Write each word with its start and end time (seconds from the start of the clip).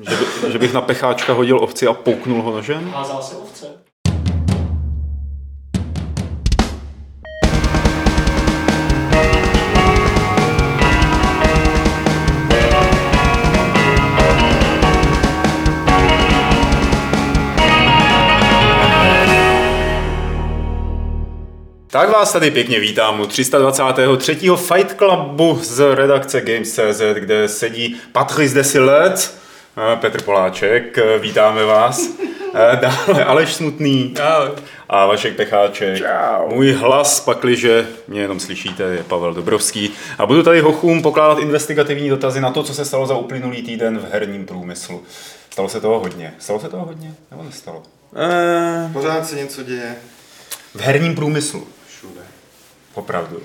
Že, 0.00 0.16
by, 0.16 0.52
že 0.52 0.58
bych 0.58 0.72
na 0.72 0.80
pecháčka 0.80 1.32
hodil 1.32 1.58
ovci 1.62 1.86
a 1.86 1.92
pouknul 1.92 2.42
ho 2.42 2.52
nožem? 2.52 2.90
Házal 2.90 3.22
se 3.22 3.36
ovce. 3.36 3.66
Tak 21.86 22.10
vás 22.10 22.32
tady 22.32 22.50
pěkně 22.50 22.80
vítám 22.80 23.20
u 23.20 23.26
323. 23.26 24.36
Fight 24.56 24.98
Clubu 24.98 25.58
z 25.62 25.94
redakce 25.94 26.40
Games.cz, 26.40 27.02
kde 27.14 27.48
sedí 27.48 27.96
Patrice 28.12 28.54
Desilet, 28.54 29.45
Petr 30.00 30.22
Poláček, 30.22 30.98
eh, 30.98 31.18
vítáme 31.18 31.64
vás. 31.64 32.08
Eh, 32.54 32.76
Dále 32.76 33.24
Aleš 33.24 33.54
Smutný 33.54 34.14
a 34.88 35.06
Vašek 35.06 35.36
Pecháček. 35.36 35.98
Čau. 35.98 36.48
Můj 36.54 36.72
hlas, 36.72 37.20
pakliže 37.20 37.86
mě 38.08 38.20
jenom 38.20 38.40
slyšíte, 38.40 38.82
je 38.82 39.02
Pavel 39.02 39.34
Dobrovský. 39.34 39.90
A 40.18 40.26
budu 40.26 40.42
tady 40.42 40.60
hochům 40.60 41.02
pokládat 41.02 41.38
investigativní 41.38 42.08
dotazy 42.08 42.40
na 42.40 42.50
to, 42.50 42.62
co 42.62 42.74
se 42.74 42.84
stalo 42.84 43.06
za 43.06 43.16
uplynulý 43.16 43.62
týden 43.62 43.98
v 43.98 44.12
herním 44.12 44.46
průmyslu. 44.46 45.02
Stalo 45.50 45.68
se 45.68 45.80
toho 45.80 46.00
hodně. 46.00 46.34
Stalo 46.38 46.60
se 46.60 46.68
toho 46.68 46.86
hodně? 46.86 47.14
Nebo 47.30 47.42
nestalo? 47.42 47.82
Uh, 48.12 48.92
Pořád 48.92 49.26
se 49.26 49.36
něco 49.36 49.62
děje. 49.62 49.94
V 50.74 50.80
herním 50.80 51.14
průmyslu. 51.14 51.66
Všude. 51.88 52.20
Opravdu. 52.96 53.40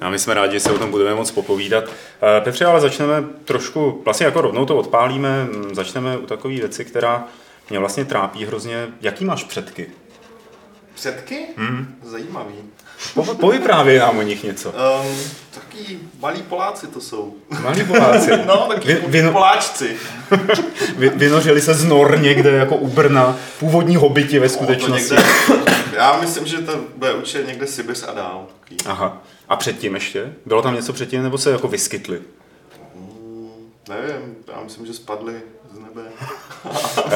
A 0.00 0.10
my 0.10 0.18
jsme 0.18 0.34
rádi, 0.34 0.52
že 0.52 0.60
se 0.60 0.72
o 0.72 0.78
tom 0.78 0.90
budeme 0.90 1.14
moc 1.14 1.30
popovídat. 1.30 1.84
Eh, 1.84 2.40
Petře, 2.40 2.64
ale 2.64 2.80
začneme 2.80 3.24
trošku, 3.44 4.02
vlastně 4.04 4.26
jako 4.26 4.40
rovnou 4.40 4.66
to 4.66 4.76
odpálíme, 4.76 5.44
mm, 5.44 5.74
začneme 5.74 6.16
u 6.16 6.26
takové 6.26 6.54
věci, 6.54 6.84
která 6.84 7.24
mě 7.70 7.78
vlastně 7.78 8.04
trápí 8.04 8.44
hrozně. 8.44 8.88
Jaký 9.00 9.24
máš 9.24 9.44
předky? 9.44 9.86
Předky? 10.94 11.46
Hmm. 11.56 11.98
Zajímavý. 12.02 12.54
Po, 13.14 13.24
povyprávěj 13.34 13.98
nám 13.98 14.18
o 14.18 14.22
nich 14.22 14.44
něco. 14.44 14.68
Um, 14.68 15.16
taký 15.54 15.98
malí 16.20 16.42
Poláci 16.42 16.86
to 16.86 17.00
jsou. 17.00 17.34
Malí 17.62 17.84
Poláci. 17.84 18.30
No, 18.46 18.66
taky 18.68 18.88
Vy- 18.94 19.02
vy, 19.22 19.30
Poláčci. 19.30 19.96
Vy, 20.96 21.08
vynořili 21.08 21.60
se 21.60 21.74
z 21.74 21.84
nor 21.84 22.18
někde 22.20 22.50
jako 22.50 22.76
u 22.76 22.88
Brna, 22.88 23.36
původní 23.58 23.96
hobiti 23.96 24.38
ve 24.38 24.46
No, 24.46 24.52
skutečnosti. 24.52 25.14
někde, 25.14 25.24
já 25.96 26.20
myslím, 26.20 26.46
že 26.46 26.58
to 26.58 26.80
bude 26.96 27.12
určitě 27.14 27.44
někde 27.46 27.66
Sibis 27.66 28.02
a 28.08 28.12
dál. 28.14 28.46
Aha. 28.86 29.22
A 29.48 29.56
předtím 29.56 29.94
ještě? 29.94 30.32
Bylo 30.46 30.62
tam 30.62 30.74
něco 30.74 30.92
předtím, 30.92 31.22
nebo 31.22 31.38
se 31.38 31.50
jako 31.50 31.68
vyskytli? 31.68 32.20
Nevím, 33.88 34.34
já 34.56 34.62
myslím, 34.64 34.86
že 34.86 34.92
spadli 34.94 35.32
z 35.74 35.78
nebe. 35.78 36.02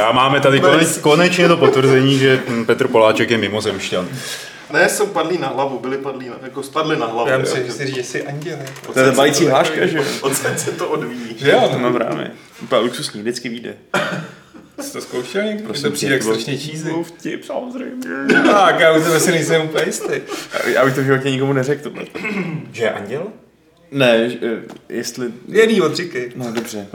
A 0.08 0.12
máme 0.12 0.40
tady 0.40 0.60
koneč, 0.70 0.88
konečně 1.00 1.48
to 1.48 1.56
potvrzení, 1.56 2.18
že 2.18 2.42
mm, 2.48 2.64
Petr 2.66 2.88
Poláček 2.88 3.30
je 3.30 3.38
mimozemšťan. 3.38 4.08
Ne, 4.72 4.88
jsou 4.88 5.06
padlí 5.06 5.38
na 5.38 5.48
hlavu, 5.48 5.78
byli 5.78 5.98
padlí 5.98 6.28
na, 6.28 6.38
jako 6.42 6.62
spadli 6.62 6.96
na 6.96 7.06
hlavu. 7.06 7.30
Já 7.30 7.38
myslím, 7.38 7.66
že 7.66 7.72
si 7.72 7.86
říct, 7.86 7.96
že 7.96 8.02
jsi 8.02 8.26
anděl. 8.26 8.58
to 8.94 9.00
je 9.00 9.12
balící 9.12 9.46
hláška, 9.46 9.86
že 9.86 9.98
jo? 9.98 10.04
Odsaď 10.20 10.58
se 10.58 10.72
to 10.72 10.88
odvíjí. 10.88 11.36
Že 11.38 11.50
jo? 11.50 11.68
To 11.72 11.78
mám 11.78 11.94
právě. 11.94 12.30
Úplně 12.62 12.80
luxusní, 12.82 13.20
vždycky 13.20 13.48
vyjde. 13.48 13.74
Jsi 14.80 14.92
to 14.92 15.00
zkoušel 15.00 15.42
někdy? 15.44 15.62
Prosím, 15.62 15.82
to 15.82 15.90
přijde 15.90 16.14
jak 16.14 16.22
to 16.22 16.28
strašně 16.34 16.56
cheesy. 16.56 16.84
Byl 16.84 17.02
vtip, 17.02 17.44
samozřejmě. 17.44 18.34
Tak, 18.44 18.80
já 18.80 18.92
u 18.92 19.02
tebe 19.02 19.20
si 19.20 19.30
nejsem 19.30 19.62
úplně 19.62 19.84
jistý. 19.86 20.14
Já 20.66 20.84
bych 20.84 20.94
to 20.94 21.00
v 21.00 21.04
životě 21.04 21.30
nikomu 21.30 21.52
neřekl 21.52 21.82
tohle. 21.82 22.04
Že 22.72 22.84
je 22.84 22.90
anděl? 22.90 23.26
Ne, 23.90 24.30
že, 24.30 24.38
eh, 24.42 24.62
jestli... 24.88 25.26
Jený 25.48 25.80
odříkej. 25.80 26.32
No 26.36 26.52
dobře. 26.52 26.86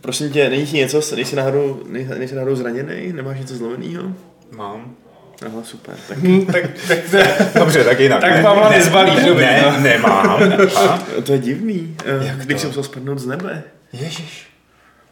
Prosím 0.00 0.30
tě, 0.30 0.50
není 0.50 0.66
ti 0.66 0.76
něco, 0.76 1.00
nejsi 1.14 1.36
náhodou, 1.36 1.82
nej- 1.86 2.18
nejsi 2.18 2.34
náhodou 2.34 2.56
zraněný? 2.56 3.12
Nemáš 3.12 3.40
něco 3.40 3.54
zlomeného? 3.54 4.12
Mám. 4.50 4.94
Aha, 5.46 5.58
super. 5.64 5.94
Tak 6.08 6.18
Tak, 6.52 6.64
tak, 6.88 6.98
tak, 7.10 7.52
Dobře, 7.54 7.84
tak 7.84 8.00
jinak. 8.00 8.20
tak 8.20 8.30
Ne- 8.30 8.42
Pavla 8.42 8.68
ne- 8.70 8.76
nezbalíš, 8.78 9.24
dobrý. 9.24 9.44
Ne, 9.44 9.62
no. 9.66 9.80
nemám. 9.80 10.42
A? 10.76 10.98
to 11.26 11.32
je 11.32 11.38
divný. 11.38 11.96
Eh, 12.04 12.26
Jak 12.26 12.36
Když 12.36 12.54
to? 12.54 12.60
jsem 12.60 12.68
musel 12.70 12.82
spadnout 12.82 13.18
z 13.18 13.26
nebe. 13.26 13.62
Ježíš. 13.92 14.46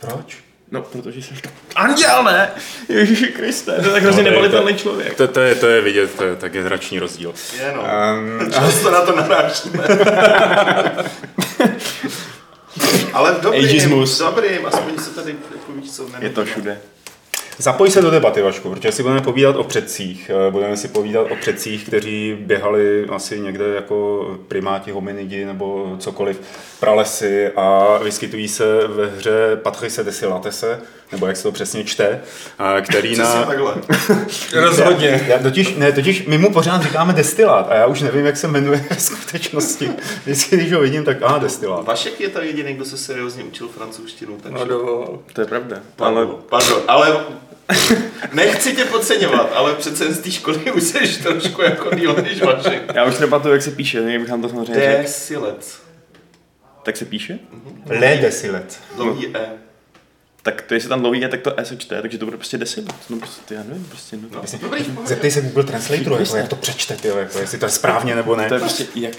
Proč? 0.00 0.38
No, 0.70 0.82
protože 0.82 1.22
jsem... 1.22 1.36
Anděl, 1.76 2.22
ne! 2.24 2.50
Ježíši 2.88 3.26
Kriste, 3.26 3.72
to 3.72 3.86
je 3.86 3.92
tak 3.92 4.02
hrozně 4.02 4.22
No, 4.22 4.28
to 4.28 4.34
je- 4.34 4.42
nebalitelný 4.42 4.74
člověk. 4.74 5.14
To, 5.14 5.28
to, 5.28 5.40
je, 5.40 5.54
to 5.54 5.66
je 5.66 5.80
vidět, 5.80 6.14
to 6.14 6.24
je 6.24 6.36
tak 6.36 6.54
je 6.54 6.62
dračný 6.64 6.98
rozdíl. 6.98 7.34
Je 7.58 7.72
no. 7.76 7.82
Um, 8.42 8.50
Často 8.52 8.90
na 8.90 9.00
to 9.00 9.16
narážíme. 9.16 9.84
Ale 13.12 13.34
v 13.34 13.40
dobrým, 13.40 13.64
Ageismus. 13.64 14.20
v 14.20 14.24
dobrým, 14.24 14.66
aspoň 14.66 14.98
se 14.98 15.10
tady 15.10 15.36
jako 15.52 15.72
víš 15.72 15.90
co, 15.90 16.06
Je 16.20 16.30
to 16.30 16.44
všude. 16.44 16.78
Zapoj 17.60 17.90
se 17.90 18.02
do 18.02 18.10
debaty, 18.10 18.42
Vašku, 18.42 18.70
protože 18.70 18.92
si 18.92 19.02
budeme 19.02 19.20
povídat 19.20 19.56
o 19.56 19.64
předcích. 19.64 20.30
Eh, 20.48 20.50
Budeme 20.50 20.76
si 20.76 20.88
povídat 20.88 21.26
o 21.30 21.36
předcích, 21.36 21.86
kteří 21.86 22.36
běhali 22.40 23.06
asi 23.08 23.40
někde 23.40 23.64
jako 23.74 24.26
primáti, 24.48 24.90
hominidi 24.90 25.44
nebo 25.44 25.96
cokoliv, 25.98 26.40
pralesy 26.80 27.48
a 27.56 27.98
vyskytují 28.04 28.48
se 28.48 28.86
ve 28.86 29.06
hře 29.06 29.56
Patrice 29.62 30.04
Desilatese, 30.04 30.80
nebo 31.12 31.26
jak 31.26 31.36
se 31.36 31.42
to 31.42 31.52
přesně 31.52 31.84
čte, 31.84 32.20
eh, 32.78 32.80
který 32.82 33.12
Přesně 33.12 33.40
na... 33.40 33.44
takhle. 33.44 33.74
Rozhodně. 34.52 35.24
Já 35.28 35.38
totiž, 35.38 35.74
ne, 35.76 35.92
totiž 35.92 36.26
my 36.26 36.38
mu 36.38 36.52
pořád 36.52 36.82
říkáme 36.82 37.12
destilát 37.12 37.66
a 37.70 37.74
já 37.74 37.86
už 37.86 38.00
nevím, 38.00 38.26
jak 38.26 38.36
se 38.36 38.48
jmenuje 38.48 38.84
v 38.96 39.02
skutečnosti. 39.02 39.90
Vždycky, 40.24 40.56
když 40.56 40.72
ho 40.72 40.80
vidím, 40.80 41.04
tak 41.04 41.16
a 41.22 41.38
destilát. 41.38 41.86
Vašek 41.86 42.20
je 42.20 42.28
tady 42.28 42.46
jediný, 42.46 42.74
kdo 42.74 42.84
se 42.84 42.96
seriózně 42.98 43.44
učil 43.44 43.68
francouzštinu, 43.68 44.36
takže... 44.42 44.58
No 44.58 44.64
dovol. 44.64 45.18
To 45.32 45.40
je 45.40 45.46
pravda. 45.46 45.76
Pardon, 45.96 46.18
Ale 46.18 46.26
pardon, 46.48 46.82
ale 46.88 47.20
nechci 48.32 48.76
tě 48.76 48.84
podceňovat, 48.84 49.50
ale 49.54 49.74
přece 49.74 50.12
z 50.14 50.18
té 50.18 50.30
školy 50.30 50.72
už 50.72 50.82
jsi 50.82 51.22
trošku 51.22 51.62
jako 51.62 51.94
díl 51.94 52.14
než 52.22 52.42
Vašek. 52.42 52.82
já 52.94 53.04
už 53.04 53.18
nepamatuju, 53.18 53.54
jak 53.54 53.62
se 53.62 53.70
píše, 53.70 53.98
jak 53.98 54.20
bych 54.20 54.30
vám 54.30 54.42
to 54.42 54.48
samozřejmě 54.48 54.74
řekl. 54.74 55.02
Desilec. 55.02 55.78
Tak 56.82 56.96
se 56.96 57.04
píše? 57.04 57.38
Le 57.86 58.18
desilet. 58.22 58.80
Dlouhý 58.96 59.36
E. 59.36 59.46
Tak 60.42 60.62
to 60.62 60.74
jestli 60.74 60.88
tam 60.88 61.00
dlouhý 61.00 61.20
je, 61.20 61.28
tak 61.28 61.40
to 61.40 61.60
E 61.60 61.64
se 61.64 61.76
čte, 61.76 62.02
takže 62.02 62.18
to 62.18 62.24
bude 62.24 62.36
prostě 62.36 62.58
decimat. 62.58 62.94
No 63.10 63.18
prostě, 63.18 63.54
já 63.54 63.62
nevím, 63.62 63.84
prostě 63.84 64.16
no. 64.16 64.22
No, 64.32 64.42
dobrý. 64.62 64.84
Zeptej 65.06 65.30
se 65.30 65.40
Google 65.40 65.64
Translatoru, 65.64 66.16
jako, 66.18 66.36
jak 66.36 66.48
to 66.48 66.56
přečte, 66.56 66.96
tyjo, 66.96 67.16
jako, 67.18 67.38
jestli 67.38 67.58
to 67.58 67.66
je 67.66 67.70
správně 67.70 68.14
nebo 68.14 68.36
ne. 68.36 68.48
To 68.48 68.54
je 68.54 68.60
prostě 68.60 68.84
jak... 68.94 69.14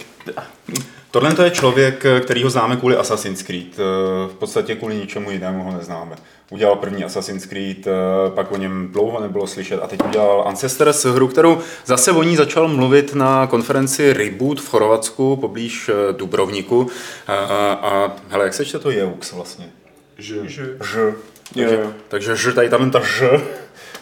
Tohle 1.11 1.33
to 1.33 1.43
je 1.43 1.51
člověk, 1.51 2.03
který 2.23 2.43
ho 2.43 2.49
známe 2.49 2.75
kvůli 2.75 2.95
Assassin's 2.95 3.41
Creed. 3.43 3.67
Eh, 3.73 3.83
V 4.27 4.35
podstatě 4.39 4.75
kvůli 4.75 4.95
ničemu 4.95 5.31
jinému 5.31 5.63
ho 5.63 5.77
neznáme. 5.77 6.15
Udělal 6.51 6.75
první 6.75 7.03
Assassin's 7.03 7.45
Creed, 7.45 7.87
eh, 7.87 7.91
pak 8.35 8.51
o 8.51 8.57
něm 8.57 8.89
dlouho 8.91 9.19
nebylo 9.19 9.47
slyšet 9.47 9.79
a 9.83 9.87
teď 9.87 9.99
udělal 10.05 10.43
Ancestors, 10.47 11.05
hru, 11.05 11.27
kterou 11.27 11.59
zase 11.85 12.11
o 12.11 12.23
ní 12.23 12.35
začal 12.35 12.67
mluvit 12.67 13.15
na 13.15 13.47
konferenci 13.47 14.13
Reboot 14.13 14.61
v 14.61 14.69
Chorvatsku, 14.69 15.35
poblíž 15.35 15.89
eh, 15.89 16.13
Dubrovniku. 16.13 16.87
A, 17.27 17.33
a, 17.33 17.73
a 17.73 18.15
hele, 18.29 18.43
jak 18.43 18.53
se 18.53 18.65
čte 18.65 18.79
to 18.79 18.91
Jeux 18.91 19.33
vlastně? 19.33 19.69
Že. 20.17 20.49
Ž. 20.81 21.13
Jo, 21.55 21.69
Takže, 21.69 21.75
jo. 21.75 21.93
takže 22.07 22.35
Ž, 22.35 22.53
tady 22.53 22.69
tam 22.69 22.91
ta 22.91 22.99
Ž, 22.99 23.41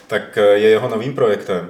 tak 0.08 0.38
eh, 0.38 0.42
je 0.42 0.70
jeho 0.70 0.90
novým 0.90 1.14
projektem, 1.14 1.70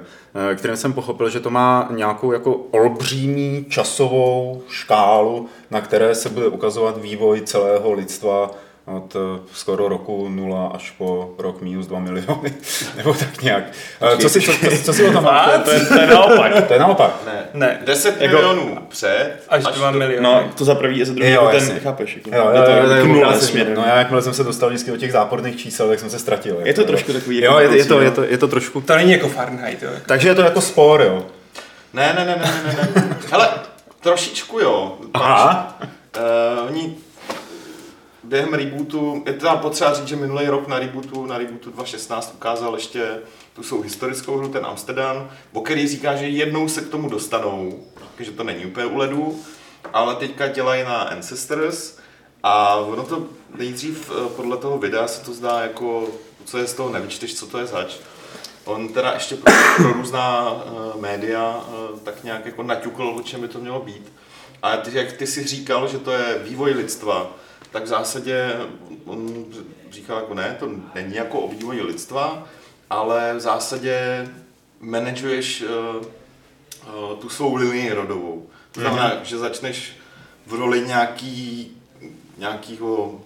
kterým 0.54 0.76
jsem 0.76 0.92
pochopil, 0.92 1.28
že 1.28 1.40
to 1.40 1.50
má 1.50 1.88
nějakou 1.90 2.32
jako 2.32 2.54
olbřímý 2.54 3.66
časovou 3.68 4.62
škálu, 4.68 5.48
na 5.70 5.80
které 5.80 6.14
se 6.14 6.28
bude 6.28 6.46
ukazovat 6.46 7.02
vývoj 7.02 7.40
celého 7.40 7.92
lidstva 7.92 8.50
od 8.96 9.16
eh, 9.16 9.40
skoro 9.54 9.88
roku 9.88 10.28
0 10.28 10.70
až 10.74 10.90
po 10.90 11.34
rok 11.38 11.60
minus 11.62 11.86
2 11.86 11.98
miliony, 11.98 12.52
nebo 12.96 13.14
tak 13.14 13.42
nějak. 13.42 13.64
Eh, 14.00 14.16
Co 14.16 14.28
si, 14.28 14.40
co, 14.40 14.52
co, 14.52 14.82
co 14.84 14.92
si 14.92 15.08
o 15.08 15.12
tom 15.12 15.24
máte? 15.24 15.58
To 15.58 15.70
je, 15.70 15.80
to 15.80 16.00
je 16.00 16.06
naopak. 16.06 16.64
To 16.68 16.72
je 16.72 16.78
naopak. 16.80 17.10
Ne. 17.26 17.44
Ne. 17.54 17.80
10 17.84 18.20
Jako- 18.20 18.36
milionů 18.36 18.78
před. 18.88 19.30
Až 19.48 19.62
2 19.64 19.90
do- 19.90 19.98
miliony. 19.98 20.22
No, 20.22 20.44
to 20.54 20.64
za 20.64 20.74
prvý 20.74 21.02
a 21.02 21.04
za 21.04 21.12
druhý, 21.12 21.30
Jo, 21.30 21.48
ten, 21.52 21.80
chápeš, 21.80 22.16
jako. 22.16 22.30
Jo, 22.36 22.50
jo, 22.54 22.62
to 22.64 22.70
jo, 22.70 22.76
jako 22.76 22.94
jo, 22.94 23.06
nula 23.06 23.32
jo, 23.34 23.40
směrem. 23.40 23.74
no 23.74 23.84
já 23.86 23.96
jakmile 23.98 24.22
jsem 24.22 24.34
se 24.34 24.44
dostal 24.44 24.68
vždycky 24.68 24.90
do 24.90 24.96
těch 24.96 25.12
záporných 25.12 25.56
čísel, 25.60 25.88
tak 25.88 25.98
jsem 26.00 26.10
se 26.10 26.18
ztratil. 26.18 26.56
Je 26.60 26.66
jako, 26.66 26.80
to 26.80 26.86
trošku 26.86 27.12
takový 27.12 27.36
Jo, 27.42 27.58
jako 27.58 27.72
je, 27.72 27.78
je, 27.78 27.84
to, 27.84 27.94
cíl. 27.94 28.02
je, 28.02 28.10
to, 28.10 28.22
je 28.24 28.38
to 28.38 28.48
trošku... 28.48 28.80
To 28.80 28.96
není 28.96 29.12
jako 29.12 29.28
Fahrenheit, 29.28 29.82
jo. 29.82 29.90
Takže 30.06 30.28
je 30.28 30.34
to 30.34 30.42
jako 30.42 30.60
spor, 30.60 31.02
jo. 31.02 31.26
Ne, 31.92 32.12
ne, 32.18 32.24
ne, 32.24 32.36
ne, 32.36 32.62
ne, 32.66 32.76
ne, 32.94 33.02
ne. 33.08 33.16
Hele, 33.30 33.48
trošičku 34.00 34.58
jo. 34.60 34.98
Aha. 35.14 35.78
Uh, 36.16 36.66
oni 36.68 36.94
během 38.28 38.54
rebootu, 38.54 39.22
je 39.26 39.32
teda 39.32 39.56
potřeba 39.56 39.94
říct, 39.94 40.08
že 40.08 40.16
minulý 40.16 40.46
rok 40.46 40.68
na 40.68 40.78
rebootu, 40.78 41.26
na 41.26 41.38
rebootu 41.38 41.70
2016 41.70 42.32
ukázal 42.34 42.74
ještě 42.74 43.18
tu 43.54 43.62
svou 43.62 43.80
historickou 43.80 44.36
hru, 44.36 44.48
ten 44.48 44.66
Amsterdam, 44.66 45.30
o 45.52 45.60
který 45.60 45.88
říká, 45.88 46.16
že 46.16 46.28
jednou 46.28 46.68
se 46.68 46.80
k 46.80 46.88
tomu 46.88 47.08
dostanou, 47.08 47.84
takže 48.16 48.32
to 48.32 48.44
není 48.44 48.66
úplně 48.66 48.86
u 48.86 48.96
ledu, 48.96 49.40
ale 49.92 50.14
teďka 50.14 50.48
dělají 50.48 50.82
na 50.84 50.96
Ancestors 50.96 51.98
a 52.42 52.76
ono 52.76 53.02
to 53.02 53.26
nejdřív 53.58 54.10
eh, 54.10 54.28
podle 54.36 54.56
toho 54.56 54.78
videa 54.78 55.08
se 55.08 55.24
to 55.24 55.32
zdá 55.32 55.60
jako, 55.60 56.08
co 56.44 56.58
je 56.58 56.66
z 56.66 56.74
toho 56.74 56.90
nevyčteš, 56.90 57.34
co 57.34 57.46
to 57.46 57.58
je 57.58 57.66
zač. 57.66 57.96
On 58.64 58.88
teda 58.88 59.12
ještě 59.12 59.36
pro, 59.36 59.52
pro 59.76 59.92
různá 59.92 60.50
uh, 60.50 61.00
média 61.00 61.64
uh, 61.68 61.98
tak 61.98 62.24
nějak 62.24 62.46
jako 62.46 62.62
naťukl, 62.62 63.14
o 63.18 63.22
čem 63.22 63.40
by 63.40 63.48
to 63.48 63.58
mělo 63.58 63.80
být. 63.80 64.12
A 64.62 64.76
ty, 64.76 64.98
jak 64.98 65.12
ty 65.12 65.26
si 65.26 65.46
říkal, 65.46 65.88
že 65.88 65.98
to 65.98 66.10
je 66.10 66.38
vývoj 66.44 66.70
lidstva, 66.70 67.30
tak 67.70 67.84
v 67.84 67.86
zásadě 67.86 68.56
on 69.04 69.44
říkal 69.90 70.16
jako 70.16 70.34
ne, 70.34 70.56
to 70.60 70.70
není 70.94 71.14
jako 71.14 71.40
o 71.40 71.48
vývoji 71.48 71.82
lidstva, 71.82 72.46
ale 72.90 73.34
v 73.34 73.40
zásadě 73.40 74.28
manažuješ 74.80 75.62
uh, 75.62 75.68
uh, 75.96 77.18
tu 77.18 77.28
svou 77.28 77.54
linii 77.54 77.92
rodovou. 77.92 78.46
To 78.72 78.80
znamená, 78.80 79.10
mm-hmm. 79.10 79.22
že 79.22 79.38
začneš 79.38 79.92
v 80.46 80.54
roli 80.54 80.80
nějaký, 80.80 81.70
nějakýho, 82.38 83.20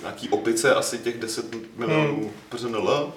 nějaký 0.00 0.28
opice, 0.28 0.74
asi 0.74 0.98
těch 0.98 1.18
10 1.18 1.76
milionů 1.76 2.16
mm. 2.16 2.30
PRNL 2.48 3.12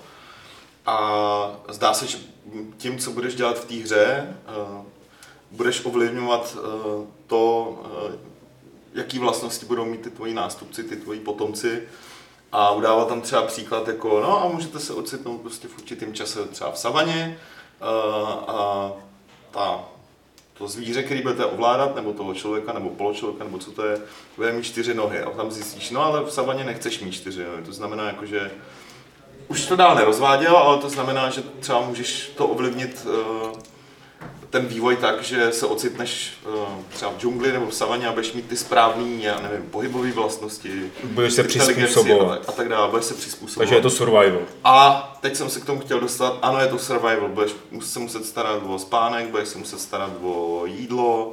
a 0.86 1.62
zdá 1.70 1.94
se, 1.94 2.08
že 2.08 2.18
tím, 2.78 2.98
co 2.98 3.12
budeš 3.12 3.36
dělat 3.36 3.60
v 3.60 3.66
té 3.66 3.76
hře, 3.76 4.38
uh, 4.58 4.86
budeš 5.52 5.86
ovlivňovat 5.86 6.56
uh, 6.56 7.06
to, 7.28 7.70
uh, 8.10 8.31
jaký 8.94 9.20
vlastnosti 9.20 9.66
budou 9.66 9.86
mít 9.86 10.02
ty 10.02 10.10
tvoji 10.10 10.34
nástupci, 10.34 10.84
ty 10.84 10.96
tvoji 10.96 11.20
potomci. 11.20 11.84
A 12.52 12.72
udává 12.72 13.06
tam 13.06 13.22
třeba 13.22 13.42
příklad 13.42 13.88
jako, 13.88 14.20
no 14.20 14.44
a 14.44 14.48
můžete 14.48 14.80
se 14.80 14.94
ocitnout 14.94 15.42
prostě 15.42 15.68
v 15.68 15.78
určitém 15.78 16.14
čase 16.14 16.46
třeba 16.46 16.72
v 16.72 16.80
savaně 16.80 17.40
uh, 17.82 17.88
a 18.48 18.92
ta, 19.52 19.84
to 20.58 20.68
zvíře, 20.68 21.04
který 21.04 21.22
budete 21.22 21.46
ovládat, 21.46 21.96
nebo 21.96 22.14
toho 22.14 22.34
člověka, 22.34 22.74
nebo 22.74 22.90
poločlověka, 22.90 23.44
nebo 23.44 23.58
co 23.58 23.72
to 23.72 23.86
je, 23.86 24.02
bude 24.36 24.52
mít 24.52 24.64
čtyři 24.64 24.94
nohy. 24.94 25.20
A 25.20 25.30
tam 25.30 25.52
zjistíš, 25.52 25.92
no 25.92 26.06
ale 26.06 26.24
v 26.24 26.32
savaně 26.32 26.64
nechceš 26.64 27.00
mít 27.00 27.12
čtyři 27.12 27.44
nohy. 27.44 27.64
To 27.64 27.74
znamená 27.74 28.08
jako, 28.08 28.26
že 28.26 28.52
už 29.48 29.66
to 29.66 29.76
dál 29.76 29.96
nerozváděl, 29.96 30.58
ale 30.58 30.78
to 30.78 30.90
znamená, 30.90 31.30
že 31.30 31.44
třeba 31.60 31.82
můžeš 31.82 32.32
to 32.38 32.48
ovlivnit 32.48 33.06
uh, 33.06 33.60
ten 34.52 34.66
vývoj 34.66 34.96
tak, 34.96 35.24
že 35.24 35.52
se 35.52 35.66
ocitneš 35.66 36.34
uh, 36.48 36.54
třeba 36.90 37.12
v 37.12 37.18
džungli 37.18 37.52
nebo 37.52 37.66
v 37.66 37.76
savaně 37.76 38.08
a 38.08 38.12
budeš 38.12 38.34
mít 38.34 38.48
ty 38.48 38.58
správné, 38.58 39.24
já 39.24 39.40
nevím, 39.40 39.70
pohybové 39.70 40.12
vlastnosti. 40.12 40.92
Budeš 41.04 41.34
se 41.34 41.44
přizpůsobovat. 41.44 42.32
A 42.32 42.36
tak, 42.36 42.50
a 42.50 42.52
tak 42.52 42.70
dále, 42.70 42.90
budeš 42.90 43.06
se 43.06 43.14
přizpůsobovat. 43.14 43.58
Takže 43.58 43.76
je 43.76 43.82
to 43.82 43.90
survival. 43.90 44.42
A 44.64 45.18
teď 45.22 45.36
jsem 45.36 45.50
se 45.50 45.60
k 45.60 45.66
tomu 45.66 45.80
chtěl 45.80 46.00
dostat, 46.00 46.40
ano, 46.42 46.60
je 46.60 46.68
to 46.68 46.78
survival, 46.78 47.30
budeš 47.30 47.52
se 47.80 48.00
muset 48.00 48.26
starat 48.26 48.62
o 48.68 48.80
spánek, 48.80 49.28
budeš 49.28 49.48
se 49.48 49.58
muset 49.58 49.80
starat 49.80 50.12
o 50.24 50.64
jídlo, 50.66 51.28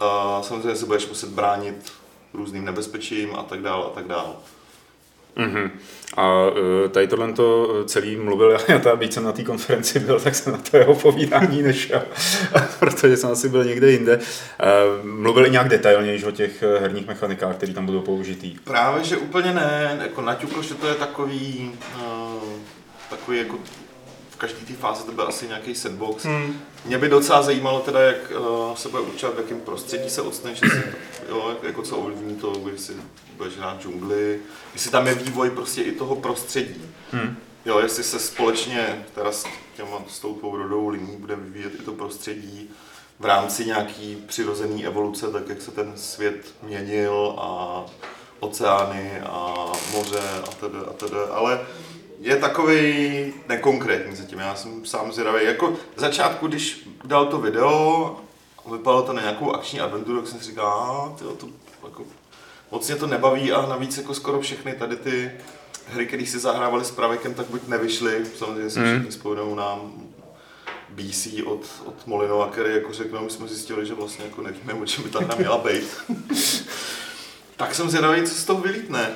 uh, 0.00 0.42
samozřejmě 0.42 0.76
se 0.76 0.86
budeš 0.86 1.08
muset 1.08 1.28
bránit 1.28 1.92
různým 2.34 2.64
nebezpečím 2.64 3.34
a 3.34 3.42
tak 3.42 3.62
dále 3.62 3.84
a 3.84 3.88
tak 3.88 4.06
dále. 4.06 4.32
Mm-hmm. 5.36 5.70
A 6.16 6.46
uh, 6.50 6.88
tady 6.90 7.08
tohle 7.08 7.32
to 7.32 7.68
celý 7.84 8.16
mluvil, 8.16 8.50
já 8.68 8.78
ta, 8.78 8.96
byť 8.96 9.12
jsem 9.12 9.24
na 9.24 9.32
té 9.32 9.44
konferenci 9.44 10.00
byl, 10.00 10.20
tak 10.20 10.34
jsem 10.34 10.52
na 10.52 10.58
to 10.58 10.76
jeho 10.76 10.94
povídání 10.94 11.62
nešel, 11.62 12.02
protože 12.78 13.16
jsem 13.16 13.30
asi 13.30 13.48
byl 13.48 13.64
někde 13.64 13.90
jinde. 13.90 14.16
Uh, 14.16 15.06
mluvil 15.06 15.46
i 15.46 15.50
nějak 15.50 15.68
detailněji 15.68 16.24
o 16.24 16.30
těch 16.30 16.62
eh, 16.62 16.78
herních 16.78 17.06
mechanikách, 17.06 17.56
které 17.56 17.72
tam 17.72 17.86
budou 17.86 18.00
použitý. 18.00 18.56
Právě, 18.64 19.04
že 19.04 19.16
úplně 19.16 19.54
ne, 19.54 19.98
jako 20.02 20.20
naťukl, 20.20 20.62
že 20.62 20.74
to 20.74 20.86
je 20.86 20.94
takový, 20.94 21.72
takový 23.10 23.38
jako 23.38 23.58
v 24.42 24.44
každé 24.44 24.66
té 24.66 24.72
fázi 24.72 25.04
to 25.04 25.12
byl 25.12 25.28
asi 25.28 25.48
nějaký 25.48 25.74
sandbox. 25.74 26.24
Hmm. 26.24 26.60
Mě 26.84 26.98
by 26.98 27.08
docela 27.08 27.42
zajímalo 27.42 27.80
teda, 27.80 28.00
jak 28.00 28.32
uh, 28.40 28.74
se 28.74 28.88
bude 28.88 29.02
určovat, 29.02 29.34
v 29.34 29.38
jakém 29.38 29.60
prostředí 29.60 30.10
se 30.10 30.22
odstaneš, 30.22 30.62
jestli, 30.62 30.82
jo, 31.28 31.56
jako 31.62 31.82
co 31.82 31.96
ovlivní 31.96 32.36
to, 32.36 32.52
jestli 32.72 32.94
budeš 33.36 33.56
hrát 33.56 33.82
džungli, 33.82 34.40
jestli 34.72 34.90
tam 34.90 35.06
je 35.06 35.14
vývoj 35.14 35.50
prostě 35.50 35.82
i 35.82 35.92
toho 35.92 36.16
prostředí. 36.16 36.82
Hmm. 37.12 37.36
Jo, 37.64 37.78
jestli 37.78 38.04
se 38.04 38.18
společně 38.18 39.06
teda 39.14 39.32
s, 39.32 39.44
těma, 39.76 40.02
s 40.08 40.18
tou 40.18 40.34
tvou 40.34 40.56
rodovou 40.56 40.88
liní 40.88 41.16
bude 41.16 41.36
vyvíjet 41.36 41.74
i 41.74 41.82
to 41.82 41.92
prostředí 41.92 42.70
v 43.20 43.24
rámci 43.24 43.64
nějaký 43.64 44.16
přirozené 44.26 44.82
evoluce, 44.82 45.32
tak 45.32 45.48
jak 45.48 45.62
se 45.62 45.70
ten 45.70 45.92
svět 45.96 46.54
měnil 46.62 47.34
a 47.38 47.84
oceány 48.40 49.20
a 49.20 49.72
moře 49.92 50.22
a 50.44 50.50
tedy 50.60 50.78
a 50.90 50.92
tedy, 50.92 51.16
ale 51.30 51.60
je 52.22 52.36
takový 52.36 53.32
nekonkrétní 53.48 54.16
zatím, 54.16 54.38
já 54.38 54.54
jsem 54.54 54.84
sám 54.86 55.12
zvědavý. 55.12 55.44
Jako 55.44 55.72
v 55.96 56.00
začátku, 56.00 56.46
když 56.46 56.88
dal 57.04 57.26
to 57.26 57.38
video, 57.38 58.16
vypadalo 58.72 59.02
to 59.02 59.12
na 59.12 59.20
nějakou 59.22 59.52
akční 59.52 59.80
adventuru, 59.80 60.20
tak 60.20 60.30
jsem 60.30 60.38
si 60.40 60.44
říkal, 60.44 60.66
a, 60.68 61.18
tyjo, 61.18 61.30
to 61.30 61.46
jako, 61.84 62.02
moc 62.70 62.86
mě 62.88 62.96
to 62.96 63.06
nebaví 63.06 63.52
a 63.52 63.66
navíc 63.66 63.98
jako 63.98 64.14
skoro 64.14 64.40
všechny 64.40 64.72
tady 64.72 64.96
ty 64.96 65.32
hry, 65.88 66.06
které 66.06 66.26
si 66.26 66.38
zahrávali 66.38 66.84
s 66.84 66.90
pravěkem, 66.90 67.34
tak 67.34 67.46
buď 67.46 67.68
nevyšly, 67.68 68.26
samozřejmě 68.38 68.70
si 68.70 68.78
Mm. 68.78 68.86
všichni 68.92 69.10
vzpomenou 69.10 69.54
na 69.54 69.78
BC 70.88 71.26
od, 71.46 71.60
od 71.84 72.06
Molinova, 72.06 72.48
který 72.48 72.74
jako 72.74 72.92
řekl, 72.92 73.16
no, 73.16 73.22
my 73.22 73.30
jsme 73.30 73.48
zjistili, 73.48 73.86
že 73.86 73.94
vlastně 73.94 74.24
jako 74.24 74.42
nevíme, 74.42 74.74
o 74.74 74.86
čem 74.86 75.04
by 75.04 75.10
ta 75.10 75.18
hra 75.18 75.34
měla 75.38 75.58
být. 75.58 75.88
tak 77.56 77.74
jsem 77.74 77.90
zvědavý, 77.90 78.22
co 78.22 78.34
z 78.34 78.44
toho 78.44 78.60
vylítne. 78.60 79.10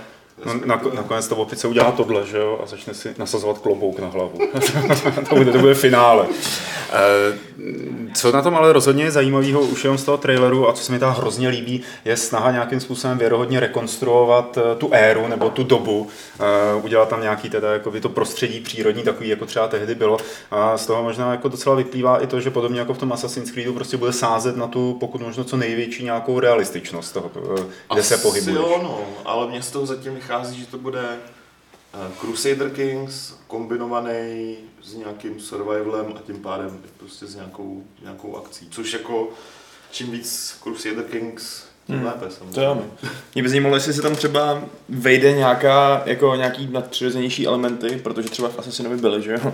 No, 0.44 0.54
na, 0.64 0.80
nakonec 0.94 1.28
to 1.28 1.36
opice 1.36 1.68
udělá 1.68 1.92
tohle, 1.92 2.26
že 2.26 2.38
jo, 2.38 2.60
a 2.62 2.66
začne 2.66 2.94
si 2.94 3.14
nasazovat 3.18 3.58
klobouk 3.58 3.98
na 3.98 4.08
hlavu. 4.08 4.38
to, 5.28 5.34
bude, 5.34 5.52
to 5.52 5.58
bude 5.58 5.74
finále. 5.74 6.26
Eh, 6.92 7.38
co 8.14 8.32
na 8.32 8.42
tom 8.42 8.54
ale 8.54 8.72
rozhodně 8.72 9.04
je 9.04 9.10
zajímavého 9.10 9.60
už 9.60 9.84
jenom 9.84 9.98
z 9.98 10.04
toho 10.04 10.18
traileru 10.18 10.68
a 10.68 10.72
co 10.72 10.84
se 10.84 10.92
mi 10.92 10.98
tam 10.98 11.14
hrozně 11.14 11.48
líbí, 11.48 11.82
je 12.04 12.16
snaha 12.16 12.50
nějakým 12.50 12.80
způsobem 12.80 13.18
věrohodně 13.18 13.60
rekonstruovat 13.60 14.58
eh, 14.58 14.76
tu 14.76 14.88
éru 14.92 15.28
nebo 15.28 15.50
tu 15.50 15.64
dobu, 15.64 16.08
eh, 16.40 16.44
udělat 16.82 17.08
tam 17.08 17.22
nějaký 17.22 17.50
teda 17.50 17.72
jako 17.72 17.90
to 18.00 18.08
prostředí 18.08 18.60
přírodní, 18.60 19.02
takový 19.02 19.28
jako 19.28 19.46
třeba 19.46 19.68
tehdy 19.68 19.94
bylo. 19.94 20.18
A 20.50 20.78
z 20.78 20.86
toho 20.86 21.02
možná 21.02 21.30
jako 21.30 21.48
docela 21.48 21.76
vyplývá 21.76 22.22
i 22.22 22.26
to, 22.26 22.40
že 22.40 22.50
podobně 22.50 22.78
jako 22.80 22.94
v 22.94 22.98
tom 22.98 23.12
Assassin's 23.12 23.50
Creedu 23.50 23.72
prostě 23.72 23.96
bude 23.96 24.12
sázet 24.12 24.56
na 24.56 24.66
tu 24.66 24.96
pokud 25.00 25.20
možno 25.20 25.44
co 25.44 25.56
největší 25.56 26.04
nějakou 26.04 26.40
realističnost 26.40 27.14
toho, 27.14 27.30
kde 27.92 28.02
se 28.02 28.14
Asi 28.14 28.22
pohybuješ. 28.22 28.56
jo, 28.56 28.80
no, 28.82 29.00
ale 29.24 29.46
mně 29.46 29.62
z 29.62 29.70
toho 29.70 29.86
zatím 29.86 30.14
vychází, 30.14 30.60
že 30.60 30.66
to 30.66 30.78
bude 30.78 31.02
Crusader 32.20 32.70
Kings 32.70 33.34
kombinovaný 33.46 34.56
s 34.82 34.94
nějakým 34.94 35.40
survivalem 35.40 36.06
a 36.16 36.20
tím 36.26 36.36
pádem 36.36 36.80
prostě 36.96 37.26
s 37.26 37.34
nějakou, 37.34 37.82
nějakou 38.02 38.36
akcí. 38.36 38.68
Což 38.70 38.92
jako 38.92 39.28
čím 39.90 40.10
víc 40.10 40.58
Crusader 40.62 41.04
Kings, 41.04 41.64
tím 41.86 41.96
Hmm. 41.96 42.06
lépe 42.06 42.26
samozřejmě. 42.30 42.52
To 42.54 42.60
jo. 42.60 42.82
Mě 43.34 43.42
by 43.42 43.48
zajímalo, 43.48 43.74
jestli 43.74 43.92
se 43.92 44.02
tam 44.02 44.16
třeba 44.16 44.62
vejde 44.88 45.32
nějaká, 45.32 46.02
jako 46.06 46.34
nějaký 46.36 46.68
nadpřirozenější 46.72 47.46
elementy, 47.46 48.00
protože 48.02 48.28
třeba 48.28 48.48
v 48.48 48.58
Assassinovi 48.58 48.96
byly, 48.96 49.22
že 49.22 49.32
jo? 49.32 49.52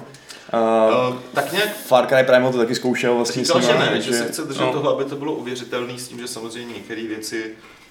A 0.52 0.88
Uh, 1.08 1.16
tak 1.34 1.52
nějak 1.52 1.76
Far 1.76 2.06
Cry 2.06 2.24
Primal 2.24 2.52
to 2.52 2.58
taky 2.58 2.74
zkoušel 2.74 3.14
vlastně 3.14 3.44
Říkal, 3.44 3.62
s 3.62 3.66
že 3.66 3.74
ne, 3.74 4.00
že 4.00 4.12
se 4.12 4.24
chce 4.28 4.44
držet 4.44 4.60
no. 4.60 4.72
toho, 4.72 4.90
aby 4.90 5.04
to 5.04 5.16
bylo 5.16 5.34
uvěřitelné 5.34 5.98
s 5.98 6.08
tím, 6.08 6.18
že 6.20 6.28
samozřejmě 6.28 6.74
některé 6.74 7.02
věci 7.02 7.44
uh, 7.44 7.81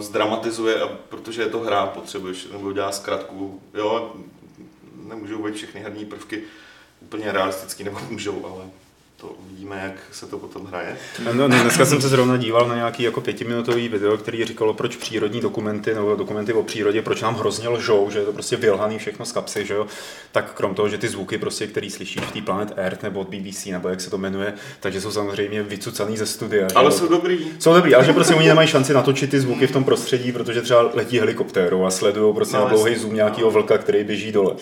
zdramatizuje, 0.00 0.80
a 0.80 0.86
protože 1.08 1.42
je 1.42 1.48
to 1.48 1.58
hra, 1.58 1.86
potřebuješ, 1.86 2.48
nebo 2.52 2.72
dělá 2.72 2.92
zkratku, 2.92 3.62
jo, 3.74 4.14
nemůžou 5.08 5.42
být 5.42 5.54
všechny 5.54 5.80
herní 5.80 6.04
prvky 6.04 6.42
úplně 7.00 7.32
realistický, 7.32 7.84
nebo 7.84 7.98
můžou, 8.10 8.46
ale 8.46 8.64
to 9.16 9.26
uvidíme, 9.26 9.80
jak 9.84 9.94
se 10.12 10.26
to 10.26 10.38
potom 10.38 10.66
hraje. 10.66 10.96
No, 11.24 11.34
no, 11.34 11.48
dneska 11.48 11.86
jsem 11.86 12.00
se 12.00 12.08
zrovna 12.08 12.36
díval 12.36 12.68
na 12.68 12.74
nějaký 12.74 13.02
jako 13.02 13.20
pětiminutový 13.20 13.88
video, 13.88 14.16
který 14.16 14.44
říkalo, 14.44 14.74
proč 14.74 14.96
přírodní 14.96 15.40
dokumenty 15.40 15.94
nebo 15.94 16.16
dokumenty 16.16 16.52
o 16.52 16.62
přírodě, 16.62 17.02
proč 17.02 17.22
nám 17.22 17.34
hrozně 17.36 17.68
lžou, 17.68 18.10
že 18.10 18.18
je 18.18 18.24
to 18.24 18.32
prostě 18.32 18.56
vylhaný 18.56 18.98
všechno 18.98 19.26
z 19.26 19.32
kapsy, 19.32 19.66
že 19.66 19.74
jo? 19.74 19.86
Tak 20.32 20.54
krom 20.54 20.74
toho, 20.74 20.88
že 20.88 20.98
ty 20.98 21.08
zvuky, 21.08 21.38
prostě, 21.38 21.66
který 21.66 21.90
slyšíš 21.90 22.22
v 22.22 22.32
té 22.32 22.42
Planet 22.42 22.72
Earth 22.76 23.02
nebo 23.02 23.20
od 23.20 23.28
BBC, 23.28 23.66
nebo 23.66 23.88
jak 23.88 24.00
se 24.00 24.10
to 24.10 24.18
jmenuje, 24.18 24.54
takže 24.80 25.00
jsou 25.00 25.10
samozřejmě 25.10 25.62
vycucaný 25.62 26.16
ze 26.16 26.26
studia. 26.26 26.68
Ale 26.74 26.84
jo? 26.84 26.90
jsou 26.90 27.08
dobrý. 27.08 27.52
jsou 27.58 27.74
dobrý, 27.74 27.94
ale 27.94 28.04
že 28.04 28.12
prostě 28.12 28.34
oni 28.34 28.48
nemají 28.48 28.68
šanci 28.68 28.92
natočit 28.92 29.30
ty 29.30 29.40
zvuky 29.40 29.66
v 29.66 29.72
tom 29.72 29.84
prostředí, 29.84 30.32
protože 30.32 30.62
třeba 30.62 30.90
letí 30.94 31.18
helikoptérou 31.18 31.84
a 31.84 31.90
sledují 31.90 32.34
prostě 32.34 32.56
No, 32.56 32.62
na 32.64 32.68
dlouhý 32.68 32.96
zoom 32.96 33.14
nějakého 33.14 33.50
vlka, 33.50 33.78
který 33.78 34.04
běží 34.04 34.32
dole. 34.32 34.54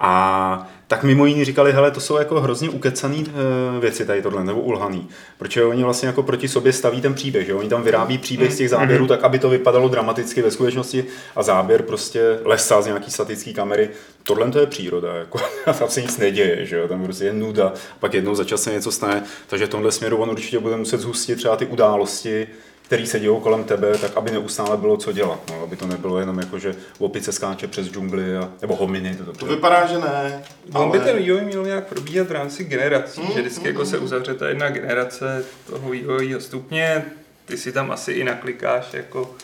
A 0.00 0.68
tak 0.88 1.02
mimo 1.02 1.26
jiní 1.26 1.44
říkali, 1.44 1.72
hele, 1.72 1.90
to 1.90 2.00
jsou 2.00 2.16
jako 2.16 2.40
hrozně 2.40 2.70
ukecaný 2.70 3.26
e, 3.26 3.80
věci 3.80 4.06
tady 4.06 4.22
tohle, 4.22 4.44
nebo 4.44 4.60
ulhaný. 4.60 5.08
Protože 5.38 5.64
oni 5.64 5.84
vlastně 5.84 6.06
jako 6.06 6.22
proti 6.22 6.48
sobě 6.48 6.72
staví 6.72 7.00
ten 7.00 7.14
příběh, 7.14 7.46
že 7.46 7.54
oni 7.54 7.68
tam 7.68 7.82
vyrábí 7.82 8.18
příběh 8.18 8.52
z 8.52 8.56
těch 8.56 8.70
záběrů 8.70 9.06
tak, 9.06 9.24
aby 9.24 9.38
to 9.38 9.50
vypadalo 9.50 9.88
dramaticky 9.88 10.42
ve 10.42 10.50
skutečnosti 10.50 11.04
a 11.36 11.42
záběr 11.42 11.82
prostě 11.82 12.38
lesa 12.44 12.82
z 12.82 12.86
nějaký 12.86 13.10
statické 13.10 13.52
kamery. 13.52 13.90
Tohle 14.22 14.50
to 14.50 14.58
je 14.58 14.66
příroda, 14.66 15.14
jako 15.14 15.38
tam 15.78 15.88
se 15.88 16.02
nic 16.02 16.18
neděje, 16.18 16.66
že 16.66 16.76
jo, 16.76 16.88
tam 16.88 17.04
prostě 17.04 17.24
je 17.24 17.32
nuda, 17.32 17.72
pak 18.00 18.14
jednou 18.14 18.34
za 18.34 18.44
čas 18.44 18.62
se 18.62 18.72
něco 18.72 18.92
stane, 18.92 19.22
takže 19.46 19.66
v 19.66 19.70
tomhle 19.70 19.92
směru 19.92 20.16
on 20.16 20.30
určitě 20.30 20.58
bude 20.58 20.76
muset 20.76 21.00
zhustit 21.00 21.38
třeba 21.38 21.56
ty 21.56 21.66
události, 21.66 22.46
který 22.88 23.06
se 23.06 23.20
dějou 23.20 23.40
kolem 23.40 23.64
tebe, 23.64 23.98
tak 23.98 24.16
aby 24.16 24.30
neustále 24.30 24.76
bylo 24.76 24.96
co 24.96 25.12
dělat, 25.12 25.40
no, 25.50 25.62
aby 25.62 25.76
to 25.76 25.86
nebylo 25.86 26.18
jenom 26.18 26.38
jako, 26.38 26.58
že 26.58 26.74
opice 26.98 27.32
skáče 27.32 27.68
přes 27.68 27.86
džungli, 27.86 28.36
a, 28.36 28.50
nebo 28.60 28.76
hominy. 28.76 29.16
To, 29.16 29.32
To 29.32 29.46
vypadá, 29.46 29.86
že 29.86 29.98
ne. 29.98 30.44
On 30.74 30.90
by 30.90 30.98
ten 30.98 31.16
vývoj 31.16 31.40
měl 31.40 31.64
nějak 31.64 31.88
probíhat 31.88 32.28
v 32.28 32.32
rámci 32.32 32.64
generací, 32.64 33.20
Mm, 33.20 33.32
že 33.32 33.40
vždycky 33.40 33.60
mm, 33.60 33.66
jako 33.66 33.84
se 33.84 33.98
mm. 33.98 34.04
uzavře 34.04 34.34
ta 34.34 34.48
jedna 34.48 34.70
generace 34.70 35.44
toho 35.70 35.90
vývojového 35.90 36.40
stupně, 36.40 37.04
ty 37.44 37.56
si 37.56 37.72
tam 37.72 37.90
asi 37.90 38.12
i 38.12 38.24
naklikáš, 38.24 38.92
jako 38.92 39.34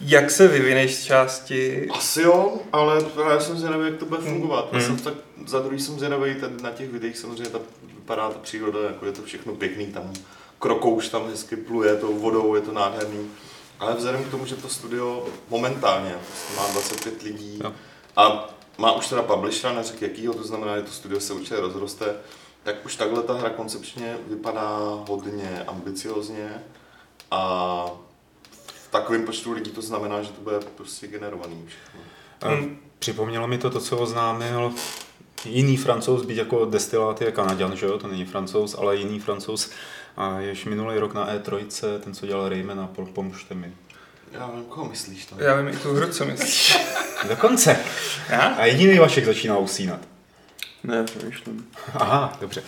jak 0.00 0.30
se 0.30 0.48
vyvineš 0.48 0.94
z 0.94 1.04
části. 1.04 1.88
Asi 1.90 2.22
jo, 2.22 2.58
ale 2.72 3.04
já 3.30 3.40
jsem 3.40 3.56
zvědavý, 3.56 3.84
jak 3.84 3.96
to 3.96 4.06
bude 4.06 4.20
fungovat. 4.20 4.68
Já 4.72 4.80
jsem 4.80 4.96
tak, 4.96 5.14
za 5.46 5.60
druhý 5.60 5.80
jsem 5.80 5.98
zvědavý, 5.98 6.34
tady 6.34 6.52
na 6.62 6.70
těch 6.70 6.90
videích 6.90 7.18
samozřejmě 7.18 7.50
ta, 7.50 7.58
vypadá 7.94 8.30
ta 8.30 8.38
příroda, 8.38 8.78
jako 8.86 9.06
je 9.06 9.12
to 9.12 9.22
všechno 9.22 9.54
pěkný, 9.54 9.86
tam 9.86 10.12
krokouš 10.60 11.08
tam 11.08 11.26
hezky 11.26 11.56
pluje 11.56 11.96
tou 11.96 12.18
vodou, 12.18 12.54
je 12.54 12.60
to 12.60 12.72
nádherný. 12.72 13.30
Ale 13.78 13.94
vzhledem 13.94 14.24
k 14.24 14.30
tomu, 14.30 14.46
že 14.46 14.56
to 14.56 14.68
studio 14.68 15.26
momentálně 15.48 16.14
má 16.56 16.66
25 16.72 17.22
lidí 17.22 17.60
Jo. 17.64 17.72
a 18.16 18.48
má 18.78 18.92
už 18.92 19.08
teda 19.08 19.22
publishera, 19.22 19.72
neřek 19.72 20.02
jakýho, 20.02 20.34
to 20.34 20.44
znamená, 20.44 20.76
že 20.76 20.82
to 20.82 20.90
studio 20.90 21.20
se 21.20 21.32
určitě 21.32 21.60
rozroste, 21.60 22.14
tak 22.62 22.86
už 22.86 22.96
takhle 22.96 23.22
ta 23.22 23.32
hra 23.32 23.50
koncepčně 23.50 24.16
vypadá 24.26 24.78
hodně 25.08 25.64
ambiciozně 25.66 26.62
a 27.30 27.86
v 28.66 28.90
takovém 28.90 29.24
počtu 29.24 29.52
lidí 29.52 29.70
to 29.70 29.82
znamená, 29.82 30.22
že 30.22 30.32
to 30.32 30.40
bude 30.40 30.60
prostě 30.60 31.06
generovaný 31.06 31.64
všechno. 31.66 32.00
Hmm. 32.42 32.78
Připomnělo 32.98 33.48
mi 33.48 33.58
to 33.58 33.70
to, 33.70 33.80
co 33.80 33.98
oznámil 33.98 34.74
jiný 35.44 35.76
francouz, 35.76 36.26
byť 36.26 36.36
jako 36.36 36.64
destilát 36.64 37.20
je 37.20 37.32
Kanaďan, 37.32 37.76
že 37.76 37.86
jo, 37.86 37.98
to 37.98 38.08
není 38.08 38.24
francouz, 38.24 38.74
ale 38.78 38.96
jiný 38.96 39.20
francouz, 39.20 39.70
a 40.16 40.40
jež 40.40 40.64
minulý 40.64 40.98
rok 40.98 41.14
na 41.14 41.34
E3, 41.34 41.66
ten, 42.00 42.14
co 42.14 42.26
dělal 42.26 42.48
Rayman 42.48 42.80
a 42.80 42.88
pol- 42.96 43.06
pomůžte 43.12 43.54
mi. 43.54 43.72
Já 44.32 44.46
nevím, 44.46 44.64
koho 44.64 44.88
myslíš 44.88 45.26
to? 45.26 45.34
Já 45.38 45.54
vím 45.56 45.68
i 45.68 45.76
tu 45.76 45.92
hru, 45.94 46.08
co 46.12 46.24
myslíš. 46.24 46.78
Dokonce. 47.28 47.76
Já? 48.28 48.40
A 48.40 48.64
jediný 48.64 48.98
Vašek 48.98 49.24
začíná 49.24 49.58
usínat. 49.58 50.00
Ne, 50.84 51.04
přemýšlím. 51.04 51.66
Aha, 51.94 52.36
dobře. 52.40 52.62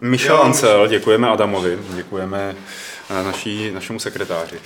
Michel 0.00 0.42
Ancel, 0.42 0.86
děkujeme 0.88 1.28
Adamovi, 1.30 1.78
děkujeme 1.94 2.54
naší, 3.10 3.70
našemu 3.70 3.98
sekretáři. 3.98 4.60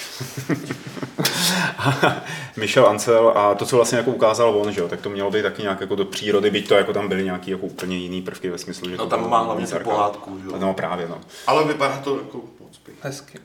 Michel 2.56 2.86
Ancel 2.86 3.32
a 3.36 3.54
to, 3.54 3.66
co 3.66 3.76
vlastně 3.76 3.98
jako 3.98 4.10
ukázal 4.10 4.56
on, 4.56 4.72
že 4.72 4.80
jo, 4.80 4.88
tak 4.88 5.00
to 5.00 5.10
mělo 5.10 5.30
být 5.30 5.42
taky 5.42 5.62
nějak 5.62 5.80
jako 5.80 5.94
do 5.94 6.04
přírody, 6.04 6.50
byť 6.50 6.68
to 6.68 6.74
jako 6.74 6.92
tam 6.92 7.08
byly 7.08 7.24
nějaký 7.24 7.50
jako 7.50 7.66
úplně 7.66 7.96
jiný 7.96 8.22
prvky 8.22 8.50
ve 8.50 8.58
smyslu, 8.58 8.90
že 8.90 8.96
No 8.96 9.04
to 9.04 9.10
tam 9.10 9.30
má 9.30 9.40
hlavně 9.40 9.66
pohádku, 9.84 10.38
že 10.42 10.46
jo. 10.46 10.58
No 10.58 10.74
právě, 10.74 11.08
no. 11.08 11.18
Ale 11.46 11.64
vypadá 11.64 11.96
to 11.96 12.16
jako 12.16 12.40
moc 12.60 12.78
pěkně. 12.78 13.00
Hezky. 13.02 13.38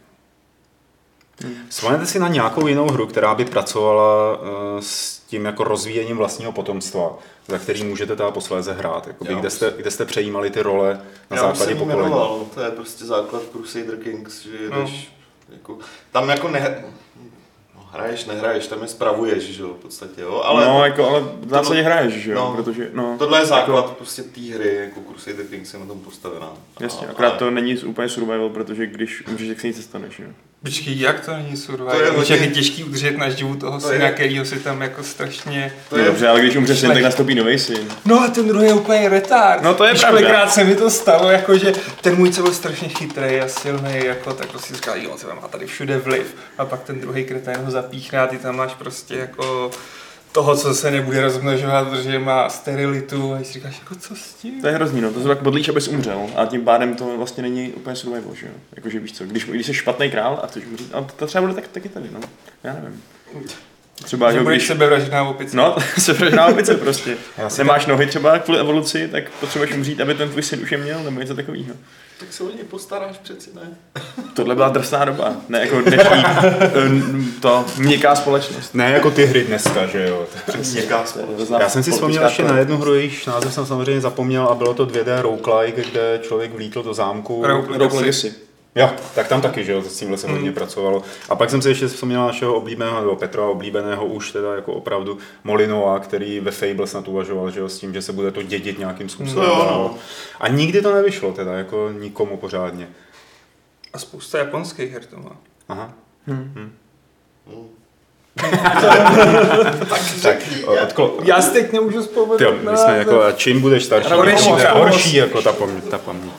Vzpomenete 1.70 2.06
si 2.06 2.20
na 2.20 2.28
nějakou 2.28 2.68
jinou 2.68 2.88
hru, 2.88 3.08
která 3.08 3.36
by 3.36 3.46
pracovala 3.46 4.38
eh, 4.38 4.82
s 4.82 5.20
tím 5.20 5.46
jako 5.46 5.64
rozvíjením 5.64 6.18
vlastního 6.18 6.52
potomstva, 6.52 7.18
za 7.48 7.58
který 7.60 7.84
můžete 7.84 8.16
teda 8.16 8.32
posléze 8.32 8.74
hrát, 8.74 9.08
jakoby, 9.08 9.34
Jo. 9.34 9.40
kde, 9.40 9.50
jste, 9.50 9.74
kde 9.78 9.92
jste 9.92 10.06
přejímali 10.06 10.50
ty 10.50 10.62
role 10.62 11.02
na 11.32 11.38
Já 11.38 11.44
základě 11.44 11.76
pokolení. 11.76 12.02
jmenoval, 12.02 12.46
to 12.54 12.62
je 12.62 12.72
prostě 12.72 13.06
základ 13.06 13.42
Crusader 13.52 13.98
Kings, 13.98 14.44
že 14.44 14.58
jedeš, 14.64 15.12
jako, 15.50 15.78
tam 16.12 16.30
jako 16.30 16.48
ne, 16.50 16.86
no, 17.76 17.84
hraješ, 17.92 18.26
nehraješ, 18.26 18.68
tam 18.68 18.82
je 18.82 18.88
spravuješ, 18.88 19.44
že 19.44 19.62
jo, 19.64 19.70
v 19.80 19.82
podstatě, 19.82 20.22
jo, 20.22 20.42
ale 20.46 20.66
no, 20.66 20.86
jako, 20.86 21.10
ale 21.10 21.20
v 21.20 21.50
zásadě 21.50 21.82
hraješ, 21.82 22.14
že 22.14 22.32
jo, 22.32 22.40
No. 22.40 22.64
protože, 22.64 22.90
no. 22.94 23.16
tohle 23.20 23.40
je 23.40 23.46
základ 23.46 23.76
Jako, 23.86 23.92
prostě 23.96 24.24
té 24.24 24.42
hry, 24.42 24.76
jako 24.76 25.00
Crusader 25.12 25.46
Kings 25.46 25.74
je 25.74 25.80
na 25.80 25.86
tom 25.86 26.00
postavená. 26.00 26.50
jasně, 26.80 27.08
A- 27.08 27.12
akorát 27.12 27.30
ale- 27.30 27.40
to 27.40 27.52
není 27.52 27.78
úplně 27.78 28.10
survival, 28.10 28.50
protože 28.50 28.88
když 28.88 29.28
umřeš, 29.28 29.48
tak 29.48 29.60
se 29.60 29.68
nic 29.68 29.78
nestane, 29.78 30.08
že 30.10 30.24
jo. 30.24 30.30
Počkej, 30.66 31.00
jak 31.00 31.26
to 31.26 31.32
není 31.36 31.58
survival? 31.58 31.96
To 31.96 32.02
je 32.02 32.12
hodně- 32.12 32.36
je 32.36 32.48
těžký 32.48 32.84
udržet 32.84 33.18
na 33.18 33.30
živu 33.30 33.56
toho 33.56 33.80
To 33.80 33.88
syna, 33.88 34.06
je- 34.06 34.12
kterýho 34.12 34.46
si 34.46 34.60
tam 34.60 34.82
jako 34.82 35.04
strašně... 35.04 35.74
To 35.90 35.96
No 35.96 36.02
je, 36.02 36.08
dobře, 36.08 36.28
ale 36.28 36.40
když 36.42 36.56
umře 36.56 36.76
syn, 36.76 36.92
tak 36.94 37.04
nastoupí 37.04 37.36
nový 37.36 37.60
syn. 37.60 37.88
No 38.06 38.22
a 38.22 38.28
ten 38.28 38.48
druhý 38.48 38.68
je 38.68 38.74
úplně 38.74 39.10
retard. 39.10 39.62
No 39.64 39.74
to 39.74 39.84
je 39.84 39.92
Víš, 39.94 40.02
pravda. 40.02 40.20
kolikrát 40.20 40.54
se 40.54 40.64
mi 40.64 40.76
to 40.76 40.90
stalo, 40.90 41.30
jako 41.30 41.58
že 41.58 41.74
ten 42.02 42.16
můj, 42.16 42.32
co 42.32 42.42
byl 42.44 42.54
strašně 42.54 42.88
chytrý 42.90 43.40
a 43.42 43.48
silný, 43.48 44.06
jako, 44.06 44.34
tak 44.34 44.52
to 44.52 44.60
si 44.60 44.74
říkal, 44.76 44.98
jo, 44.98 45.10
on 45.10 45.18
se 45.18 45.28
má 45.28 45.48
tady 45.48 45.66
všude 45.66 45.98
vliv. 45.98 46.36
A 46.58 46.66
pak 46.66 46.84
ten 46.84 47.00
druhý 47.02 47.24
kretén 47.24 47.58
ho 47.66 47.72
zapíchne 47.72 48.20
a 48.20 48.28
ty 48.28 48.38
tam 48.38 48.56
máš 48.56 48.74
prostě 48.74 49.16
jako 49.16 49.72
toho, 50.36 50.56
co 50.56 50.74
se 50.74 50.92
nebude 50.92 51.22
rozmnožovat, 51.22 51.88
protože 51.88 52.20
má 52.20 52.50
sterilitu 52.50 53.34
a 53.34 53.44
si 53.44 53.54
říkáš, 53.54 53.80
jako 53.80 53.96
co 53.96 54.16
s 54.16 54.34
tím? 54.34 54.62
To 54.62 54.68
je 54.68 54.74
hrozný, 54.74 55.02
no, 55.02 55.12
to 55.12 55.22
se 55.22 55.28
tak 55.28 55.42
bodlíš, 55.42 55.70
abys 55.70 55.88
umřel 55.88 56.22
a 56.36 56.46
tím 56.46 56.62
pádem 56.62 56.96
to 56.96 57.18
vlastně 57.18 57.44
není 57.44 57.72
úplně 57.72 57.96
survival, 57.96 58.36
že 58.36 58.46
jo. 58.46 58.52
Jakože 58.76 59.00
víš 59.00 59.14
co, 59.14 59.24
když, 59.24 59.46
když 59.46 59.66
jsi 59.66 59.74
špatný 59.74 60.12
král 60.12 60.40
a 60.44 60.48
chceš 60.48 60.66
umřít, 60.66 60.96
a 60.96 61.02
to 61.02 61.28
třeba 61.28 61.42
bude 61.42 61.54
tak, 61.54 61.68
taky 61.68 61.90
tady, 61.90 62.10
no, 62.12 62.20
já 62.64 62.74
nevím. 62.74 63.02
Třeba, 64.04 64.32
Že 64.32 64.38
jako 64.38 64.44
budeš 64.44 64.58
když, 64.58 64.68
sebevražedná 64.68 65.24
opice. 65.24 65.58
No, 65.58 65.76
se 65.98 66.14
vraždá 66.14 66.46
opice 66.46 66.76
prostě. 66.76 67.18
Nemáš 67.58 67.86
nohy 67.86 68.08
třeba 68.08 68.40
kvůli 68.40 68.60
evoluci, 68.60 69.08
tak 69.08 69.30
potřebuješ 69.40 69.74
umřít, 69.74 70.02
aby 70.02 70.14
ten 70.14 70.30
tvůj 70.30 70.44
syn 70.44 70.60
už 70.64 70.72
je 70.72 70.78
měl, 70.78 71.04
nebo 71.04 71.20
něco 71.20 71.36
takového. 71.36 71.74
Tak 72.20 72.34
se 72.34 72.44
o 72.44 72.50
něj 72.50 72.64
postaráš 72.64 73.18
přeci, 73.18 73.50
ne? 73.56 73.62
Tohle 74.34 74.56
byla 74.56 74.70
drsná 74.70 75.06
doba, 75.06 75.36
ne 75.50 75.60
jako 75.60 75.82
dnešní 75.82 76.24
eh, 76.26 77.42
to 77.42 77.66
měkká 77.78 78.16
společnost. 78.16 78.74
Ne 78.74 78.92
jako 78.92 79.12
ty 79.12 79.26
hry 79.26 79.44
dneska, 79.44 79.86
že 79.86 80.08
jo. 80.08 80.28
Měkká 80.72 81.06
společnost. 81.06 81.50
Já 81.60 81.70
jsem 81.70 81.84
si 81.84 81.92
vzpomněl 81.92 82.24
ještě 82.24 82.44
na 82.44 82.58
jednu 82.58 82.78
hru, 82.78 82.94
jejíž 82.94 83.26
název 83.26 83.54
jsem 83.54 83.66
samozřejmě 83.66 84.02
zapomněl 84.02 84.46
a 84.46 84.56
bylo 84.56 84.74
to 84.74 84.86
2D 84.86 85.22
roguelike, 85.22 85.84
kde 85.92 86.20
člověk 86.24 86.54
vlítl 86.54 86.84
do 86.84 86.94
zámku. 86.94 87.44
Rogue 87.46 87.78
Legacy. 87.78 88.34
Jo, 88.78 88.90
tak 89.16 89.28
tam 89.28 89.42
taky, 89.42 89.64
že 89.66 89.72
jo, 89.72 89.82
s 89.82 90.00
tímhle 90.00 90.18
se 90.18 90.28
hodně 90.28 90.44
Hmm. 90.46 90.54
pracovalo. 90.54 91.04
A 91.30 91.36
pak 91.36 91.50
jsem 91.50 91.62
si 91.62 91.70
ještě 91.70 91.88
vzpomněl 91.88 92.20
na 92.22 92.28
našeho 92.28 92.56
oblíbeného, 92.56 93.00
nebo 93.02 93.16
Petra 93.16 93.46
oblíbeného 93.46 94.06
už 94.06 94.32
teda 94.32 94.56
jako 94.56 94.74
opravdu 94.74 95.18
Molinova, 95.44 96.00
který 96.00 96.40
ve 96.40 96.52
Fable 96.52 96.88
snad 96.88 97.08
uvažoval, 97.08 97.52
že 97.52 97.60
jo, 97.60 97.70
s 97.70 97.80
tím, 97.80 97.94
že 97.94 98.02
se 98.02 98.14
bude 98.14 98.32
to 98.32 98.42
dědit 98.44 98.80
nějakým 98.80 99.10
způsobem. 99.10 99.44
No 99.48 99.54
jo, 99.54 99.66
no. 99.72 99.96
A 100.40 100.48
nikdy 100.48 100.82
to 100.82 100.94
nevyšlo 100.96 101.32
teda, 101.34 101.54
jako 101.54 101.92
nikomu 102.00 102.38
pořádně. 102.38 102.88
A 103.94 104.00
spousta 104.00 104.38
japonských 104.38 104.92
her 104.92 105.06
to 105.06 105.18
má. 105.20 105.36
Aha. 105.70 105.94
Hmm. 106.28 106.72
Tak, 110.24 110.38
odklo... 110.84 111.18
Já 111.24 111.42
si 111.42 111.52
teď 111.54 111.72
nemůžu 111.72 112.02
vzpomenout. 112.02 112.38
Tyjo, 112.38 112.52
my 112.72 112.78
jsme 112.78 112.98
jako, 112.98 113.24
a 113.24 113.32
čím 113.32 113.62
budeš 113.62 113.86
starší, 113.86 114.12
horší. 114.12 114.50
horší 114.74 115.16
jako 115.16 115.42
ta 115.42 115.54
paměť. 115.54 115.84
Ta 115.84 115.98
paměť. 115.98 116.32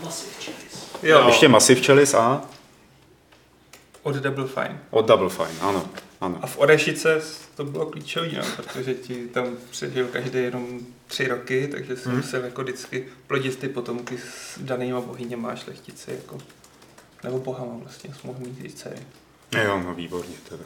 Jo, 1.07 1.25
Ještě 1.27 1.49
Massive 1.49 1.81
Chalice 1.83 2.17
a 2.17 2.43
od 4.03 4.15
Double 4.17 4.47
Fine. 4.47 4.81
od 4.91 5.07
Double 5.07 5.29
Fine, 5.29 5.61
ano. 5.61 5.89
ano. 6.21 6.39
A 6.43 6.47
v 6.47 6.59
Orešice 6.59 7.23
to 7.57 7.65
bylo 7.65 7.87
klíčový, 7.87 8.37
no, 8.37 8.43
protože 8.57 8.95
ti 8.95 9.15
tam 9.29 9.47
přežil 9.71 10.07
každý 10.09 10.39
jenom 10.39 10.79
tři 11.07 11.29
roky, 11.29 11.69
takže 11.73 11.97
si 11.97 12.09
Hmm. 12.09 12.17
musel 12.17 12.45
jako 12.45 12.63
vždycky 12.63 13.09
plodit 13.27 13.57
ty 13.59 13.69
potomky 13.69 14.19
s 14.19 14.59
danýma 14.61 15.01
bohyněma 15.01 15.57
šlechtici, 15.57 16.11
jako, 16.11 16.39
nebo 17.25 17.39
bohama 17.39 17.73
vlastně, 17.83 18.11
jsi 18.15 18.27
mohl 18.27 18.39
mít 18.41 18.75
dcery. 18.79 18.97
Jo, 19.65 19.81
no 19.87 19.95
výborně 19.95 20.35
teda. 20.49 20.65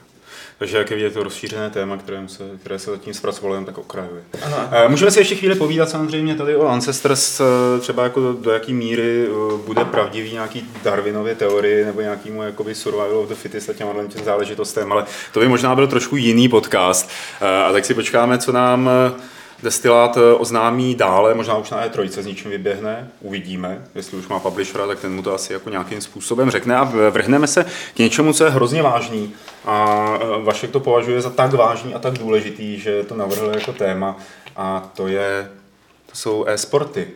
Takže 0.58 0.76
jak 0.78 0.90
je 0.90 0.96
vidět, 0.96 1.14
to 1.14 1.22
rozšířené 1.22 1.70
téma, 1.70 1.96
které 1.96 2.28
se, 2.28 2.44
které 2.60 2.78
se 2.78 2.90
zatím 2.90 3.14
zpracovalo 3.14 3.54
jen 3.54 3.64
tak 3.64 3.78
okrajově. 3.78 4.22
Ano. 4.42 4.56
Eh, 4.70 4.88
Můžeme 4.88 5.10
si 5.10 5.20
ještě 5.20 5.34
chvíli 5.34 5.54
povídat 5.54 5.88
samozřejmě 5.88 6.34
tady 6.34 6.56
o 6.56 6.68
Ancestors, 6.68 7.40
eh, 7.40 7.80
třeba 7.80 8.02
jako 8.02 8.20
do, 8.20 8.32
do 8.32 8.50
jaký 8.50 8.74
míry 8.74 9.26
eh, 9.26 9.56
bude 9.66 9.84
pravdivý 9.84 10.32
nějaký 10.32 10.70
Darwinově 10.84 11.34
teorii 11.34 11.84
nebo 11.84 12.00
nějakýmu 12.00 12.42
jakoby 12.42 12.74
survival 12.74 13.18
of 13.18 13.28
the 13.28 13.34
fittest 13.34 13.70
a 13.70 13.72
těmhle 13.72 14.06
těm 14.06 14.24
záležitostem, 14.24 14.92
ale 14.92 15.04
to 15.32 15.40
by 15.40 15.48
možná 15.48 15.74
byl 15.74 15.86
trošku 15.86 16.16
jiný 16.16 16.48
podcast. 16.48 17.10
A 17.68 17.72
tak 17.72 17.84
si 17.84 17.94
počkáme, 17.94 18.38
co 18.38 18.52
nám 18.52 18.90
destilát 19.62 20.16
eh, 20.16 20.34
oznámí 20.34 20.94
dále, 20.94 21.34
možná 21.34 21.56
už 21.56 21.70
na 21.70 21.86
E3 21.86 22.08
s 22.08 22.26
něčím 22.26 22.50
vyběhne, 22.50 23.10
uvidíme, 23.20 23.84
jestli 23.94 24.16
už 24.16 24.28
má 24.28 24.38
publishera, 24.38 24.86
tak 24.86 25.00
ten 25.00 25.12
mu 25.12 25.22
to 25.22 25.34
asi 25.34 25.52
jako 25.52 25.70
nějakým 25.70 26.00
způsobem 26.00 26.50
řekne 26.50 26.76
a 26.76 26.84
vrhneme 27.10 27.46
se 27.46 27.66
k 27.94 27.98
něčemu, 27.98 28.32
co 28.32 28.44
je 28.44 28.50
hrozně 28.50 28.82
vážný 28.82 29.32
a 29.64 30.06
eh, 30.20 30.42
Vašek 30.42 30.70
to 30.70 30.80
považuje 30.80 31.20
za 31.20 31.30
tak 31.30 31.52
vážný 31.52 31.94
a 31.94 31.98
tak 31.98 32.18
důležitý, 32.18 32.80
že 32.80 33.02
to 33.02 33.16
navrhl 33.16 33.52
jako 33.54 33.72
téma 33.72 34.16
a 34.56 34.90
to 34.96 35.08
je, 35.08 35.50
to 36.06 36.16
jsou 36.16 36.44
e-sporty. 36.46 37.08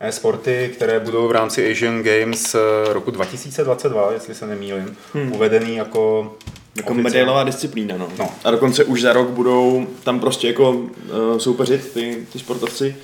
E-sporty, 0.00 0.70
které 0.74 1.00
budou 1.00 1.28
v 1.28 1.32
rámci 1.32 1.72
Asian 1.72 2.02
Games 2.02 2.54
eh, 2.54 2.92
roku 2.92 3.10
2022, 3.10 4.12
jestli 4.12 4.34
se 4.34 4.46
nemýlim, 4.46 4.96
hmm. 5.14 5.32
uvedený 5.32 5.76
jako 5.76 6.34
Jako 6.76 6.94
medailová 6.94 7.44
disciplína, 7.44 7.96
no. 7.96 8.08
No. 8.18 8.30
A 8.44 8.50
dokonce 8.50 8.84
už 8.84 9.02
za 9.02 9.12
rok 9.12 9.28
budou 9.28 9.86
tam 10.04 10.20
prostě 10.20 10.46
jako 10.46 10.70
uh, 10.70 10.88
soupeřit 11.38 11.92
ty, 11.92 12.26
ty 12.32 12.38
sportovci. 12.38 12.96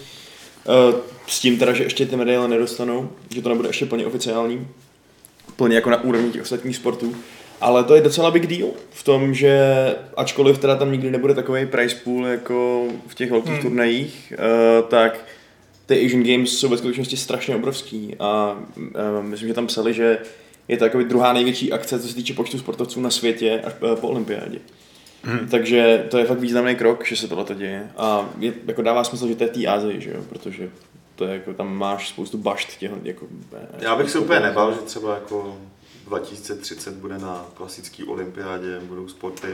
Uh, 0.69 0.95
s 1.27 1.41
tím 1.41 1.59
teda, 1.59 1.73
že 1.73 1.85
ještě 1.85 2.07
ty 2.07 2.17
medaile 2.17 2.49
nedostanou, 2.49 3.11
že 3.35 3.43
to 3.43 3.49
nebude 3.49 3.69
ještě 3.69 3.87
plně 3.87 4.07
oficiální, 4.07 4.69
plně 5.57 5.75
jako 5.75 5.91
na 5.91 6.05
úrovni 6.05 6.31
těch 6.31 6.43
ostatních 6.43 6.77
sportů. 6.77 7.15
Ale 7.61 7.85
to 7.85 7.95
je 7.95 8.01
docela 8.01 8.31
big 8.31 8.47
deal 8.47 8.69
v 8.91 9.03
tom, 9.03 9.35
že 9.35 9.61
ačkoliv 10.17 10.59
teda 10.59 10.77
tam 10.77 10.93
nikdy 10.93 11.11
nebude 11.11 11.35
takový 11.35 11.67
prize 11.67 11.97
pool 12.05 12.27
jako 12.27 12.87
v 13.07 13.15
těch 13.15 13.31
velkých 13.31 13.53
hmm. 13.53 13.63
turnajích, 13.63 14.33
uh, 14.39 14.89
tak 14.89 15.25
ty 15.87 16.07
Asian 16.07 16.23
Games 16.23 16.59
jsou 16.59 16.69
ve 16.69 16.77
skutečnosti 16.77 17.17
strašně 17.17 17.57
obrovský 17.57 18.17
a 18.21 18.57
uh, 18.77 19.25
myslím, 19.25 19.49
že 19.49 19.55
tam 19.55 19.67
psali, 19.67 19.95
že 19.95 20.19
je 20.71 20.77
to 20.77 20.85
jako 20.85 21.03
druhá 21.03 21.33
největší 21.33 21.73
akce, 21.73 22.01
co 22.01 22.09
se 22.09 22.15
týče 22.15 22.35
počtu 22.35 22.59
sportovců 22.59 23.01
na 23.01 23.11
světě 23.11 23.63
až 23.65 23.73
eh, 23.93 23.97
po 23.97 24.09
olympiádě. 24.09 24.59
Hmm. 25.23 25.49
Takže 25.49 26.07
to 26.11 26.19
je 26.19 26.25
fakt 26.25 26.39
významný 26.39 26.77
krok, 26.77 27.07
že 27.07 27.17
se 27.17 27.29
tohle 27.29 27.55
děje. 27.55 27.91
A 27.97 28.29
je, 28.39 28.53
jako 28.67 28.83
dává 28.83 29.05
smysl, 29.05 29.29
že 29.29 29.35
to 29.35 29.45
je 29.45 29.51
v 29.51 29.53
té 29.53 29.67
Ázii, 29.67 30.01
že 30.01 30.11
jo? 30.11 30.23
protože 30.29 30.71
to 31.17 31.25
je 31.25 31.33
jako, 31.33 31.55
tam 31.55 31.77
máš 31.77 32.09
spoustu 32.09 32.39
bašt 32.39 32.77
těch, 32.79 32.91
jako, 33.03 33.27
eh, 33.53 33.67
Já 33.79 33.97
bych 33.97 34.11
se 34.11 34.19
úplně 34.19 34.41
nebal, 34.41 34.73
že 34.73 34.79
třeba 34.79 35.15
jako 35.15 35.59
2030 36.07 36.95
bude 36.95 37.19
na 37.19 37.47
klasické 37.55 38.05
olympiádě, 38.05 38.81
budou 38.83 39.09
sporty. 39.09 39.49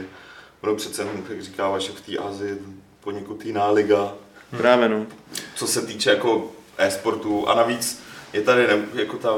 Budou 0.61 0.75
přece, 0.75 1.01
jenom, 1.01 1.23
jak 1.29 1.41
říká 1.41 1.69
Vašek, 1.69 1.95
v 1.95 2.05
té 2.05 2.17
Azii 2.17 2.57
poněkud 3.01 3.45
jiná 3.45 3.69
liga, 3.69 4.13
Právě 4.57 4.89
no. 4.89 5.05
co 5.55 5.67
se 5.67 5.81
týče 5.81 6.09
jako 6.09 6.51
e-sportu. 6.77 7.49
A 7.49 7.55
navíc 7.55 8.03
je 8.33 8.41
tady 8.41 8.67
ne, 8.67 8.85
jako 8.93 9.17
ta, 9.17 9.33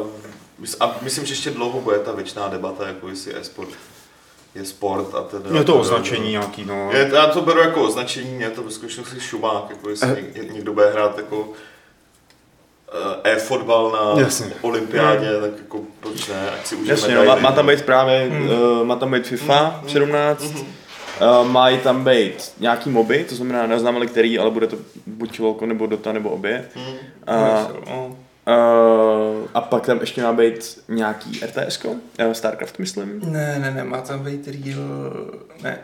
a 0.80 0.98
myslím, 1.02 1.26
že 1.26 1.32
ještě 1.32 1.50
dlouho 1.52 1.82
bude 1.82 2.00
ta 2.00 2.12
věčná 2.12 2.48
debata, 2.48 2.88
jako 2.88 3.10
jestli 3.10 3.36
e-sport 3.36 3.70
je 4.56 4.66
sport 4.66 5.16
a 5.16 5.22
teda. 5.22 5.58
Je 5.58 5.64
to 5.64 5.80
označení 5.80 6.32
nějaký, 6.32 6.66
no. 6.66 6.90
Je, 6.94 7.12
já 7.14 7.28
to 7.28 7.42
beru 7.42 7.60
jako 7.60 7.84
označení, 7.84 8.32
mě 8.36 8.50
to 8.50 8.64
ve 8.64 8.72
skutečnosti 8.72 9.20
šumák, 9.20 9.70
jako 9.70 9.90
jestli 9.90 10.26
něk, 10.34 10.54
někdo 10.54 10.74
bude 10.74 10.92
hrát 10.92 11.18
jako 11.18 11.50
eh, 13.24 13.32
e-fotbal 13.32 13.92
na 13.92 14.22
Jasně. 14.22 14.54
olympiádě, 14.62 15.40
tak 15.42 15.52
jako 15.58 15.80
proč 16.00 16.28
ne, 16.28 16.52
ať 16.52 16.66
si 16.68 16.76
užijeme 16.76 17.00
Jasně, 17.02 17.16
no, 17.16 17.26
má, 17.26 17.36
má 17.36 17.52
tam 17.52 17.66
no. 17.66 17.72
být 17.74 17.86
právě, 17.86 18.28
uh, 18.28 18.86
má 18.86 18.96
tam 18.96 19.12
být 19.12 19.28
FIFA 19.28 19.82
17, 19.88 20.44
uh, 20.44 21.48
mají 21.48 21.78
tam 21.78 22.04
být 22.04 22.52
nějaký 22.60 22.90
moby, 22.90 23.24
to 23.30 23.36
znamená 23.36 23.68
neznáme 23.68 24.06
který, 24.06 24.40
ale 24.40 24.52
bude 24.52 24.68
to 24.68 24.78
buď 25.08 25.40
Volko 25.40 25.66
nebo 25.66 25.88
Dota 25.88 26.12
nebo 26.12 26.30
obě. 26.30 26.70
Mhm. 26.76 26.96
A, 27.28 27.68
No, 27.90 28.18
uh, 28.50 29.48
a 29.54 29.62
pak 29.62 29.86
tam 29.86 30.00
ještě 30.00 30.24
má 30.24 30.34
být 30.34 30.80
nějaký 30.88 31.42
RTS, 31.46 31.86
uh, 31.86 31.98
Starcraft 32.32 32.80
myslím. 32.80 33.20
Ne, 33.24 33.60
ne, 33.60 33.72
ne, 33.72 33.84
má 33.84 34.02
tam 34.02 34.24
být 34.24 34.48
real, 34.48 35.12
ne. 35.64 35.78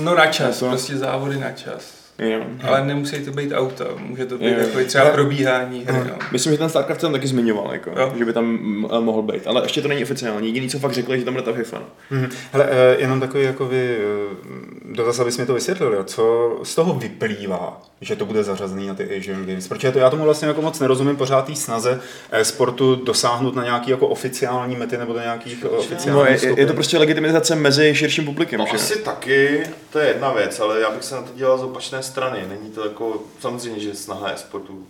No 0.00 0.14
na 0.14 0.26
čas, 0.26 0.60
No 0.60 0.68
prostě 0.68 0.96
závody 0.96 1.36
na 1.36 1.52
čas. 1.52 2.03
Jo. 2.18 2.40
Ale 2.68 2.84
nemusí 2.86 3.24
to 3.24 3.30
být 3.30 3.52
auta, 3.52 3.84
může 3.98 4.26
to 4.26 4.38
být 4.38 4.44
Jo, 4.46 4.54
jo. 4.58 4.66
jako 4.66 4.78
třeba 4.88 5.04
probíhání 5.10 5.84
hry, 5.88 5.98
no. 6.10 6.16
Myslím, 6.32 6.52
že 6.52 6.58
ten 6.58 6.68
Starcraft 6.68 7.00
tam 7.00 7.12
taky 7.12 7.26
zmiňoval, 7.26 7.72
jako, 7.72 7.90
Jo. 7.96 8.12
že 8.18 8.24
by 8.24 8.32
tam 8.32 8.58
eh, 8.96 9.00
mohl 9.00 9.22
být, 9.22 9.46
ale 9.46 9.62
ještě 9.64 9.82
to 9.82 9.88
není 9.88 10.02
oficiální. 10.02 10.46
Jediný, 10.48 10.68
co 10.68 10.78
fakt 10.78 10.92
řekli, 10.92 11.18
že 11.18 11.24
tam 11.24 11.34
bude 11.34 11.44
ta 11.44 11.52
FIFA. 11.52 11.78
No. 11.78 11.86
Mhm. 12.18 12.30
Hele, 12.52 12.68
eh, 12.70 12.96
jenom 13.00 13.20
takový 13.20 13.44
jako 13.44 13.66
vy, 13.66 13.96
eh, 13.98 14.94
dotaz, 14.94 15.18
abys 15.20 15.38
mi 15.38 15.46
to 15.46 15.54
vysvětlil, 15.54 15.92
jo. 15.92 16.04
co 16.04 16.54
z 16.62 16.74
toho 16.74 16.94
vyplývá, 16.94 17.82
že 18.00 18.16
to 18.16 18.26
bude 18.26 18.42
zařazený 18.44 18.86
na 18.86 18.94
ty 18.94 19.18
Asian 19.18 19.46
Games, 19.46 19.68
protože 19.68 19.92
to, 19.92 19.98
já 19.98 20.10
tomu 20.10 20.24
vlastně 20.24 20.48
jako 20.48 20.62
moc 20.62 20.80
nerozumím 20.80 21.16
pořád 21.16 21.46
té 21.46 21.54
snaze 21.56 22.00
sportu 22.42 22.94
dosáhnout 22.94 23.56
na 23.56 23.64
nějaký 23.64 23.90
jako 23.90 24.06
oficiální 24.08 24.76
mety 24.76 24.96
nebo 24.98 25.12
do 25.12 25.20
nějakých 25.20 25.64
oficiálních 25.70 26.42
No, 26.44 26.48
je, 26.48 26.60
je, 26.60 26.66
to 26.66 26.74
prostě 26.74 26.98
legitimizace 26.98 27.54
mezi 27.56 27.94
širším 27.94 28.24
publikem, 28.24 28.58
No 28.60 28.66
že? 28.66 28.76
asi 28.76 28.98
taky, 28.98 29.60
to 29.92 29.98
je 29.98 30.08
jedna 30.08 30.32
věc, 30.32 30.60
ale 30.60 30.80
já 30.80 30.90
bych 30.90 31.04
se 31.04 31.14
na 31.14 31.22
to 31.22 31.28
díval 31.34 31.58
z 31.58 31.62
opačné 31.62 32.02
strany. 32.04 32.46
Není 32.48 32.70
to 32.70 32.84
jako, 32.84 33.22
samozřejmě, 33.40 33.80
že 33.80 33.94
snaha 33.94 34.30
e-sportu 34.30 34.86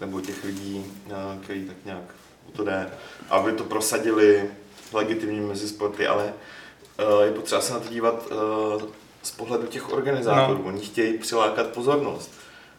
nebo 0.00 0.20
těch 0.20 0.44
lidí, 0.44 0.84
eh, 1.10 1.38
který 1.42 1.64
tak 1.64 1.76
nějak 1.84 2.14
o 2.48 2.56
to 2.56 2.64
jde, 2.64 2.90
aby 3.30 3.52
to 3.52 3.64
prosadili 3.64 4.50
legitimně 4.92 5.40
mezi 5.40 5.68
sporty, 5.68 6.06
ale 6.06 6.32
eh, 6.98 7.24
je 7.26 7.32
potřeba 7.32 7.60
se 7.60 7.72
na 7.72 7.80
to 7.80 7.88
dívat 7.88 8.28
eh, 8.30 8.84
z 9.22 9.30
pohledu 9.30 9.66
těch 9.66 9.92
organizátorů. 9.92 10.62
No. 10.62 10.68
Oni 10.68 10.80
chtějí 10.80 11.18
přilákat 11.18 11.66
pozornost. 11.66 12.30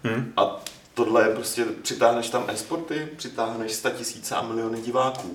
Hmm. 0.03 0.33
A 0.37 0.61
tohle 0.93 1.23
je 1.23 1.35
prostě, 1.35 1.65
přitáhneš 1.81 2.29
tam 2.29 2.43
e-sporty, 2.47 3.07
přitáhneš 3.17 3.71
100 3.71 3.89
tisíce 3.89 4.35
a 4.35 4.41
miliony 4.41 4.81
diváků. 4.81 5.33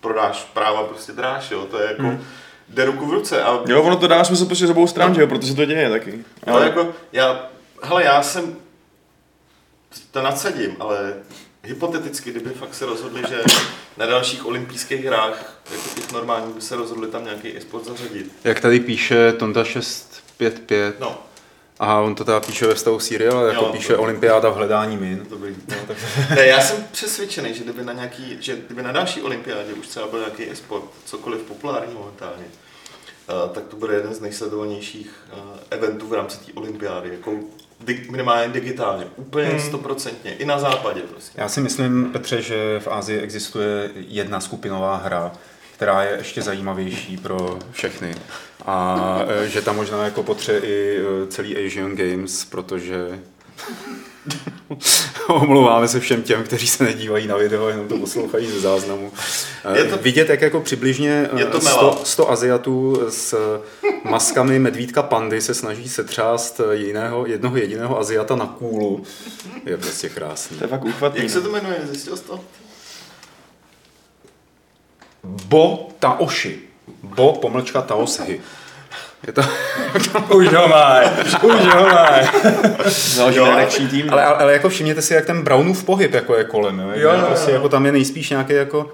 Prodáš 0.00 0.44
práva 0.44 0.82
prostě 0.84 1.12
dráž, 1.12 1.50
jo, 1.50 1.66
to 1.70 1.78
je 1.78 1.86
jako, 1.86 2.02
hmm. 2.02 2.24
jde 2.68 2.84
ruku 2.84 3.06
v 3.06 3.12
ruce. 3.12 3.42
A 3.42 3.62
Jo, 3.66 3.82
ono 3.82 3.96
to 3.96 4.08
dává 4.08 4.24
smysl 4.24 4.46
prostě 4.46 4.66
z 4.66 4.70
obou 4.70 4.86
stran, 4.86 5.14
že 5.14 5.20
jo, 5.20 5.26
protože 5.26 5.54
to 5.54 5.64
děje 5.64 5.90
taky. 5.90 6.24
ale 6.46 6.64
jako, 6.66 6.94
já, 7.12 7.46
hele, 7.84 8.04
já 8.04 8.22
jsem, 8.22 8.56
to 10.10 10.22
nadsadím, 10.22 10.76
ale 10.80 11.14
hypoteticky, 11.62 12.30
kdyby 12.30 12.50
fakt 12.50 12.74
se 12.74 12.86
rozhodli, 12.86 13.22
že 13.28 13.42
na 13.96 14.06
dalších 14.06 14.46
olympijských 14.46 15.04
hrách, 15.04 15.62
jako 15.70 15.88
těch 15.94 16.12
normálních, 16.12 16.54
by 16.54 16.60
se 16.60 16.76
rozhodli 16.76 17.08
tam 17.08 17.24
nějaký 17.24 17.56
e-sport 17.56 17.84
zařadit. 17.84 18.32
Jak 18.44 18.60
tady 18.60 18.80
píše 18.80 19.32
Tonda 19.32 19.64
655, 19.64 21.00
No, 21.00 21.18
a 21.78 22.00
on 22.00 22.14
to 22.14 22.24
teda 22.24 22.40
píše 22.40 22.66
ve 22.66 22.76
stavu 22.76 23.00
Serial, 23.00 23.38
ale 23.38 23.48
jako 23.48 23.64
Jo, 23.64 23.72
píše 23.72 23.96
Olympiáda 23.96 24.50
v 24.50 24.54
hledání 24.54 24.96
min. 24.96 25.26
dobrý. 25.30 25.56
No, 25.68 25.76
tak... 25.88 25.96
ne, 26.36 26.46
já 26.46 26.60
jsem 26.60 26.84
přesvědčený, 26.92 27.54
že 27.54 27.64
kdyby 27.64 27.84
na, 27.84 27.92
nějaký, 27.92 28.36
že 28.40 28.56
kdyby 28.66 28.82
na 28.82 28.92
další 28.92 29.22
olympiádě 29.22 29.72
už 29.72 29.86
třeba 29.86 30.06
byl 30.06 30.18
nějaký 30.18 30.50
e-sport, 30.50 30.84
cokoliv 31.04 31.40
populární 31.42 31.94
momentálně, 31.94 32.44
uh, 32.44 33.50
tak 33.54 33.64
to 33.64 33.76
bude 33.76 33.94
jeden 33.94 34.14
z 34.14 34.20
nejsledovanějších 34.20 35.10
uh, 35.32 35.38
eventů 35.70 36.06
v 36.08 36.12
rámci 36.12 36.38
té 36.38 36.52
olympiády, 36.54 37.08
jako 37.12 37.30
minimálně 38.10 38.52
digitálně, 38.52 39.04
úplně 39.16 39.48
Hmm. 39.48 39.60
stoprocentně, 39.60 40.34
i 40.34 40.44
na 40.44 40.58
západě 40.58 41.00
prostě. 41.00 41.40
Já 41.40 41.48
si 41.48 41.60
myslím, 41.60 42.10
Petře, 42.12 42.42
že 42.42 42.80
v 42.80 42.88
Ázii 42.88 43.20
existuje 43.20 43.90
jedna 43.94 44.40
skupinová 44.40 44.96
hra, 44.96 45.32
která 45.76 46.02
je 46.02 46.16
ještě 46.18 46.42
zajímavější 46.42 47.16
pro 47.16 47.58
všechny. 47.72 48.14
A 48.66 48.98
e, 49.44 49.48
že 49.48 49.62
tam 49.62 49.76
možná 49.76 50.04
jako 50.04 50.22
potře 50.22 50.58
i 50.58 50.98
e, 50.98 51.26
celý 51.26 51.66
Asian 51.66 51.96
Games, 51.96 52.44
protože 52.44 53.18
omlouváme 55.28 55.88
se 55.88 56.00
všem 56.00 56.22
těm, 56.22 56.44
kteří 56.44 56.66
se 56.66 56.84
nedívají 56.84 57.26
na 57.26 57.36
video, 57.36 57.68
jenom 57.68 57.88
to 57.88 57.98
poslouchají 57.98 58.46
ze 58.46 58.60
záznamu. 58.60 59.12
Je 59.74 59.84
to- 59.84 59.96
Vidět, 59.96 60.28
jak 60.28 60.40
jako 60.40 60.60
přibližně 60.60 61.30
Je 61.36 61.46
to 61.46 61.60
100, 61.60 61.68
mela. 61.68 61.98
100 62.04 62.30
Aziatů 62.30 63.02
s 63.08 63.34
maskami 64.04 64.58
medvídka 64.58 65.02
pandy 65.02 65.40
se 65.40 65.54
snaží 65.54 65.88
setřást 65.88 66.60
jiného, 66.72 67.26
jednoho 67.26 67.56
jediného 67.56 67.98
Aziata 67.98 68.36
na 68.36 68.46
kůlu. 68.46 69.04
Je 69.64 69.76
prostě 69.76 70.08
krásný. 70.08 70.56
To 70.56 70.64
je 70.64 70.68
fakt 70.68 70.84
úchvatný. 70.84 71.20
Jak 71.22 71.30
se 71.30 71.38
no. 71.38 71.44
to 71.44 71.52
jmenuje, 71.52 71.80
zjistil 71.84 72.16
jsi 72.16 72.24
to? 72.24 72.40
Bo 75.24 75.88
Taoshi. 75.98 76.58
Bo 77.02 77.32
pomlčka 77.32 77.82
Taoshy. 77.82 78.40
Je 79.26 79.32
to, 79.32 79.42
Už 80.34 80.52
ho 80.52 80.68
máj, 80.68 81.06
už 81.42 81.74
ho 81.74 81.82
máj. 81.82 82.28
Založíme 82.86 83.46
Jo, 83.46 83.54
redakční 83.56 83.88
tým. 83.88 84.12
ale, 84.12 84.24
ale, 84.24 84.36
ale, 84.36 84.52
jako 84.52 84.68
všimněte 84.68 85.02
si, 85.02 85.14
jak 85.14 85.24
ten 85.26 85.42
Brownův 85.42 85.84
pohyb 85.84 86.14
jako 86.14 86.36
je 86.36 86.44
kolem. 86.44 86.78
Jo? 86.78 86.90
Jo, 86.94 87.12
jo, 87.12 87.26
prostě 87.26 87.50
jo. 87.50 87.54
jako 87.56 87.68
tam 87.68 87.86
je 87.86 87.92
nejspíš 87.92 88.30
nějaký 88.30 88.52
jako... 88.52 88.90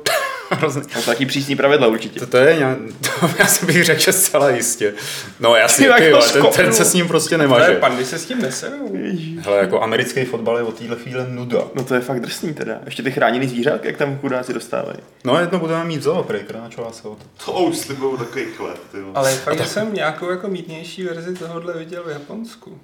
hrozný- 0.51 0.83
No, 0.97 1.03
taky 1.03 1.27
přísný 1.27 1.57
pravidla 1.57 1.87
určitě. 1.87 2.21
to, 2.21 2.27
to 2.27 2.37
je 2.37 2.57
nějak, 2.57 2.79
to 3.01 3.31
já 3.39 3.47
si 3.47 3.67
bych 3.67 3.85
řekl, 3.85 4.01
že 4.01 4.13
zcela 4.13 4.51
jistě. 4.51 4.95
No 5.41 5.57
jasně, 5.57 5.85
Ty 5.87 5.91
jako 6.05 6.05
jo, 6.05 6.23
ten, 6.33 6.47
ten 6.65 6.73
se 6.73 6.85
s 6.85 6.95
ním 6.95 7.09
prostě 7.09 7.29
To 7.37 7.43
je 7.43 7.49
nemaže. 7.49 7.73
pandy 7.73 8.05
se 8.05 8.19
s 8.19 8.25
tím 8.27 8.43
neserou. 8.43 8.93
Hele, 9.41 9.59
jako 9.59 9.83
americký 9.83 10.25
fotbal 10.25 10.57
je 10.57 10.63
od 10.63 10.79
téhle 10.79 10.97
chvíle 10.97 11.27
nuda. 11.31 11.59
No 11.75 11.85
to 11.85 11.95
je 11.95 12.01
fakt 12.01 12.21
drsný 12.21 12.55
teda. 12.55 12.79
Ještě 12.85 13.03
ty 13.03 13.11
chráněný 13.11 13.49
zvířátka, 13.49 13.87
jak 13.89 13.97
tam 13.97 14.19
chudáci 14.19 14.53
dostávají. 14.53 14.99
No 15.25 15.41
jedno 15.41 15.59
budeme 15.59 15.85
mít 15.85 16.03
zoo, 16.03 16.23
prej, 16.23 16.41
kráčová 16.41 16.93
se 16.93 17.09
o 17.09 17.15
to. 17.15 17.25
To 17.45 17.53
už 17.53 17.77
slibou 17.77 18.17
takový 18.17 18.45
chleb, 18.57 18.79
ty. 18.93 18.99
Ale 19.15 19.31
fakt, 19.35 19.59
že 19.59 19.65
jsem 19.67 19.95
nějakou 19.95 20.31
jako 20.31 20.49
mítnější 20.49 21.03
verzi 21.05 21.35
tohohle 21.35 21.79
viděl 21.79 22.03
v 22.07 22.11
Japonsku. 22.11 22.79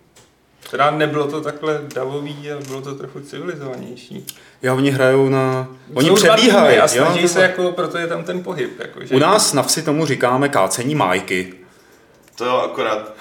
Teda 0.70 0.90
nebylo 0.90 1.26
to 1.26 1.40
takhle 1.40 1.80
davový, 1.94 2.50
ale 2.52 2.60
bylo 2.60 2.80
to 2.80 2.94
trochu 2.94 3.20
civilizovanější. 3.20 4.26
Jo, 4.62 4.76
oni 4.76 4.90
hrajou 4.90 5.28
na... 5.28 5.68
Oni 5.94 6.10
přebíhají. 6.10 6.78
A 6.78 6.82
jo, 6.82 6.88
snaží 6.88 7.28
se 7.28 7.34
tohle. 7.34 7.48
jako, 7.48 7.72
proto 7.72 7.98
je 7.98 8.06
tam 8.06 8.24
ten 8.24 8.42
pohyb. 8.42 8.80
Jako, 8.80 9.04
že 9.04 9.14
U 9.14 9.18
nás 9.18 9.52
na 9.52 9.62
vsi 9.62 9.82
tomu 9.82 10.06
říkáme 10.06 10.48
kácení 10.48 10.94
májky. 10.94 11.54
To 12.34 12.44
jo, 12.44 12.56
akorát 12.56 13.14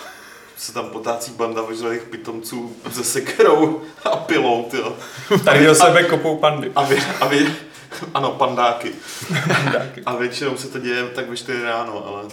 se 0.57 0.73
tam 0.73 0.85
potácí 0.85 1.31
banda 1.31 1.61
vyžlých 1.61 2.01
pitomců 2.01 2.75
se 2.91 3.03
sekerou 3.03 3.81
a 4.03 4.09
pilou, 4.09 4.63
ty 4.63 4.77
jo. 4.77 4.95
Tady 5.43 5.65
do 5.65 5.75
sebe 5.75 6.03
kopou 6.03 6.37
pandy. 6.37 6.71
A 6.75 6.83
vy, 6.83 6.97
a 7.21 7.27
vy, 7.27 7.55
ano, 8.13 8.31
pandáky. 8.31 8.91
Pandáky. 9.47 10.01
A 10.05 10.15
většinou 10.15 10.57
se 10.57 10.67
to 10.67 10.79
děje 10.79 11.03
tak 11.03 11.29
ve 11.29 11.37
4 11.37 11.63
ráno, 11.63 12.07
ale... 12.07 12.23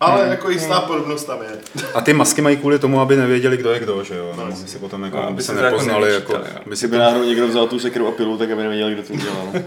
Ale 0.00 0.28
jako 0.28 0.50
jistá 0.50 0.80
podobnost 0.80 1.24
tam 1.24 1.38
je. 1.42 1.82
A 1.94 2.00
ty 2.00 2.12
masky 2.12 2.40
mají 2.42 2.56
kvůli 2.56 2.78
tomu, 2.78 3.00
aby 3.00 3.16
nevěděli, 3.16 3.56
kdo 3.56 3.70
je 3.72 3.78
kdo, 3.80 4.04
že 4.04 4.14
jo? 4.16 4.32
No, 4.36 4.44
No, 4.44 4.50
jasně. 4.50 4.68
si 4.68 4.78
potom 4.78 5.04
jako, 5.04 5.16
No, 5.16 5.22
aby 5.22 5.32
aby 5.32 5.42
se 5.42 5.52
jako 5.52 5.64
nepoznali, 5.64 6.12
jako, 6.14 6.32
nevyčítali, 6.32 6.54
no. 6.60 6.66
aby 6.66 6.76
si 6.76 6.86
Kdyby 6.88 6.98
náhodou 6.98 7.24
někdo 7.24 7.48
vzal 7.48 7.66
tu 7.66 7.78
sekeru 7.78 8.08
a 8.08 8.12
pilu, 8.12 8.38
tak 8.38 8.50
aby 8.50 8.62
nevěděli, 8.62 8.92
kdo 8.94 9.02
to 9.02 9.12
udělal. 9.12 9.52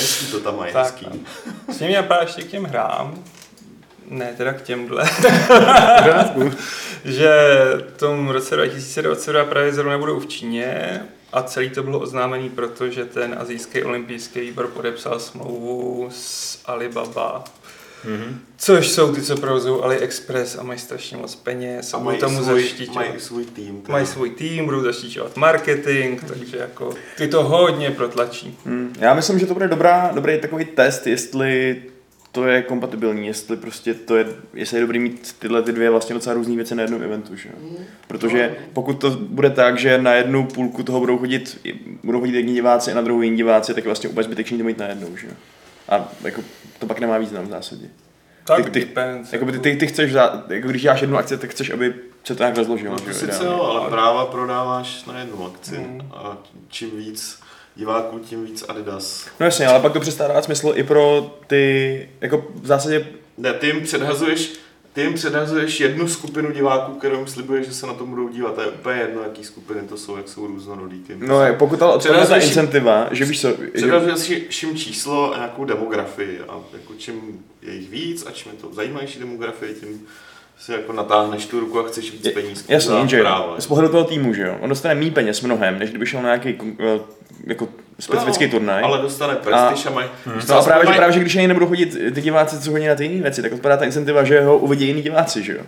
Hezký 0.00 0.26
to 0.30 0.40
tam 0.40 0.56
mají, 0.56 0.72
Tak, 0.72 0.84
hezký. 0.84 1.06
S 1.72 1.78
tím 1.78 1.86
mě 1.86 1.96
napadá 1.96 2.20
ještě 2.20 2.42
k 2.42 2.46
těm 2.50 2.64
hrám. 2.64 3.14
Ne, 4.10 4.34
teda 4.36 4.52
k 4.52 4.62
těmhle. 4.62 5.04
že 7.04 7.30
v 7.94 7.98
tom 7.98 8.28
roce 8.28 8.56
2022 8.56 9.44
právě 9.44 9.72
zrovna 9.72 9.98
budou 9.98 10.20
v 10.20 10.26
Číně 10.26 11.02
a 11.32 11.42
celý 11.42 11.70
to 11.70 11.82
bylo 11.82 11.98
oznámený, 12.00 12.50
protože 12.50 13.04
ten 13.04 13.36
azijský 13.38 13.82
olympijský 13.82 14.40
výbor 14.40 14.66
podepsal 14.68 15.20
smlouvu 15.20 16.08
s 16.12 16.58
Alibaba, 16.66 17.44
Mhm. 18.04 18.40
což 18.58 18.88
jsou 18.90 19.14
ty, 19.14 19.22
co 19.22 19.36
provozují 19.36 19.82
AliExpress 19.82 20.58
a 20.58 20.62
mají 20.62 20.78
strašně 20.78 21.16
moc 21.16 21.34
peněz 21.34 21.94
a, 21.94 21.96
budou 21.98 22.06
mají 22.06 22.18
tomu 22.18 22.42
svůj, 22.44 22.62
zaštiťovat. 22.62 22.94
mají 22.94 23.20
svůj 23.20 23.44
tým. 23.44 23.80
teda. 23.82 23.92
Mají 23.92 24.06
svůj 24.06 24.30
tým, 24.30 24.64
budou 24.64 24.80
zaštiťovat 24.82 25.36
marketing, 25.36 26.20
takže 26.28 26.56
jako 26.56 26.94
ty 27.16 27.28
to 27.28 27.44
hodně 27.44 27.90
protlačí. 27.90 28.58
Hmm. 28.64 28.94
Já 28.98 29.14
myslím, 29.14 29.38
že 29.38 29.46
to 29.46 29.54
bude 29.54 29.68
dobrá, 29.68 30.10
dobrý 30.14 30.40
takový 30.40 30.64
test, 30.64 31.06
jestli 31.06 31.82
to 32.36 32.46
je 32.46 32.62
kompatibilní, 32.62 33.26
jestli 33.26 33.56
prostě 33.56 33.94
to 33.94 34.16
je, 34.16 34.26
jestli 34.54 34.76
je 34.76 34.80
dobrý 34.80 34.98
mít 34.98 35.36
tyhle 35.38 35.62
ty 35.62 35.72
dvě 35.72 35.90
vlastně 35.90 36.14
docela 36.14 36.34
různé 36.34 36.56
věci 36.56 36.74
na 36.74 36.82
jednom 36.82 37.02
eventu, 37.02 37.36
že? 37.36 37.48
jo. 37.48 37.76
Protože 38.08 38.56
pokud 38.72 38.92
to 38.92 39.10
bude 39.10 39.50
tak, 39.50 39.78
že 39.78 39.98
na 39.98 40.12
jednu 40.14 40.46
půlku 40.46 40.82
toho 40.82 41.00
budou 41.00 41.18
chodit, 41.18 41.66
budou 42.04 42.20
chodit 42.20 42.34
jedni 42.34 42.52
diváci 42.54 42.92
a 42.92 42.94
na 42.94 43.00
druhou 43.02 43.22
jiní 43.22 43.36
diváci, 43.36 43.74
tak 43.74 43.84
je 43.84 43.88
vlastně 43.88 44.08
úplně 44.08 44.24
zbytečný 44.24 44.58
to 44.58 44.64
mít 44.64 44.78
na 44.78 44.86
jednou, 44.86 45.16
že? 45.16 45.26
jo. 45.26 45.32
A 45.88 46.08
jako, 46.24 46.40
to 46.78 46.86
pak 46.86 47.00
nemá 47.00 47.18
význam 47.18 47.46
v 47.46 47.50
zásadě. 47.50 47.86
Tak 48.44 48.64
Ty- 48.64 48.70
ty- 48.70 48.80
depends. 48.80 49.32
Jako 49.32 49.52
ty, 49.52 49.58
ty, 49.58 49.76
ty 49.76 49.86
chceš, 49.86 50.12
za, 50.12 50.44
jako 50.48 50.68
když 50.68 50.82
děláš 50.82 51.00
jednu 51.00 51.16
akci, 51.16 51.38
tak 51.38 51.50
chceš, 51.50 51.70
aby 51.70 51.94
se 52.24 52.34
to 52.34 52.42
nějak 52.42 52.56
rozložilo. 52.56 52.92
No 52.94 53.00
to 53.00 53.12
sice 53.12 53.44
jo, 53.44 53.60
ale 53.62 53.90
práva 53.90 54.26
prodáváš 54.26 55.04
na 55.04 55.18
jednu 55.18 55.46
akci. 55.46 55.78
Mm. 55.78 56.00
A 56.14 56.36
čím 56.68 56.96
víc 56.96 57.40
diváků, 57.76 58.18
tím 58.18 58.44
víc 58.44 58.64
Adidas. 58.68 59.26
No 59.40 59.46
jasně, 59.46 59.66
ale 59.66 59.80
pak 59.80 59.92
to 59.92 60.00
přestává 60.00 60.34
dát 60.34 60.44
smysl 60.44 60.72
i 60.76 60.82
pro 60.82 61.30
ty, 61.46 62.08
jako 62.20 62.44
v 62.54 62.66
zásadě 62.66 63.06
Ne, 63.38 63.52
ty 63.52 63.66
jim 63.66 63.80
předhazuješ, 63.82 64.52
ty 64.92 65.00
jim 65.00 65.14
předhazuješ 65.14 65.80
jednu 65.80 66.08
skupinu 66.08 66.52
diváků, 66.52 66.92
kterou 66.92 67.16
jim 67.16 67.26
slibuješ, 67.26 67.66
že 67.66 67.74
se 67.74 67.86
na 67.86 67.94
to 67.94 68.06
budou 68.06 68.28
dívat. 68.28 68.54
To 68.54 68.60
je 68.60 68.66
úplně 68.66 69.00
jedno, 69.00 69.22
jaký 69.22 69.44
skupiny 69.44 69.80
to 69.88 69.96
jsou, 69.96 70.16
jak 70.16 70.28
jsou 70.28 70.46
různorodý. 70.46 70.98
Ty 70.98 71.14
No, 71.16 71.42
je, 71.44 71.52
pokud 71.52 71.82
ale 71.82 71.94
odpověď 71.94 72.28
ta 72.28 72.36
incentiva, 72.36 73.08
že 73.10 73.24
víš 73.24 73.40
co, 73.40 73.48
že, 73.48 73.70
Předhazuješ 73.74 74.62
jim 74.62 74.76
číslo 74.76 75.34
a 75.34 75.36
nějakou 75.36 75.64
demografii 75.64 76.40
a 76.48 76.58
jako 76.72 76.92
čím 76.98 77.44
je 77.62 77.74
jich 77.74 77.90
víc 77.90 78.26
a 78.26 78.30
čím 78.30 78.52
je 78.52 78.58
to 78.58 78.74
zajímavější 78.74 79.18
demografie, 79.18 79.74
tím 79.74 80.00
si 80.58 80.72
jako 80.72 80.92
natáhneš 80.92 81.46
tu 81.46 81.60
ruku 81.60 81.80
a 81.80 81.82
chceš 81.88 82.12
víc 82.12 82.28
peníz. 82.28 82.64
jasně, 82.68 83.20
práva. 83.20 83.60
z 83.60 83.66
pohledu 83.66 83.88
toho 83.88 84.04
týmu, 84.04 84.34
že 84.34 84.42
jo, 84.42 84.56
on 84.60 84.68
dostane 84.68 84.94
méně 84.94 85.10
peněz 85.10 85.40
mnohem, 85.40 85.78
než 85.78 85.90
kdyby 85.90 86.06
šel 86.06 86.22
na 86.22 86.28
nějaký 86.28 86.76
jako 87.46 87.68
specifický 88.00 88.44
No, 88.44 88.50
turnaj. 88.50 88.82
Ale 88.84 88.98
dostane 88.98 89.34
prestiž 89.34 89.86
a, 89.86 89.90
mají... 89.90 90.08
No 90.48 90.56
a 90.58 90.62
právě, 90.62 90.86
že, 90.86 90.92
právě, 90.92 91.12
že 91.12 91.20
když 91.20 91.36
ani 91.36 91.48
nebudou 91.48 91.66
chodit 91.66 91.96
ty 92.14 92.20
diváci, 92.20 92.60
co 92.60 92.70
chodí 92.70 92.86
na 92.86 92.94
ty 92.94 93.04
jiné 93.04 93.22
věci, 93.22 93.42
tak 93.42 93.52
odpadá 93.52 93.76
ta 93.76 93.84
incentiva, 93.84 94.24
že 94.24 94.40
ho 94.40 94.58
uvidí 94.58 94.86
jiní 94.86 95.02
diváci, 95.02 95.42
že 95.42 95.52
jo. 95.52 95.62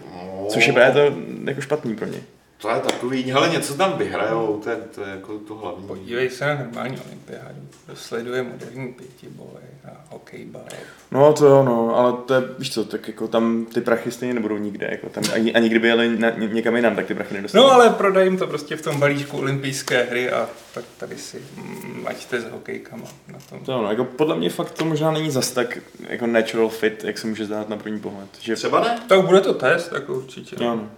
Což 0.48 0.66
je 0.66 0.72
právě 0.72 0.92
to 0.92 1.16
jako 1.44 1.60
špatný 1.60 1.96
pro 1.96 2.06
ně. 2.06 2.18
To 2.58 2.68
je 2.68 2.80
takový, 2.80 3.22
hele, 3.22 3.48
něco 3.48 3.74
tam 3.74 3.98
vyhrajou, 3.98 4.60
to 4.64 4.70
je, 4.70 4.76
to 4.94 5.00
je 5.02 5.10
jako 5.10 5.38
to 5.38 5.54
hlavní. 5.54 5.86
Podívej 5.86 6.30
se 6.30 6.46
na 6.46 6.54
normální 6.54 6.98
olympiádu. 7.06 7.60
Kdo 7.86 7.96
sleduje 7.96 8.42
moderní 8.42 8.92
pětiboj 8.92 9.46
a 9.84 9.90
hokejbal. 10.10 10.62
No 11.10 11.32
to 11.32 11.46
jo, 11.46 11.62
no, 11.62 11.96
ale 11.96 12.12
to 12.26 12.34
je, 12.34 12.40
víš 12.58 12.74
co, 12.74 12.84
tak 12.84 13.08
jako 13.08 13.28
tam 13.28 13.66
ty 13.74 13.80
prachy 13.80 14.10
stejně 14.10 14.34
nebudou 14.34 14.56
nikde, 14.56 14.88
jako 14.90 15.08
tam, 15.08 15.24
ani, 15.34 15.54
ani 15.54 15.68
kdyby 15.68 15.88
jeli 15.88 16.18
na, 16.18 16.30
ně- 16.30 16.46
někam 16.52 16.76
jinam, 16.76 16.96
tak 16.96 17.06
ty 17.06 17.14
prachy 17.14 17.34
nedostanou. 17.34 17.64
No 17.64 17.72
ale 17.72 17.90
prodají 17.90 18.26
jim 18.26 18.38
to 18.38 18.46
prostě 18.46 18.76
v 18.76 18.82
tom 18.82 19.00
balíčku 19.00 19.38
olympijské 19.38 20.02
hry 20.02 20.30
a 20.30 20.48
tak 20.74 20.84
tady 20.98 21.16
si 21.18 21.42
mm, 21.56 22.02
laďte 22.06 22.40
s 22.40 22.50
hokejkama 22.50 23.04
na 23.28 23.38
tom. 23.50 23.58
To 23.58 23.82
no, 23.82 23.90
jako 23.90 24.04
podle 24.04 24.36
mě 24.36 24.50
fakt 24.50 24.70
to 24.70 24.84
možná 24.84 25.10
není 25.10 25.30
zas 25.30 25.50
tak 25.50 25.78
jako 26.08 26.26
natural 26.26 26.68
fit, 26.68 27.04
jak 27.04 27.18
se 27.18 27.26
může 27.26 27.44
zdát 27.46 27.68
na 27.68 27.76
první 27.76 28.00
pohled. 28.00 28.28
Že, 28.40 28.54
Třeba 28.54 28.80
ne? 28.80 28.98
Tak 29.08 29.26
bude 29.26 29.40
to 29.40 29.54
test, 29.54 29.92
jako 29.92 30.14
určitě. 30.14 30.56
jo, 30.64 30.74
no. 30.76 30.90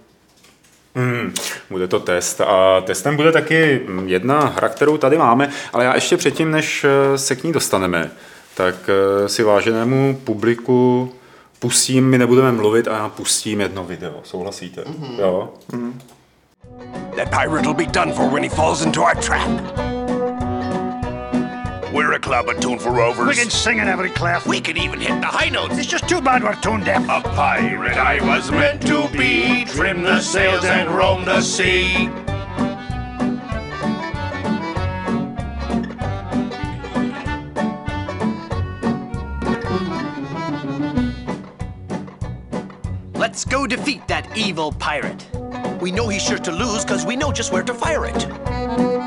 Hmm, 0.95 1.33
bude 1.69 1.87
to 1.87 1.99
test 1.99 2.41
a 2.41 2.81
testem 2.81 3.15
bude 3.15 3.31
taky 3.31 3.81
jedna 4.05 4.39
hra, 4.39 4.69
kterou 4.69 4.97
tady 4.97 5.17
máme, 5.17 5.49
ale 5.73 5.85
já 5.85 5.95
ještě 5.95 6.17
předtím, 6.17 6.51
než 6.51 6.83
eh, 6.83 7.17
se 7.17 7.35
k 7.35 7.43
ní 7.43 7.51
dostaneme, 7.51 8.11
tak 8.55 8.75
eh, 8.89 9.29
si 9.29 9.43
váženému 9.43 10.21
publiku 10.23 11.11
pustím, 11.59 12.09
my 12.09 12.17
nebudeme 12.17 12.51
mluvit 12.51 12.87
a 12.87 12.97
já 12.97 13.09
pustím 13.09 13.61
jedno 13.61 13.83
video, 13.83 14.19
souhlasíte? 14.23 14.81
Mm-hmm. 14.81 15.19
Jo? 15.19 15.49
That 17.15 17.29
pirate 17.29 17.61
will 17.61 17.73
be 17.73 17.85
done 17.85 18.13
for 18.13 18.29
when 18.29 18.43
he 18.43 18.49
falls 18.49 18.81
into 18.81 19.01
our 19.01 19.15
trap. 19.15 20.00
We're 21.93 22.13
a 22.13 22.19
club 22.19 22.47
attuned 22.47 22.81
for 22.81 22.89
rovers. 22.89 23.27
We 23.27 23.35
can 23.35 23.49
sing 23.49 23.79
in 23.79 23.89
every 23.89 24.11
clef. 24.11 24.47
We 24.47 24.61
can 24.61 24.77
even 24.77 25.01
hit 25.01 25.19
the 25.19 25.27
high 25.27 25.49
notes. 25.49 25.77
It's 25.77 25.87
just 25.87 26.07
too 26.07 26.21
bad 26.21 26.41
we're 26.41 26.55
tone 26.55 26.85
deaf. 26.85 27.03
A 27.03 27.21
pirate 27.21 27.97
I 27.97 28.25
was 28.25 28.49
meant 28.49 28.81
to 28.83 29.09
be. 29.09 29.65
Trim 29.65 30.01
the 30.01 30.21
sails 30.21 30.63
and 30.63 30.89
roam 30.89 31.25
the 31.25 31.41
sea. 31.41 32.09
Let's 43.13 43.43
go 43.43 43.67
defeat 43.67 44.07
that 44.07 44.29
evil 44.37 44.71
pirate. 44.71 45.27
We 45.81 45.91
know 45.91 46.07
he's 46.07 46.23
sure 46.23 46.37
to 46.39 46.51
lose 46.51 46.85
because 46.85 47.05
we 47.05 47.17
know 47.17 47.33
just 47.33 47.51
where 47.51 47.63
to 47.63 47.73
fire 47.73 48.05
it. 48.05 49.00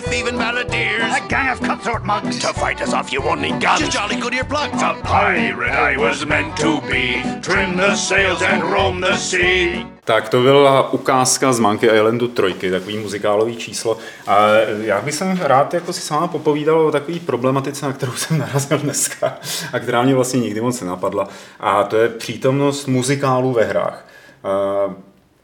We're 0.00 0.08
thieving 0.08 0.38
balladeers. 0.38 1.12
A 1.16 1.28
gang 1.28 1.50
of 1.52 1.60
cutthroat 1.60 2.04
mugs. 2.04 2.38
To 2.38 2.52
fight 2.54 2.80
us 2.80 2.94
off, 2.94 3.12
you 3.12 3.22
only 3.22 3.50
guns. 3.50 3.80
Just 3.80 3.92
jolly 3.92 4.16
good 4.16 4.32
earplugs. 4.32 4.82
A 4.82 4.94
pirate 5.02 5.72
I 5.72 5.96
was 5.98 6.24
meant 6.24 6.56
to 6.56 6.80
be. 6.80 7.22
Trim 7.42 7.76
the 7.76 7.96
sails 7.96 8.42
and 8.42 8.62
roam 8.62 9.00
the 9.00 9.16
sea. 9.16 9.86
Tak 10.04 10.28
to 10.28 10.42
byla 10.42 10.92
ukázka 10.92 11.52
z 11.52 11.58
Monkey 11.58 11.90
Islandu 11.96 12.28
trojky, 12.28 12.70
takový 12.70 12.98
muzikálový 12.98 13.56
číslo. 13.56 13.98
A 14.26 14.46
já 14.80 15.00
bych 15.00 15.14
jsem 15.14 15.38
rád 15.42 15.74
jako 15.74 15.92
si 15.92 16.00
s 16.00 16.10
váma 16.10 16.26
popovídal 16.26 16.80
o 16.80 16.92
takové 16.92 17.18
problematice, 17.18 17.86
na 17.86 17.92
kterou 17.92 18.12
jsem 18.12 18.38
narazil 18.38 18.78
dneska 18.78 19.38
a 19.72 19.78
která 19.78 20.02
mě 20.02 20.14
vlastně 20.14 20.40
nikdy 20.40 20.60
moc 20.60 20.80
nenapadla. 20.80 21.28
A 21.60 21.82
to 21.84 21.96
je 21.96 22.08
přítomnost 22.08 22.86
muzikálů 22.86 23.52
ve 23.52 23.64
hrách. 23.64 24.06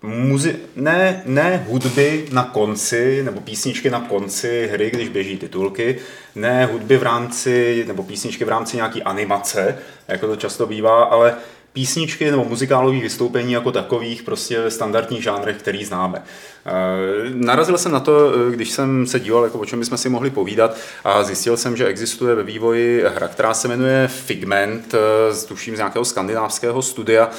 Muzi- 0.06 0.56
ne, 0.76 1.22
ne 1.26 1.64
hudby 1.68 2.24
na 2.32 2.44
konci, 2.44 3.22
nebo 3.22 3.40
písničky 3.40 3.90
na 3.90 4.00
konci 4.00 4.68
hry, 4.72 4.90
když 4.90 5.08
běží 5.08 5.36
titulky, 5.36 5.98
ne 6.34 6.66
hudby 6.66 6.96
v 6.96 7.02
rámci, 7.02 7.84
nebo 7.88 8.02
písničky 8.02 8.44
v 8.44 8.48
rámci 8.48 8.76
nějaký 8.76 9.02
animace, 9.02 9.78
jako 10.08 10.26
to 10.26 10.36
často 10.36 10.66
bývá, 10.66 11.04
ale 11.04 11.34
písničky 11.80 12.30
nebo 12.30 12.44
muzikálové 12.44 13.00
vystoupení 13.00 13.52
jako 13.52 13.72
takových 13.72 14.22
prostě 14.22 14.60
ve 14.60 14.70
standardních 14.70 15.22
žánrech, 15.22 15.56
který 15.56 15.84
známe. 15.84 16.22
Eh, 16.66 16.70
Narazil 17.34 17.78
jsem 17.78 17.92
na 17.92 18.00
to, 18.00 18.32
eh, 18.34 18.50
když 18.54 18.70
jsem 18.70 19.06
se 19.06 19.20
díval, 19.20 19.44
jako 19.44 19.58
o 19.58 19.64
čem 19.64 19.80
bychom 19.80 19.98
si 19.98 20.08
mohli 20.08 20.30
povídat 20.30 20.76
a 21.04 21.22
zjistil 21.22 21.56
jsem, 21.56 21.76
že 21.76 21.86
existuje 21.86 22.34
ve 22.34 22.42
vývoji 22.42 23.04
hra, 23.14 23.28
která 23.28 23.54
se 23.54 23.68
jmenuje 23.68 24.08
Figment, 24.08 24.94
eh, 24.94 25.34
z- 25.34 25.44
tuším 25.44 25.74
z 25.74 25.78
nějakého 25.78 26.04
skandinávského 26.04 26.82
studia, 26.82 27.30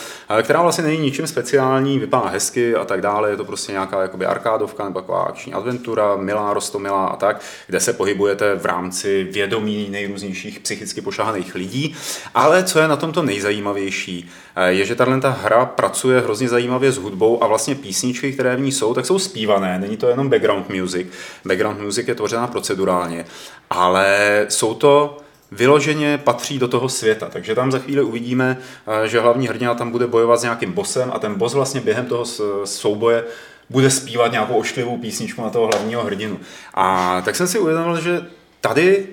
která 0.43 0.61
vlastně 0.61 0.83
není 0.83 0.97
ničím 1.01 1.27
speciální, 1.27 1.99
vypadá 1.99 2.27
hezky 2.27 2.75
a 2.75 2.85
tak 2.85 3.01
dále, 3.01 3.29
je 3.29 3.37
to 3.37 3.45
prostě 3.45 3.71
nějaká 3.71 4.01
jakoby 4.01 4.25
arkádovka 4.25 4.83
nebo 4.83 4.99
taková 5.01 5.21
akční 5.23 5.53
adventura, 5.53 6.15
milá, 6.17 6.53
rostomilá 6.53 7.07
a 7.07 7.15
tak, 7.15 7.41
kde 7.67 7.79
se 7.79 7.93
pohybujete 7.93 8.55
v 8.55 8.65
rámci 8.65 9.23
vědomí 9.31 9.87
nejrůznějších 9.89 10.59
psychicky 10.59 11.01
pošahaných 11.01 11.55
lidí, 11.55 11.95
ale 12.35 12.63
co 12.63 12.79
je 12.79 12.87
na 12.87 12.95
tomto 12.95 13.21
nejzajímavější, 13.23 14.26
eh, 14.55 14.71
je, 14.71 14.85
že 14.85 14.95
tahle 14.95 15.21
ta 15.21 15.29
hra 15.29 15.65
pracuje 15.65 16.19
hrozně 16.21 16.49
zajímavě 16.49 16.91
s 16.91 16.97
hudbou 16.97 17.43
a 17.43 17.47
vlastně 17.47 17.75
písničky, 17.75 18.33
které 18.33 18.55
v 18.55 18.59
ní 18.59 18.71
jsou, 18.71 18.93
tak 18.93 19.05
jsou 19.05 19.19
zpívané, 19.19 19.79
není 19.79 19.97
to 19.97 20.07
jenom 20.07 20.29
background 20.29 20.69
music. 20.69 21.07
Background 21.45 21.79
music 21.81 22.07
je 22.07 22.15
tvořená 22.15 22.47
procedurálně, 22.47 23.25
ale 23.69 24.45
jsou 24.49 24.73
to 24.73 25.17
vyloženě 25.51 26.17
patří 26.17 26.59
do 26.59 26.67
toho 26.67 26.89
světa. 26.89 27.27
Takže 27.31 27.55
tam 27.55 27.71
za 27.71 27.79
chvíli 27.79 28.01
uvidíme, 28.01 28.57
eh, 29.03 29.07
že 29.07 29.19
hlavní 29.19 29.47
hrdina 29.47 29.75
tam 29.75 29.91
bude 29.91 30.07
bojovat 30.07 30.39
s 30.39 30.43
nějakým 30.43 30.71
bosem 30.71 31.11
a 31.13 31.19
ten 31.19 31.35
boss 31.35 31.53
vlastně 31.53 31.81
během 31.81 32.05
toho 32.05 32.25
s- 32.25 32.61
souboje 32.65 33.23
bude 33.69 33.89
zpívat 33.89 34.31
nějakou 34.31 34.53
ošklivou 34.55 34.97
písničku 34.97 35.41
na 35.41 35.49
toho 35.49 35.67
hlavního 35.67 36.03
hrdinu. 36.03 36.39
A 36.73 37.21
tak 37.25 37.35
jsem 37.35 37.47
si 37.47 37.59
uvědomil, 37.59 38.01
že 38.01 38.21
tady 38.61 39.05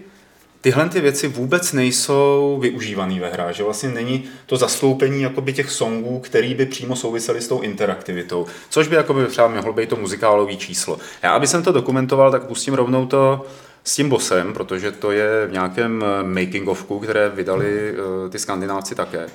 tyhle 0.65 0.89
ty 0.89 1.01
věci 1.01 1.29
vůbec 1.29 1.73
nejsou 1.73 2.59
využívané 2.61 3.21
ve 3.21 3.29
hrách, 3.29 3.55
že 3.55 3.63
vlastně 3.63 3.89
není 3.89 4.25
to 4.47 4.57
zastoupení 4.57 5.23
jakoby 5.23 5.53
těch 5.53 5.71
songů, 5.71 6.19
který 6.19 6.55
by 6.55 6.67
přímo 6.67 6.97
souvisely 6.97 7.41
s 7.41 7.49
tou 7.49 7.61
interaktivitou, 7.61 8.47
což 8.71 8.89
by 8.89 8.97
jakoby 8.97 9.27
třeba 9.27 9.49
mohlo 9.49 9.73
být 9.73 9.89
to 9.89 9.97
muzikálové 9.97 10.57
číslo. 10.57 10.99
Já, 11.23 11.33
aby 11.33 11.47
jsem 11.47 11.63
to 11.63 11.73
dokumentoval, 11.73 12.31
tak 12.31 12.45
pustím 12.45 12.75
rovnou 12.75 13.07
to 13.07 13.47
s 13.85 13.95
tím 13.95 14.09
bosem, 14.09 14.53
protože 14.55 14.93
to 14.93 15.11
je 15.13 15.47
v 15.47 15.53
nějakém 15.53 16.05
eh, 16.05 16.23
making 16.23 16.69
ofku, 16.69 16.99
které 16.99 17.29
vydali 17.29 17.95
eh, 18.27 18.29
ty 18.29 18.39
skandinávci 18.39 18.95
také. 18.95 19.27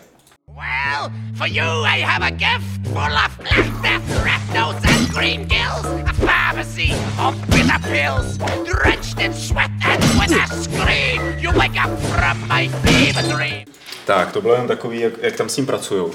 Well, 0.55 1.11
for 1.35 1.47
you 1.47 1.63
I 1.63 1.99
have 1.99 2.23
a 2.23 2.31
gift 2.31 2.87
full 2.87 2.97
of 2.97 3.39
laughter, 3.39 4.01
rat 4.25 4.41
nose 4.53 4.81
and 4.83 5.09
green 5.09 5.47
gills. 5.47 5.85
A 6.07 6.13
pharmacy 6.13 6.93
of 7.19 7.35
bitter 7.49 7.79
pills, 7.79 8.37
drenched 8.65 9.19
in 9.19 9.33
sweat 9.33 9.71
and 9.85 10.03
with 10.19 10.31
a 10.31 10.47
scream, 10.63 11.39
you 11.39 11.51
wake 11.51 11.77
up 11.77 11.99
from 11.99 12.47
my 12.47 12.67
fever 12.67 13.35
dream. 13.35 13.65
Tak, 14.05 14.31
to 14.31 14.41
bylo 14.41 14.55
jen 14.55 14.67
takový, 14.67 14.99
jak, 14.99 15.13
jak 15.21 15.35
tam 15.35 15.49
s 15.49 15.55
tím 15.55 15.65
pracují. 15.65 16.05
Uh, 16.05 16.11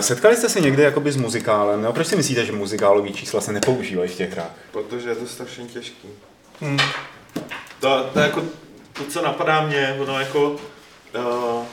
setkali 0.00 0.36
jste 0.36 0.48
se 0.48 0.60
někdy 0.60 0.82
jakoby 0.82 1.12
s 1.12 1.16
muzikálem? 1.16 1.82
No, 1.82 1.92
proč 1.92 2.06
si 2.06 2.16
myslíte, 2.16 2.44
že 2.44 2.52
muzikálové 2.52 3.10
čísla 3.10 3.40
se 3.40 3.52
nepoužívají 3.52 4.08
v 4.10 4.14
těch 4.14 4.32
hrách? 4.32 4.50
Protože 4.72 5.08
je 5.08 5.14
to 5.14 5.26
strašně 5.26 5.64
těžký. 5.64 6.08
Hmm. 6.60 6.78
To, 7.80 8.10
to, 8.12 8.18
je 8.18 8.24
jako, 8.24 8.42
to, 8.92 9.04
co 9.04 9.22
napadá 9.22 9.66
mě, 9.66 9.96
ono 10.00 10.20
jako, 10.20 10.50
uh, 10.50 11.64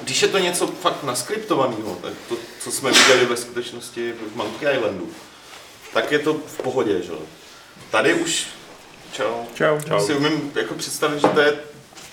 když 0.00 0.22
je 0.22 0.28
to 0.28 0.38
něco 0.38 0.66
fakt 0.66 1.02
naskriptovaného, 1.02 1.98
tak 2.02 2.12
to, 2.28 2.36
co 2.60 2.72
jsme 2.72 2.92
viděli 2.92 3.26
ve 3.26 3.36
skutečnosti 3.36 4.12
v 4.12 4.36
Monkey 4.36 4.76
Islandu, 4.76 5.10
tak 5.92 6.12
je 6.12 6.18
to 6.18 6.34
v 6.34 6.62
pohodě, 6.62 7.02
že 7.02 7.12
jo. 7.12 7.18
Tady 7.90 8.14
už, 8.14 8.46
čau, 9.12 9.44
Čau. 9.54 9.80
Čau. 9.88 10.06
si 10.06 10.14
umím 10.14 10.52
jako 10.54 10.74
představit, 10.74 11.20
že 11.20 11.28
to 11.28 11.40
je 11.40 11.58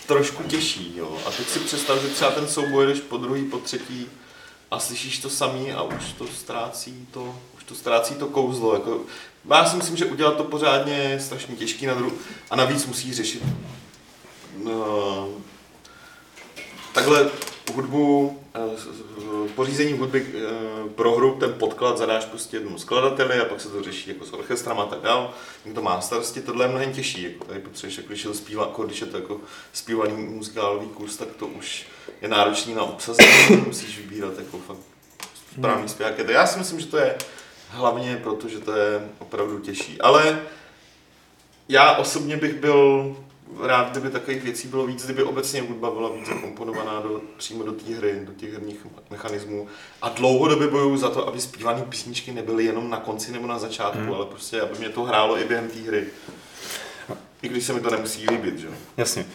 trošku 0.07 0.43
těžší, 0.43 0.93
jo. 0.97 1.17
A 1.25 1.31
teď 1.31 1.49
si 1.49 1.59
představ, 1.59 2.01
že 2.01 2.07
třeba 2.07 2.31
ten 2.31 2.47
souboj 2.47 2.85
jdeš 2.85 2.99
po 2.99 3.17
druhý, 3.17 3.45
po 3.45 3.57
třetí 3.57 4.07
a 4.71 4.79
slyšíš 4.79 5.19
to 5.19 5.29
samý 5.29 5.71
a 5.71 5.81
už 5.81 6.13
to 6.17 6.27
ztrácí 6.27 7.07
to, 7.11 7.35
už 7.57 7.63
to 7.63 7.75
ztrácí 7.75 8.15
to 8.15 8.27
kouzlo. 8.27 8.73
Jako, 8.73 9.01
já 9.49 9.65
si 9.69 9.75
myslím, 9.75 9.97
že 9.97 10.05
udělat 10.05 10.37
to 10.37 10.43
pořádně 10.43 10.93
je 10.93 11.19
strašně 11.19 11.55
těžký 11.55 11.85
na 11.85 11.95
dru- 11.95 12.13
a 12.49 12.55
navíc 12.55 12.85
musí 12.85 13.13
řešit 13.13 13.43
no, 14.63 15.29
takhle 16.93 17.29
hudbu, 17.71 18.39
eh, 18.55 19.49
pořízení 19.55 19.93
hudby 19.93 20.25
eh, 20.27 20.89
pro 20.89 21.15
hru, 21.15 21.37
ten 21.39 21.53
podklad 21.53 21.97
zadáš 21.97 22.25
prostě 22.25 22.57
jednomu 22.57 22.77
skladateli 22.77 23.39
a 23.39 23.45
pak 23.45 23.61
se 23.61 23.69
to 23.69 23.83
řeší 23.83 24.09
jako 24.09 24.25
s 24.25 24.33
orchestrama 24.33 24.83
a 24.83 24.85
tak 24.85 25.01
dál. 25.01 25.33
Někdo 25.65 25.81
má 25.81 26.01
starosti, 26.01 26.41
tohle 26.41 26.65
je 26.65 26.69
mnohem 26.69 26.93
těžší. 26.93 27.23
Jako 27.23 27.45
tady 27.45 27.59
potřebuješ, 27.59 27.97
jako 27.97 28.07
když 28.07 28.23
je 28.23 28.29
to 28.29 28.35
zpívá, 28.35 28.63
jako 28.63 28.83
když 28.83 29.01
je 29.01 29.07
to 29.07 29.17
jako 29.17 29.37
zpívaný 29.73 30.23
muzikálový 30.23 30.87
kurz, 30.87 31.17
tak 31.17 31.27
to 31.39 31.47
už 31.47 31.87
je 32.21 32.27
náročný 32.27 32.73
na 32.73 32.83
obsazení, 32.83 33.29
musíš 33.67 33.97
vybírat 33.97 34.33
jako 34.37 34.57
fakt 34.57 34.79
správný 35.57 35.89
zpěváky. 35.89 36.23
Tak 36.23 36.29
já 36.29 36.47
si 36.47 36.59
myslím, 36.59 36.79
že 36.79 36.85
to 36.85 36.97
je 36.97 37.15
hlavně 37.69 38.19
proto, 38.23 38.47
že 38.47 38.59
to 38.59 38.71
je 38.75 39.09
opravdu 39.19 39.59
těžší. 39.59 40.01
Ale 40.01 40.41
já 41.69 41.95
osobně 41.95 42.37
bych 42.37 42.53
byl 42.53 43.15
rád, 43.61 43.91
kdyby 43.91 44.09
takových 44.09 44.43
věcí 44.43 44.67
bylo 44.67 44.87
víc, 44.87 45.05
kdyby 45.05 45.23
obecně 45.23 45.61
hudba 45.61 45.91
byla 45.91 46.09
víc 46.09 46.27
zakomponovaná 46.27 46.99
do, 46.99 47.21
přímo 47.37 47.63
do 47.63 47.71
té 47.71 47.95
hry, 47.95 48.21
do 48.23 48.33
těch 48.33 48.53
herních 48.53 48.87
mechanismů. 49.09 49.67
A 50.01 50.09
dlouhodobě 50.09 50.67
bojuju 50.67 50.97
za 50.97 51.09
to, 51.09 51.27
aby 51.27 51.41
zpívané 51.41 51.81
písničky 51.89 52.31
nebyly 52.31 52.65
jenom 52.65 52.89
na 52.89 52.97
konci 52.97 53.31
nebo 53.31 53.47
na 53.47 53.59
začátku, 53.59 53.99
hmm. 53.99 54.13
ale 54.13 54.25
prostě, 54.25 54.61
aby 54.61 54.79
mě 54.79 54.89
to 54.89 55.03
hrálo 55.03 55.39
i 55.39 55.43
během 55.43 55.67
té 55.67 55.79
hry. 55.79 56.07
I 57.41 57.49
když 57.49 57.63
se 57.63 57.73
mi 57.73 57.79
to 57.79 57.89
nemusí 57.89 58.25
líbit, 58.31 58.59
že? 58.59 58.67
jo. 58.67 58.73
Jasně. 58.97 59.25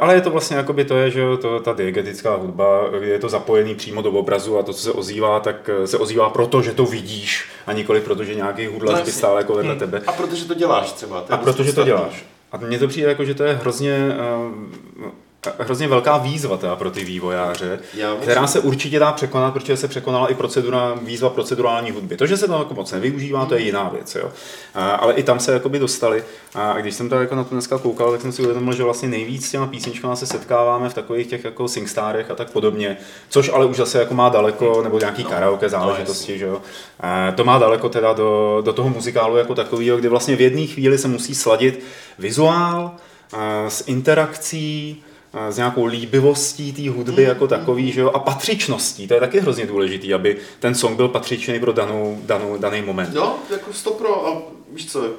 Ale 0.00 0.14
je 0.14 0.20
to 0.20 0.30
vlastně 0.30 0.56
jakoby 0.56 0.84
to 0.84 0.96
je, 0.96 1.10
že 1.10 1.22
to, 1.40 1.60
ta 1.60 1.72
diegetická 1.72 2.34
hudba, 2.34 2.80
je 3.00 3.18
to 3.18 3.28
zapojený 3.28 3.74
přímo 3.74 4.02
do 4.02 4.10
obrazu 4.10 4.58
a 4.58 4.62
to, 4.62 4.72
co 4.72 4.82
se 4.82 4.92
ozývá, 4.92 5.40
tak 5.40 5.70
eh, 5.82 5.86
se 5.86 5.98
ozývá 5.98 6.30
proto, 6.30 6.62
že 6.62 6.72
to 6.72 6.86
vidíš 6.86 7.48
a 7.66 7.72
nikoli 7.72 8.00
proto, 8.00 8.24
že 8.24 8.34
nějaký 8.34 8.66
hudlař 8.66 8.98
No 8.98 9.04
by 9.04 9.12
stál 9.12 9.36
jako 9.36 9.54
vedle 9.54 9.76
tebe. 9.76 10.02
A 10.06 10.12
protože 10.12 10.44
to 10.44 10.54
děláš 10.54 10.92
třeba. 10.92 11.20
To 11.20 11.32
A 11.32 11.36
protože 11.36 11.72
to 11.72 11.84
děláš. 11.84 12.24
A 12.52 12.56
mně 12.56 12.78
to 12.78 12.88
přijde 12.88 13.08
jako, 13.08 13.24
že 13.24 13.34
to 13.34 13.44
je 13.44 13.54
hrozně, 13.54 13.92
eh, 13.92 15.10
hrozně 15.58 15.88
velká 15.88 16.16
výzva 16.18 16.56
teda 16.56 16.76
pro 16.76 16.90
ty 16.90 17.04
vývojáře, 17.04 17.78
Já 17.94 18.14
která 18.14 18.46
se 18.46 18.60
určitě 18.60 18.98
dá 18.98 19.12
překonat, 19.12 19.52
protože 19.52 19.76
se 19.76 19.88
překonala 19.88 20.28
i 20.28 20.34
procedura, 20.34 20.94
výzva 21.02 21.30
procedurální 21.30 21.90
hudby. 21.90 22.16
To, 22.16 22.26
že 22.26 22.36
se 22.36 22.46
to 22.46 22.52
jako 22.52 22.74
moc 22.74 22.92
nevyužívá, 22.92 23.46
to 23.46 23.54
je 23.54 23.60
jiná 23.60 23.88
věc. 23.88 24.14
Jo. 24.14 24.30
A, 24.74 24.90
ale 24.90 25.14
i 25.14 25.22
tam 25.22 25.40
se 25.40 25.52
jakoby 25.52 25.78
dostali. 25.78 26.24
A 26.54 26.72
když 26.72 26.94
jsem 26.94 27.08
to 27.08 27.14
jako 27.14 27.34
na 27.34 27.44
to 27.44 27.54
dneska 27.54 27.78
koukal, 27.78 28.12
tak 28.12 28.20
jsem 28.20 28.32
si 28.32 28.42
uvědomil, 28.42 28.74
že 28.74 28.82
vlastně 28.82 29.08
nejvíc 29.08 29.46
s 29.46 29.50
těma 29.50 29.66
písničkama 29.66 30.16
se 30.16 30.26
setkáváme 30.26 30.88
v 30.88 30.94
takových 30.94 31.26
těch 31.26 31.44
jako 31.44 31.68
singstarech 31.68 32.30
a 32.30 32.34
tak 32.34 32.50
podobně, 32.50 32.96
což 33.28 33.48
ale 33.48 33.66
už 33.66 33.76
zase 33.76 33.98
jako 33.98 34.14
má 34.14 34.28
daleko, 34.28 34.82
nebo 34.82 34.98
nějaký 34.98 35.24
karaoke 35.24 35.68
záležitosti, 35.68 36.38
že 36.38 36.44
jo. 36.44 36.62
A 37.00 37.32
to 37.32 37.44
má 37.44 37.58
daleko 37.58 37.88
teda 37.88 38.12
do, 38.12 38.62
do 38.64 38.72
toho 38.72 38.88
muzikálu 38.88 39.36
jako 39.36 39.54
takového, 39.54 39.98
kdy 39.98 40.08
vlastně 40.08 40.36
v 40.36 40.40
jedné 40.40 40.66
chvíli 40.66 40.98
se 40.98 41.08
musí 41.08 41.34
sladit 41.34 41.84
vizuál 42.18 42.96
a 43.32 43.70
s 43.70 43.84
interakcí, 43.86 45.02
a 45.32 45.50
s 45.50 45.56
nějakou 45.56 45.84
líbivostí 45.84 46.72
té 46.72 46.90
hudby 46.90 47.22
jako 47.22 47.48
takový, 47.48 47.92
že 47.92 48.00
jo, 48.00 48.10
a 48.10 48.18
patřičností. 48.18 49.08
To 49.08 49.14
je 49.14 49.20
taky 49.20 49.40
hrozně 49.40 49.66
důležitý, 49.66 50.14
aby 50.14 50.36
ten 50.60 50.74
song 50.74 50.96
byl 50.96 51.08
patřičný 51.08 51.60
pro 51.60 51.72
danou, 51.72 52.20
danou, 52.22 52.58
daný 52.58 52.82
moment. 52.82 53.14
Jo, 53.14 53.36
jako 53.50 53.72
stopro 53.72 54.26
a 54.26 54.42
víš 54.72 54.92
co, 54.92 55.10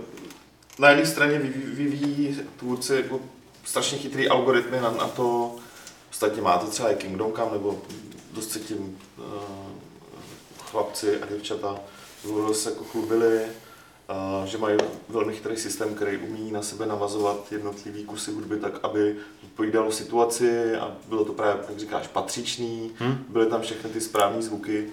na 0.80 0.90
jedné 0.90 1.06
straně 1.06 1.40
vyvíjí, 1.66 2.40
tvůrci 2.60 2.96
jako 2.96 3.20
strašně 3.64 3.98
chytrý 3.98 4.28
algoritmy 4.28 4.82
na, 4.82 4.92
na 4.92 5.08
to, 5.08 5.56
ostatně 6.12 6.42
máte 6.42 6.68
třeba 6.68 6.92
i 6.92 6.96
Kingdom 6.96 7.34
Come, 7.34 7.52
nebo 7.52 7.82
dost 8.34 8.52
se 8.52 8.60
tím 8.60 8.98
uh, 9.18 9.24
chlapci 10.60 11.22
a 11.22 11.26
děvčata 11.26 11.76
se 12.52 12.70
jako 12.70 12.84
chlubili, 12.84 13.42
že 14.46 14.58
mají 14.58 14.78
velmi 15.10 15.34
chytrý 15.34 15.58
systém, 15.58 15.96
který 15.96 16.18
umí 16.18 16.52
na 16.52 16.62
sebe 16.62 16.86
navazovat 16.86 17.38
jednotlivý 17.52 18.04
kusy 18.04 18.32
hudby 18.32 18.58
tak, 18.58 18.74
aby 18.84 19.16
odpovídalo 19.44 19.92
situaci 19.92 20.76
a 20.76 20.92
bylo 21.10 21.26
to 21.26 21.34
právě, 21.34 21.64
jak 21.70 21.80
říkáš, 21.80 22.08
patřičný, 22.08 22.92
hmm. 23.00 23.26
byly 23.30 23.46
tam 23.46 23.62
všechny 23.62 23.90
ty 23.90 24.02
správné 24.02 24.42
zvuky. 24.42 24.86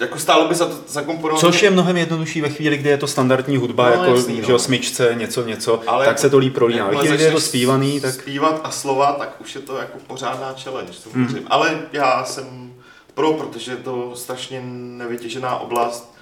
Jako 0.00 0.18
stálo 0.18 0.48
by 0.48 0.54
za 0.54 0.66
to 0.66 0.74
zakomponovat. 0.88 1.40
Což 1.40 1.62
je 1.62 1.70
mnohem 1.70 1.96
jednodušší 1.96 2.40
ve 2.40 2.48
chvíli, 2.48 2.78
kdy 2.78 2.88
je 2.90 2.98
to 2.98 3.06
standardní 3.06 3.56
hudba, 3.56 3.90
No, 3.90 3.92
jako 4.04 4.16
jasný, 4.16 4.42
že 4.42 4.52
no. 4.52 4.58
smyčce, 4.58 5.14
něco, 5.14 5.42
něco, 5.44 5.80
Ale 5.86 6.06
tak 6.06 6.18
se 6.18 6.30
to 6.30 6.38
líp 6.38 6.54
prolíná. 6.54 6.84
Ve 6.84 6.84
jakmile 6.84 7.02
chvíli, 7.04 7.16
kdy 7.16 7.24
je 7.24 7.32
to 7.32 7.40
zpívaný, 7.40 8.00
tak 8.00 8.14
Zpívat 8.14 8.60
a 8.64 8.70
slova, 8.70 9.12
tak 9.12 9.40
už 9.40 9.54
je 9.54 9.60
to 9.60 9.76
jako 9.76 9.98
pořádná 10.06 10.54
challenge, 10.62 10.92
to 11.04 11.10
Mhm. 11.14 11.26
mm. 11.34 11.46
Ale 11.46 11.80
já 11.92 12.24
jsem 12.24 12.72
pro, 13.14 13.32
protože 13.32 13.70
je 13.72 13.76
to 13.76 14.12
strašně 14.16 14.62
nevytěžená 14.96 15.56
oblast 15.56 16.13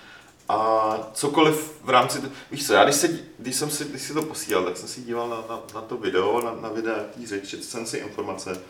a 0.49 0.99
cokoliv 1.15 1.73
v 1.85 1.91
rámci, 1.91 2.21
t- 2.21 2.31
víš 2.51 2.67
co, 2.67 2.73
já 2.73 2.85
když, 2.85 2.97
se, 2.97 3.09
když 3.39 3.57
jsem 3.57 3.71
si, 3.71 3.85
když 3.85 4.03
si 4.03 4.15
to 4.15 4.23
posílal, 4.23 4.65
tak 4.65 4.77
jsem 4.77 4.89
si 4.89 5.01
díval 5.03 5.29
na, 5.29 5.37
na, 5.37 5.61
na 5.75 5.81
to 5.81 5.97
video, 5.97 6.41
na, 6.45 6.55
na 6.61 6.69
videa, 6.69 6.95
jaký 6.97 7.27
řeč, 7.27 7.49
četl 7.49 7.63
jsem 7.63 7.87
si 7.87 7.97
informace. 7.99 8.61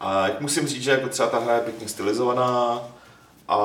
A 0.00 0.28
jak 0.28 0.40
musím 0.40 0.66
říct, 0.66 0.82
že 0.82 0.90
jako 0.90 1.08
třeba 1.08 1.28
ta 1.28 1.38
hra 1.38 1.54
je 1.54 1.60
pěkně 1.60 1.88
stylizovaná 1.88 2.80
a, 3.48 3.56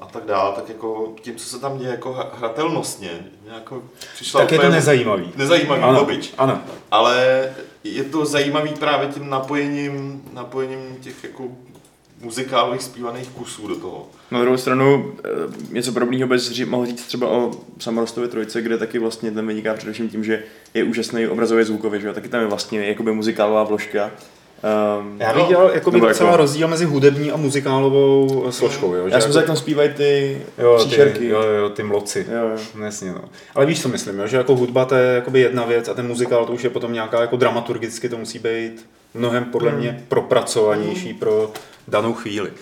a 0.00 0.06
tak 0.12 0.24
dál, 0.24 0.52
tak 0.52 0.68
jako 0.68 1.14
tím, 1.22 1.36
co 1.36 1.44
se 1.48 1.58
tam 1.58 1.78
děje 1.78 1.90
jako 1.90 2.12
hra- 2.12 2.28
hratelnostně, 2.38 3.26
jako 3.54 3.82
přišla 4.14 4.40
tak 4.40 4.52
je 4.52 4.58
to 4.58 4.68
nezajímavý. 4.68 5.32
Nezajímavý, 5.36 5.82
Ano, 5.82 6.00
obyč. 6.02 6.34
ano. 6.38 6.60
Ale 6.90 7.54
je 7.84 8.04
to 8.04 8.24
zajímavý 8.26 8.74
právě 8.74 9.08
tím 9.08 9.30
napojením, 9.30 10.22
napojením 10.32 10.96
těch 11.00 11.24
jako 11.24 11.42
muzikálových 12.20 12.82
zpívaných 12.82 13.28
kusů 13.28 13.68
do 13.68 13.76
toho. 13.76 14.06
Na 14.30 14.40
druhou 14.40 14.56
stranu 14.56 15.12
eh, 15.24 15.28
něco 15.70 15.92
podobného 15.92 16.28
bys 16.28 16.50
ří- 16.50 16.64
mohl 16.64 16.86
říct 16.86 17.06
třeba 17.06 17.28
o 17.28 17.50
Samorostově 17.78 18.28
trojce, 18.28 18.62
kde 18.62 18.78
taky 18.78 18.98
vlastně 18.98 19.30
ten 19.30 19.46
vyniká 19.46 19.74
především 19.74 20.08
tím, 20.08 20.24
že 20.24 20.42
je 20.74 20.84
úžasný 20.84 21.26
obrazově 21.26 21.64
zvukově, 21.64 22.00
že 22.00 22.06
jo? 22.06 22.12
taky 22.12 22.28
tam 22.28 22.40
je 22.40 22.46
vlastně 22.46 22.86
jakoby 22.88 23.12
muzikálová 23.12 23.64
vložka. 23.64 24.10
Um, 25.00 25.16
Já 25.20 25.34
bych 25.34 25.46
dělal 25.48 25.70
jako 25.74 25.90
docela 25.90 26.36
rozdíl 26.36 26.68
mezi 26.68 26.84
hudební 26.84 27.30
a 27.30 27.36
muzikálovou 27.36 28.44
eh, 28.48 28.52
složkou. 28.52 28.94
Jo, 28.94 29.08
že 29.08 29.14
já 29.14 29.20
jsem 29.20 29.30
jako- 29.30 29.38
jak 29.38 29.46
tam 29.46 29.56
zpívají 29.56 29.90
ty 29.96 30.38
Jo, 30.58 30.78
ty, 30.78 30.86
příšerky. 30.86 31.28
jo, 31.28 31.42
jo, 31.42 31.68
ty 31.70 31.82
mloci. 31.82 32.26
Jo, 32.32 32.48
jo. 32.48 32.84
Jasně, 32.84 33.12
no. 33.12 33.24
Ale 33.54 33.66
víš, 33.66 33.82
co 33.82 33.88
myslím, 33.88 34.18
jo? 34.18 34.26
že 34.26 34.36
jako 34.36 34.56
hudba 34.56 34.84
to 34.84 34.94
je 34.94 35.14
jakoby 35.14 35.40
jedna 35.40 35.64
věc 35.64 35.88
a 35.88 35.94
ten 35.94 36.06
muzikál 36.06 36.46
to 36.46 36.52
už 36.52 36.64
je 36.64 36.70
potom 36.70 36.92
nějaká 36.92 37.20
jako 37.20 37.36
dramaturgicky 37.36 38.08
to 38.08 38.18
musí 38.18 38.38
být 38.38 38.86
mnohem 39.16 39.44
podle 39.44 39.72
mě 39.72 40.04
propracovanější 40.08 41.14
pro 41.14 41.52
danou 41.88 42.14
chvíli. 42.14 42.52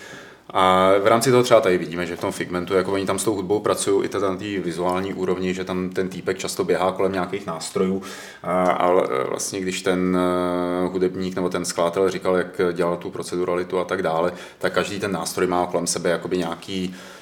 A 0.49 0.91
v 1.03 1.07
rámci 1.07 1.31
toho 1.31 1.43
třeba 1.43 1.61
tady 1.61 1.77
vidíme, 1.77 2.05
že 2.05 2.15
v 2.15 2.19
tom 2.19 2.31
Figmentu, 2.31 2.73
jako 2.73 2.93
oni 2.93 3.05
tam 3.05 3.19
s 3.19 3.23
tou 3.23 3.35
hudbou 3.35 3.59
pracují 3.59 4.05
i 4.05 4.09
teda 4.09 4.29
na 4.29 4.35
té 4.35 4.59
vizuální 4.59 5.13
úrovni, 5.13 5.53
že 5.53 5.63
tam 5.63 5.89
ten 5.89 6.09
týpek 6.09 6.37
často 6.37 6.63
běhá 6.63 6.91
kolem 6.91 7.11
nějakých 7.11 7.45
nástrojů, 7.45 8.01
a, 8.43 8.63
ale 8.63 9.07
vlastně 9.29 9.59
když 9.59 9.81
ten 9.81 10.17
eh, 10.17 10.87
hudebník 10.87 11.35
nebo 11.35 11.49
ten 11.49 11.65
skladatel 11.65 12.09
říkal, 12.09 12.35
jak 12.35 12.61
dělal 12.73 12.97
tu 12.97 13.09
proceduralitu 13.09 13.79
a 13.79 13.85
tak 13.85 14.01
dále, 14.01 14.31
tak 14.57 14.73
každý 14.73 14.99
ten 14.99 15.11
nástroj 15.11 15.47
má 15.47 15.65
kolem 15.65 15.87
sebe 15.87 16.09
jakoby 16.09 16.37
nějaký 16.37 16.95
eh, 16.95 17.14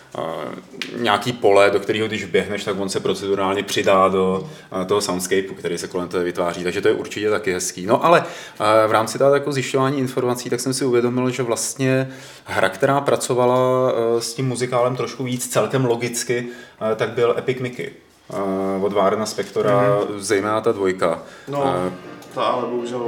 nějaký 0.97 1.33
pole, 1.33 1.71
do 1.71 1.79
kterého 1.79 2.07
když 2.07 2.25
běhneš, 2.25 2.63
tak 2.63 2.79
on 2.79 2.89
se 2.89 2.99
procedurálně 2.99 3.63
přidá 3.63 4.07
do 4.07 4.49
toho 4.87 5.01
soundscapeu, 5.01 5.53
který 5.53 5.77
se 5.77 5.87
kolem 5.87 6.07
tebe 6.07 6.23
vytváří. 6.23 6.63
Takže 6.63 6.81
to 6.81 6.87
je 6.87 6.93
určitě 6.93 7.29
taky 7.29 7.53
hezký. 7.53 7.85
No 7.85 8.05
ale 8.05 8.23
v 8.87 8.91
rámci 8.91 9.17
toho 9.17 9.33
jako 9.33 9.51
zjišťování 9.51 9.99
informací, 9.99 10.49
tak 10.49 10.59
jsem 10.59 10.73
si 10.73 10.85
uvědomil, 10.85 11.29
že 11.29 11.43
vlastně 11.43 12.11
hra, 12.45 12.69
která 12.69 13.01
pracovala 13.01 13.91
s 14.19 14.33
tím 14.33 14.47
muzikálem 14.47 14.95
trošku 14.95 15.23
víc 15.23 15.47
celkem 15.47 15.85
logicky, 15.85 16.47
tak 16.95 17.09
byl 17.09 17.35
Epic 17.37 17.59
Mickey 17.59 17.89
od 18.81 18.93
Várna 18.93 19.25
Spektora, 19.25 19.71
mm-hmm. 19.71 20.17
zejména 20.17 20.61
ta 20.61 20.71
dvojka. 20.71 21.21
No, 21.47 21.91
ta 22.33 22.43
ale 22.43 22.67
bohužel 22.67 23.05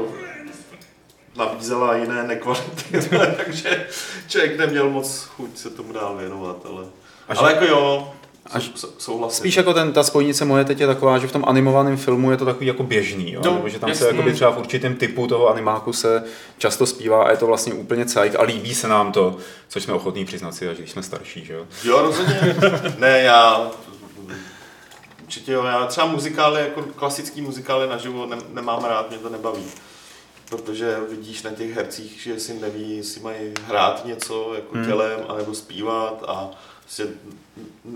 nabízela 1.35 1.95
jiné 1.95 2.23
nekvality, 2.23 3.09
takže 3.45 3.87
člověk 4.27 4.57
neměl 4.57 4.89
moc 4.89 5.23
chuť 5.23 5.57
se 5.57 5.69
tomu 5.69 5.93
dál 5.93 6.15
věnovat, 6.17 6.57
ale, 6.69 6.83
Až- 7.27 7.37
ale 7.37 7.53
jako 7.53 7.65
jo, 7.65 8.13
až- 8.51 8.71
sou- 8.75 8.89
souhlasím. 8.97 9.37
Spíš 9.39 9.55
jako 9.55 9.73
ten, 9.73 9.93
ta 9.93 10.03
spojnice 10.03 10.45
moje 10.45 10.65
teď 10.65 10.79
je 10.79 10.87
taková, 10.87 11.17
že 11.17 11.27
v 11.27 11.31
tom 11.31 11.43
animovaném 11.47 11.97
filmu 11.97 12.31
je 12.31 12.37
to 12.37 12.45
takový 12.45 12.65
jako 12.65 12.83
běžný, 12.83 13.31
jo? 13.31 13.41
No, 13.45 13.53
nebo 13.53 13.69
že 13.69 13.79
tam 13.79 13.89
jasný. 13.89 14.01
se 14.03 14.07
jakoby 14.11 14.33
třeba 14.33 14.51
v 14.51 14.57
určitém 14.57 14.95
typu 14.95 15.27
toho 15.27 15.47
animáku 15.49 15.93
se 15.93 16.23
často 16.57 16.85
zpívá 16.85 17.23
a 17.23 17.31
je 17.31 17.37
to 17.37 17.47
vlastně 17.47 17.73
úplně 17.73 18.05
cajk 18.05 18.35
a 18.35 18.43
líbí 18.43 18.75
se 18.75 18.87
nám 18.87 19.11
to, 19.11 19.37
což 19.67 19.83
jsme 19.83 19.93
ochotní 19.93 20.25
přiznat 20.25 20.55
si, 20.55 20.69
až 20.69 20.77
když 20.77 20.91
jsme 20.91 21.03
starší, 21.03 21.45
že 21.45 21.53
jo? 21.53 21.65
Jo, 21.83 22.01
rozhodně. 22.01 22.55
ne, 22.99 23.19
já 23.21 23.71
určitě 25.23 25.51
jo, 25.51 25.63
já 25.63 25.85
třeba 25.85 26.07
muzikály, 26.07 26.61
jako 26.61 26.81
klasický 26.95 27.41
muzikály 27.41 27.87
naživo 27.89 28.25
ne, 28.25 28.37
nemám 28.53 28.83
rád, 28.85 29.09
mě 29.09 29.17
to 29.19 29.29
nebaví. 29.29 29.63
Protože 30.49 30.97
vidíš 31.09 31.43
na 31.43 31.51
těch 31.51 31.73
hercích, 31.73 32.21
že 32.21 32.39
si 32.39 32.53
neví, 32.53 32.97
jestli 32.97 33.21
mají 33.21 33.53
hrát 33.67 34.05
něco 34.05 34.53
jako 34.55 34.75
Hmm. 34.75 34.85
tělem, 34.85 35.19
anebo 35.27 35.53
zpívat 35.53 36.23
a 36.27 36.51
prostě 36.81 37.07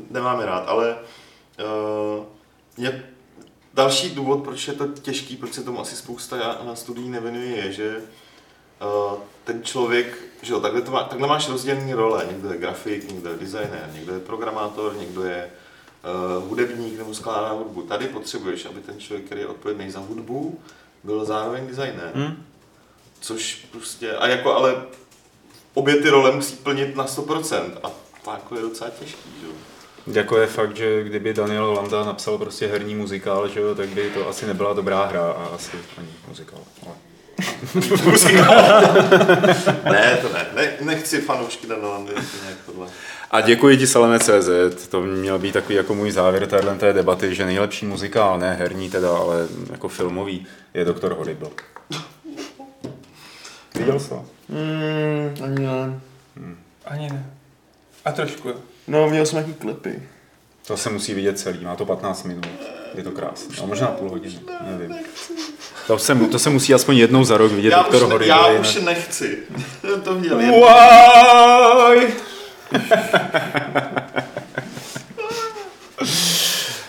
nemám 0.10 0.40
je 0.40 0.46
rád, 0.46 0.68
ale 0.68 0.98
uh, 2.18 2.26
mě, 2.78 3.06
další 3.74 4.10
důvod, 4.10 4.44
proč 4.44 4.68
je 4.68 4.74
to 4.74 4.88
těžký, 4.88 5.38
proč 5.38 5.54
se 5.54 5.64
tomu 5.64 5.80
asi 5.82 5.96
spousta 5.96 6.58
na 6.66 6.76
studií 6.76 7.10
nevěnuje, 7.10 7.56
je, 7.56 7.72
že 7.72 7.98
uh, 8.82 9.20
ten 9.44 9.64
člověk, 9.64 10.18
že 10.42 10.54
jo, 10.54 10.60
takhle, 10.60 10.82
to 10.82 10.92
má, 10.92 11.04
takhle 11.04 11.28
máš 11.28 11.50
rozdělené 11.50 11.96
role. 11.96 12.26
Někdo 12.32 12.52
je 12.52 12.58
grafik, 12.58 13.12
někdo 13.12 13.30
je 13.30 13.38
designer, 13.38 13.90
někdo 13.94 14.14
je 14.14 14.20
programátor, 14.20 14.96
někdo 14.96 15.24
je 15.24 15.50
uh, 16.40 16.50
hudebník 16.50 16.98
nebo 16.98 17.14
skládá 17.14 17.52
hudbu. 17.52 17.82
Tady 17.82 18.08
potřebuješ, 18.08 18.66
aby 18.66 18.82
ten 18.82 19.00
člověk, 19.00 19.26
který 19.26 19.42
je 19.42 19.48
odpovědný 19.48 19.92
za 19.92 20.00
hudbu, 20.00 20.60
byl 21.04 21.26
zároveň 21.26 21.68
designer. 21.68 22.12
Hmm? 22.16 22.46
Což 23.20 23.66
prostě, 23.72 24.14
a 24.14 24.28
jako 24.28 24.54
ale 24.54 24.76
obě 25.74 25.96
ty 25.96 26.10
role 26.10 26.32
musí 26.32 26.56
plnit 26.56 26.96
na 26.96 27.06
100% 27.06 27.62
a 27.84 27.92
to 28.24 28.32
jako 28.32 28.56
je 28.56 28.62
docela 28.62 28.90
těžký, 28.90 29.30
že? 29.42 29.48
Jako 30.20 30.38
je 30.38 30.48
fakt, 30.48 30.76
že 30.76 31.04
kdyby 31.04 31.34
Daniel 31.34 31.72
Landa 31.74 32.04
napsal 32.04 32.38
prostě 32.38 32.68
herní 32.68 32.96
muzikál, 32.96 33.48
že 33.48 33.60
jo, 33.60 33.76
tak 33.76 33.90
by 33.90 34.10
to 34.10 34.30
asi 34.30 34.46
nebyla 34.46 34.74
dobrá 34.74 35.06
hra 35.06 35.32
a 35.32 35.46
asi 35.56 35.72
ani 35.98 36.08
muzikál. 36.28 36.60
Ale... 36.86 36.96
Ne, 39.92 40.18
to 40.22 40.34
ne, 40.34 40.46
ne 40.56 40.74
nechci 40.82 41.22
fanoušky 41.22 41.68
Dana 41.68 41.88
Landy, 41.88 42.14
nějak 42.14 42.58
tohle. 42.66 42.88
A 43.32 43.42
děkuji 43.42 43.78
ti 43.78 43.88
Saleme.cz, 43.88 44.88
to 44.90 45.02
měl 45.02 45.40
být 45.40 45.52
takový 45.52 45.76
jako 45.76 45.96
můj 45.96 46.12
závěr 46.12 46.48
téhle 46.48 46.76
té 46.76 46.94
debaty, 46.94 47.36
že 47.36 47.46
nejlepší 47.46 47.86
muzikál, 47.86 48.40
ne 48.40 48.54
herní 48.60 48.90
teda, 48.90 49.18
ale 49.18 49.48
jako 49.72 49.88
filmový, 49.88 50.48
je 50.74 50.86
Doktor 50.86 51.14
Horrible. 51.14 51.50
Viděl 53.76 54.00
jsi? 54.00 54.14
Mm, 54.14 55.36
ani 55.44 55.60
ne. 55.60 56.00
Ani 56.86 57.10
ne. 57.10 57.26
A 58.06 58.12
trošku. 58.12 58.50
No, 58.88 59.10
viděl 59.10 59.26
jsem 59.26 59.36
nějaký 59.36 59.54
klipy. 59.54 60.04
To 60.68 60.78
se 60.78 60.90
musí 60.90 61.14
vidět 61.14 61.40
celý, 61.40 61.64
má 61.66 61.76
to 61.76 61.86
15 61.86 62.24
minut. 62.24 62.48
Je 62.96 63.04
to 63.04 63.12
krásné. 63.12 63.56
No, 63.62 63.68
možná 63.68 63.88
půl 63.88 64.10
hodiny, 64.10 64.40
nevím. 64.62 64.96
To 65.88 65.98
se, 66.00 66.16
to 66.16 66.40
se 66.40 66.50
musí 66.50 66.74
aspoň 66.74 66.98
jednou 66.98 67.24
za 67.24 67.38
rok 67.38 67.52
vidět 67.52 67.70
Já 67.70 67.78
Doktor 67.78 67.96
už, 67.96 68.08
ne, 68.08 68.12
Horrible. 68.14 68.38
já 68.38 68.48
jinak- 68.52 68.62
už 68.62 68.76
nechci. 68.76 69.38
To 70.04 70.16
viděl 70.16 70.40
jednou. 70.40 70.62
Why? 70.62 72.14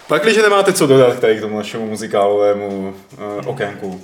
Pak, 0.08 0.22
když 0.22 0.36
nemáte 0.36 0.72
co 0.72 0.86
dodat 0.86 1.16
k 1.16 1.20
tady 1.20 1.36
k 1.36 1.40
tomu 1.40 1.56
našemu 1.56 1.86
muzikálovému 1.86 2.94
uh, 3.12 3.48
okénku, 3.48 4.02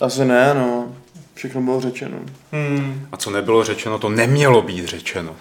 Asi 0.00 0.24
ne, 0.24 0.54
no. 0.54 0.94
Všechno 1.34 1.60
bylo 1.60 1.80
řečeno. 1.80 2.18
Hmm. 2.52 3.06
a 3.12 3.16
co 3.16 3.30
nebylo 3.30 3.64
řečeno, 3.64 3.98
to 3.98 4.08
nemělo 4.08 4.62
být 4.62 4.84
řečeno, 4.84 5.36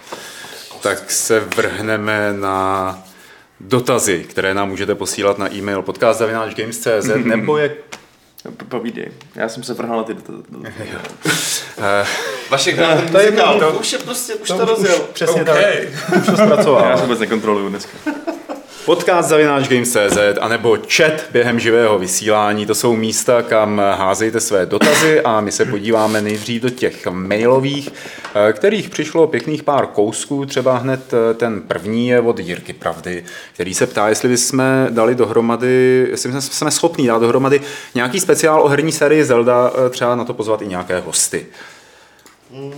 tak 0.82 1.12
se 1.12 1.40
vrhneme 1.40 2.34
na 2.34 3.00
dotazy, 3.60 4.26
které 4.30 4.54
nám 4.54 4.70
můžete 4.70 4.96
posílat 4.96 5.38
na 5.38 5.54
e-mail 5.54 5.82
podcast.games.cz 5.82 7.08
nebo 7.26 7.58
je... 7.58 7.76
P- 8.58 8.66
Povídej. 8.66 9.12
Já 9.36 9.50
jsem 9.50 9.64
se 9.64 9.74
vrhal 9.74 9.98
na 9.98 10.04
ty 10.04 10.14
do, 10.14 10.22
do, 10.28 10.38
do. 10.50 10.60
Uh, 10.60 10.66
Vaše 12.50 12.72
hra, 12.72 12.96
ten 12.96 13.08
to 13.12 13.20
je 13.20 13.32
to- 13.32 13.60
to 13.60 13.72
už 13.80 13.92
je 13.94 14.00
prostě, 14.00 14.36
už 14.36 14.48
to 14.48 14.66
rozjel. 14.66 15.00
přesně 15.14 15.42
Okay. 15.42 15.88
tak, 16.12 16.18
už 16.20 16.26
to 16.26 16.32
zpracoval. 16.38 16.90
Já 16.90 16.98
se 16.98 17.04
vůbec 17.04 17.20
nekontroluju 17.20 17.70
dneska. 17.70 17.92
Podcast 18.90 19.30
zavináč 19.30 19.68
Games.cz 19.68 20.18
anebo 20.42 20.78
chat 20.96 21.14
během 21.32 21.60
živého 21.60 22.00
vysílání. 22.00 22.66
To 22.66 22.76
jsou 22.76 22.96
místa, 22.96 23.42
kam 23.42 23.82
házejte 23.98 24.40
své 24.40 24.66
dotazy 24.66 25.22
a 25.22 25.42
my 25.42 25.52
se 25.52 25.66
podíváme 25.66 26.22
nejdřív 26.22 26.62
do 26.62 26.70
těch 26.70 27.08
mailových, 27.08 27.90
eh, 28.34 28.54
kterých 28.54 28.90
přišlo 28.90 29.28
pěkných 29.28 29.64
pár 29.64 29.88
kousků. 29.88 30.46
Třeba 30.46 30.78
hned 30.78 31.14
eh, 31.14 31.34
ten 31.34 31.62
první 31.62 32.08
je 32.08 32.22
od 32.22 32.40
Jirky 32.40 32.74
Pravdy, 32.74 33.26
který 33.54 33.74
se 33.74 33.88
ptá, 33.88 34.10
jestli 34.10 34.30
bychom 34.30 34.64
dali 34.90 35.16
dohromady, 35.16 36.08
jestli 36.10 36.42
jsme- 36.42 36.72
schopni 36.72 37.08
dát 37.08 37.22
dohromady 37.22 37.62
nějaký 37.96 38.20
speciál 38.20 38.62
o 38.62 38.68
herní 38.68 38.92
sérii 38.92 39.26
Zelda, 39.26 39.72
eh, 39.86 39.90
třeba 39.90 40.16
na 40.16 40.26
to 40.26 40.34
pozvat 40.34 40.62
i 40.62 40.68
nějaké 40.68 41.00
hosty. 41.00 41.46
Hmm, 42.54 42.74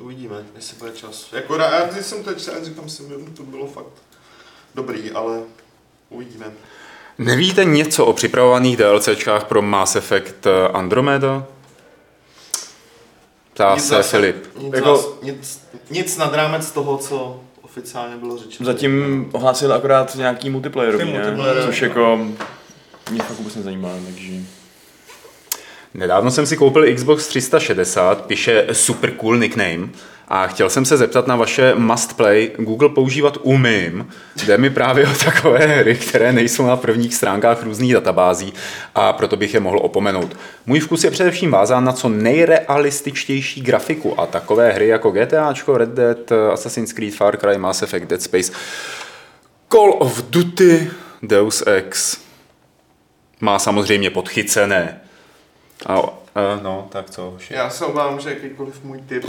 uvidíme, 0.00 0.36
jestli 0.56 0.76
bude 0.78 0.90
čas. 0.92 1.26
Jako 1.32 1.56
rád 1.56 2.02
jsem 2.02 2.24
teď 2.24 2.48
říkám 2.62 2.88
si, 2.88 3.02
to 3.36 3.42
bylo 3.42 3.66
fakt 3.66 4.07
dobrý, 4.74 5.10
ale 5.10 5.38
uvidíme. 6.10 6.46
Nevíte 7.18 7.64
něco 7.64 8.06
o 8.06 8.12
připravovaných 8.12 8.76
DLCčkách 8.76 9.44
pro 9.44 9.62
Mass 9.62 9.96
Effect 9.96 10.46
eh, 10.46 10.68
Andromeda? 10.68 11.46
Ptá 13.54 13.74
Nic 13.74 13.82
se 13.88 13.94
zase- 13.94 14.10
Filip. 14.10 14.36
Nic, 14.58 14.74
Jako- 14.74 15.18
nic, 15.22 15.68
nic 15.90 16.16
nad 16.16 16.34
rámec 16.34 16.70
toho, 16.70 16.98
co 16.98 17.40
oficiálně 17.62 18.16
bylo 18.16 18.38
řečeno. 18.38 18.66
Zatím 18.66 19.26
ohlásili 19.32 19.72
akorát 19.72 20.14
nějaký 20.14 20.50
multiplayerový, 20.50 21.04
Ty 21.04 21.12
ne? 21.12 21.18
multiplayerový, 21.18 21.66
Což 21.66 21.82
jako 21.82 22.16
mě 23.10 23.22
fakt 23.22 23.36
vůbec 23.38 23.54
nezajímá, 23.56 23.88
takže... 24.06 24.32
Nedávno 25.94 26.30
jsem 26.30 26.46
si 26.46 26.56
koupil 26.56 26.94
Xbox 26.94 27.26
360, 27.26 28.26
píše 28.26 28.66
super 28.72 29.10
cool 29.14 29.36
nickname, 29.38 29.88
a 30.30 30.46
chtěl 30.46 30.70
jsem 30.70 30.84
se 30.84 30.96
zeptat 30.96 31.26
na 31.26 31.36
vaše 31.36 31.74
must 31.74 32.16
play. 32.16 32.50
Google 32.58 32.88
používat 32.88 33.38
umím. 33.42 34.08
Jde 34.46 34.58
mi 34.58 34.70
právě 34.70 35.06
o 35.06 35.14
takové 35.24 35.58
hry, 35.58 35.94
které 35.94 36.32
nejsou 36.32 36.66
na 36.66 36.76
prvních 36.76 37.14
stránkách 37.14 37.62
různých 37.62 37.92
databází 37.92 38.52
a 38.94 39.12
proto 39.12 39.36
bych 39.36 39.54
je 39.54 39.60
mohl 39.60 39.78
opomenout. 39.82 40.36
Můj 40.66 40.80
vkus 40.80 41.04
je 41.04 41.10
především 41.10 41.50
vázán 41.50 41.84
na 41.84 41.92
co 41.92 42.08
nejrealističtější 42.08 43.60
grafiku 43.60 44.20
a 44.20 44.26
takové 44.26 44.72
hry 44.72 44.88
jako 44.88 45.10
GTAčko, 45.10 45.78
Red 45.78 45.88
Dead, 45.88 46.32
Assassin's 46.52 46.92
Creed, 46.92 47.14
Far 47.14 47.36
Cry, 47.36 47.58
Mass 47.58 47.82
Effect, 47.82 48.06
Dead 48.06 48.22
Space, 48.22 48.52
Call 49.72 49.94
of 49.98 50.22
Duty, 50.30 50.90
Deus 51.22 51.62
Ex. 51.66 52.18
Má 53.40 53.58
samozřejmě 53.58 54.10
podchycené. 54.10 55.00
A, 55.86 55.94
a, 55.94 56.60
no, 56.62 56.88
tak 56.92 57.10
co? 57.10 57.36
Já 57.50 57.70
se 57.70 57.84
obávám, 57.84 58.20
že 58.20 58.30
jakýkoliv 58.30 58.84
můj 58.84 59.00
typ 59.08 59.24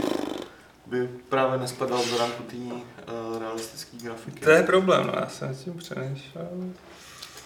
by 0.90 1.08
právě 1.28 1.58
nespadal 1.58 2.04
do 2.10 2.18
ranku 2.18 2.42
té 2.42 2.56
uh, 2.56 3.38
realistické 3.38 3.96
grafiky. 3.96 4.40
To 4.40 4.50
je 4.50 4.62
problém, 4.62 5.06
no 5.06 5.12
já 5.20 5.28
jsem 5.28 5.54
s 5.54 5.64
tím 5.64 5.74
přemýšlel. 5.74 6.48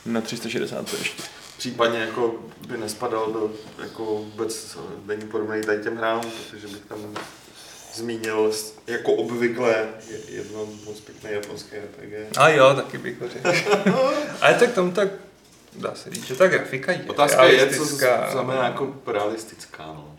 Na 0.06 0.20
360 0.20 0.90
to 0.90 0.96
ještě. 0.96 1.22
Případně 1.58 1.98
jako 1.98 2.34
by 2.68 2.78
nespadal 2.78 3.32
do, 3.32 3.50
jako 3.82 4.04
vůbec 4.04 4.78
není 5.06 5.26
podobný 5.26 5.62
tady 5.62 5.82
těm 5.82 5.96
hrám, 5.96 6.20
protože 6.20 6.66
bych 6.66 6.84
tam 6.88 6.98
zmínil 7.94 8.52
jako 8.86 9.12
obvykle 9.12 9.88
je- 10.10 10.34
jedno 10.34 10.66
moc 10.84 11.00
pěkné 11.00 11.32
japonské 11.32 11.76
RPG. 11.80 12.36
A 12.38 12.48
jo, 12.48 12.74
taky 12.74 12.98
bych 12.98 13.20
ho 13.20 13.28
řekl. 13.28 13.50
Ale 14.40 14.54
tak 14.54 14.72
tam 14.72 14.92
tak, 14.92 15.08
dá 15.76 15.94
se 15.94 16.10
říct, 16.10 16.24
že 16.26 16.34
ta 16.34 16.46
grafika 16.48 16.92
je 16.92 17.04
Otázka 17.08 17.44
je, 17.44 17.76
co 17.76 17.84
znamená 18.32 18.64
jako 18.64 18.94
realistická, 19.06 19.86
no. 19.86 20.13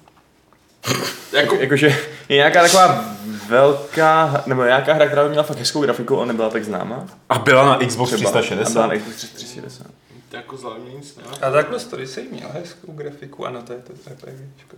Jako, 1.32 1.56
Jakože 1.56 1.88
je 2.30 2.36
nějaká 2.36 2.62
taková 2.62 3.06
velká, 3.48 4.44
nebo 4.46 4.64
nějaká 4.64 4.94
hra, 4.94 5.06
která 5.08 5.24
by 5.24 5.30
měla 5.30 5.44
fakt 5.44 5.58
hezkou 5.58 5.82
grafiku, 5.82 6.18
ale 6.18 6.26
nebyla 6.26 6.50
tak 6.50 6.64
známá. 6.66 7.08
A 7.30 7.40
byla 7.40 7.66
na 7.66 7.88
Xbox 7.88 8.12
Třeba. 8.12 8.30
A 8.30 8.32
byla 8.32 8.42
360? 8.42 8.88
na 8.88 8.96
Xbox 8.98 9.16
360. 9.16 9.88
jako 10.32 10.58
zlavně 10.58 10.94
nic 10.94 11.18
ne? 11.18 11.24
A 11.42 11.52
takhle 11.52 11.80
story 11.80 12.08
se 12.08 12.22
měl 12.32 12.50
hezkou 12.54 12.92
grafiku, 12.92 13.46
ano, 13.46 13.62
to 13.62 13.74
je 13.74 13.80
to 13.80 13.94
RPGčko. 14.10 14.78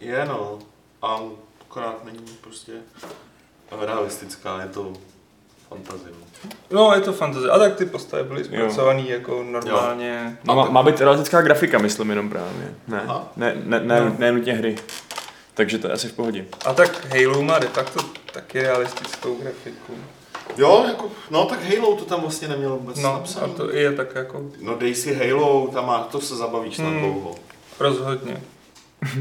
Je 0.00 0.24
no, 0.28 0.58
a 1.02 1.20
akorát 1.60 2.04
není 2.04 2.24
prostě 2.40 2.72
realistická, 3.86 4.60
je 4.62 4.68
to 4.68 4.92
fantazie. 5.68 6.10
no. 6.70 6.92
Je 6.94 7.00
to 7.00 7.12
fantasy. 7.12 7.46
A 7.48 7.58
tak 7.58 7.74
ty 7.76 7.86
postavy 7.86 8.24
byly 8.24 8.44
zpracovaný 8.44 9.08
jako 9.08 9.42
normálně. 9.42 10.38
No, 10.44 10.54
má, 10.54 10.64
má 10.70 10.82
být 10.82 11.00
realistická 11.00 11.42
grafika, 11.42 11.78
myslím 11.78 12.10
jenom 12.10 12.28
právě. 12.30 12.74
Ne, 12.88 13.02
Aha. 13.06 13.28
ne, 13.36 13.54
ne, 13.64 13.80
ne, 13.80 14.00
No. 14.00 14.16
ne 14.18 14.32
nutně 14.32 14.52
hry. 14.52 14.76
Takže 15.60 15.78
to 15.78 15.86
je 15.86 15.92
asi 15.92 16.08
v 16.08 16.12
pohodě. 16.12 16.44
A 16.66 16.74
tak 16.74 17.06
Halo 17.06 17.42
má 17.42 17.58
de 17.58 17.66
facto 17.68 18.00
taky 18.32 18.62
realistickou 18.62 19.34
grafiku. 19.34 19.94
Jo, 20.56 20.84
jako, 20.88 21.10
no 21.30 21.44
tak 21.46 21.58
Halo 21.64 21.96
to 21.96 22.04
tam 22.04 22.20
vlastně 22.20 22.48
nemělo 22.48 22.76
vůbec 22.76 22.98
No, 22.98 23.14
a 23.14 23.18
napsané. 23.18 23.52
to 23.54 23.70
je 23.76 23.92
tak 23.92 24.14
jako 24.14 24.42
No 24.60 24.74
dej 24.74 24.94
si 24.94 25.14
Halo, 25.14 25.68
tam 25.68 25.86
má, 25.86 25.98
to 25.98 26.20
se 26.20 26.36
zabavíš 26.36 26.78
na 26.78 26.84
Hmm. 26.88 26.98
dlouho. 27.00 27.34
rozhodně. 27.78 28.42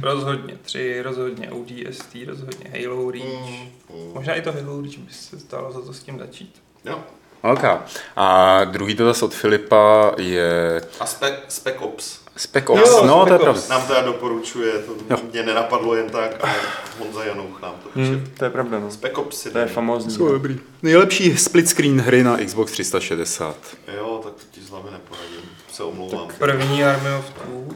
Rozhodně 0.02 0.58
3, 0.62 1.02
rozhodně 1.02 1.52
ODST, 1.52 2.16
rozhodně 2.28 2.72
Halo 2.84 3.12
Reach. 3.12 3.26
Mm. 3.26 3.70
Možná 4.14 4.34
i 4.36 4.42
to 4.42 4.52
Halo 4.52 4.82
Reach 4.82 4.98
by 4.98 5.14
se 5.14 5.40
stalo 5.40 5.72
za 5.72 5.82
to 5.82 5.94
s 5.94 6.00
tím 6.04 6.20
začít. 6.20 6.62
Jo. 6.86 7.00
OK. 7.42 7.64
A 8.16 8.64
druhý 8.64 8.94
dotaz 8.94 9.24
od 9.24 9.34
Filipa 9.34 10.12
je 10.18 10.82
A 11.00 11.06
Spec, 11.06 11.34
Spec 11.48 11.76
Ops. 11.80 12.19
Spec 12.40 12.70
Ops. 12.70 12.82
Jo, 12.82 13.06
no, 13.06 13.26
to 13.26 13.34
je 13.34 13.40
pravda. 13.40 13.62
Nám 13.70 13.88
teda 13.88 14.02
doporučuje, 14.02 14.72
to 14.74 14.92
Jo. 15.10 15.18
mě 15.32 15.44
nenapadlo 15.44 15.96
jen 15.96 16.10
tak, 16.10 16.36
ale 16.44 16.54
Honza 17.00 17.24
Janouch 17.24 17.62
nám 17.62 17.74
to 17.84 17.90
píše. 17.90 18.12
Hmm, 18.12 18.28
to 18.38 18.44
je 18.46 18.50
pravda, 18.52 18.80
no. 18.80 18.92
Spec 18.92 19.14
Ops 19.16 19.38
si 19.42 19.52
To 19.52 19.58
je 19.60 19.66
famózní. 19.68 20.12
Jsou 20.12 20.28
dobrý. 20.32 20.60
Nejlepší 20.84 21.38
split 21.38 21.70
screen 21.70 22.02
hry 22.02 22.24
na 22.24 22.38
Xbox 22.38 22.72
360. 22.72 23.56
Jo, 23.98 24.22
tak 24.24 24.34
to 24.34 24.42
ti 24.52 24.62
hlavy 24.70 24.90
neporadím. 24.92 25.40
Se 25.74 25.84
omlouvám. 25.84 26.28
První 26.40 26.84
Army 26.84 27.10
of 27.20 27.26
Two. 27.30 27.76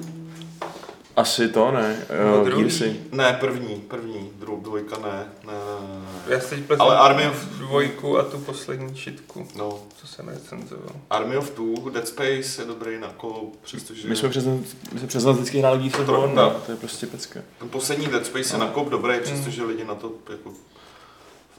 Asi 1.15 1.49
to, 1.49 1.71
ne? 1.71 2.05
Nebo 2.09 2.23
Jo, 2.37 2.43
druhý. 2.45 2.61
Gearsy. 2.63 2.99
Ne, 3.11 3.37
první, 3.39 3.75
první, 3.75 4.29
druhou, 4.35 4.61
dvojka 4.61 4.97
ne, 4.97 5.09
ne, 5.47 5.53
ne, 5.53 5.87
ne. 6.27 6.33
Já 6.35 6.39
si 6.39 6.55
teď 6.57 6.79
Ale 6.79 6.97
Army 6.97 7.27
of- 7.27 7.45
dvojku 7.45 8.17
a 8.19 8.23
tu 8.23 8.37
poslední 8.37 8.95
šitku, 8.95 9.47
No, 9.55 9.79
co 9.97 10.07
jsem 10.07 10.27
recenzoval. 10.27 10.95
Army 11.09 11.37
of 11.37 11.49
Two, 11.49 11.89
Dead 11.89 12.07
Space 12.07 12.61
je 12.61 12.65
dobrý 12.67 12.99
na 12.99 13.07
kolo, 13.17 13.43
přestože... 13.61 14.07
My 14.07 14.15
jsme 14.15 14.29
přes, 14.29 14.45
my 14.45 14.99
jsme 14.99 15.07
přes 15.07 15.25
vždycky 15.25 15.59
hráli 15.59 15.79
Gears 15.79 15.99
of 15.99 16.05
To- 16.05 16.11
War, 16.11 16.29
no. 16.29 16.35
no. 16.35 16.61
to 16.65 16.71
je 16.71 16.77
prostě 16.77 17.07
pecka. 17.07 17.39
Ten 17.59 17.69
poslední 17.69 18.07
Dead 18.07 18.25
Space 18.25 18.55
je 18.55 18.59
No. 18.59 18.65
na 18.65 18.71
kop 18.71 18.89
dobrý, 18.89 19.19
přestože 19.23 19.63
lidi 19.63 19.83
na 19.85 19.95
to 19.95 20.11
jako 20.31 20.51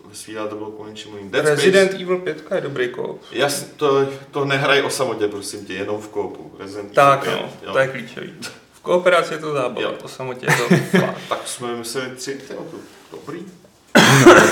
vysvílá 0.09 0.47
to 0.49 0.57
bylo 0.57 0.71
kvůli 0.71 0.91
něčemu 0.91 1.17
jiným. 1.17 1.31
Dead 1.31 1.45
Resident 1.45 1.91
Space, 1.91 2.03
Evil 2.03 2.19
5 2.19 2.45
je 2.55 2.61
dobrý 2.61 2.89
koop. 2.89 3.23
jasně, 3.33 3.67
to, 3.77 4.07
to 4.31 4.45
nehraj 4.45 4.83
o 4.83 4.91
samotě, 4.91 5.29
prosím 5.29 5.65
tě, 5.67 5.75
jenom 5.75 6.01
v 6.01 6.09
koopu. 6.09 6.53
Resident 6.59 6.93
Tak 6.95 7.27
Evil 7.27 7.39
no, 7.43 7.49
5, 7.49 7.67
jo. 7.67 7.73
to 7.73 7.79
je 7.79 7.89
klíčový. 7.89 8.33
V 8.85 8.87
kooperaci 8.87 9.35
je 9.35 9.39
to 9.39 9.53
zábava, 9.53 9.81
Jo. 9.81 9.95
o 10.03 10.09
samotě 10.09 10.47
je 10.51 10.57
to 10.57 10.99
fakt. 10.99 11.19
Tak 11.29 11.49
jsme 11.49 11.71
vymysleli 11.73 12.11
tři, 12.17 12.39
to 12.49 12.55
dobrý. 13.13 13.43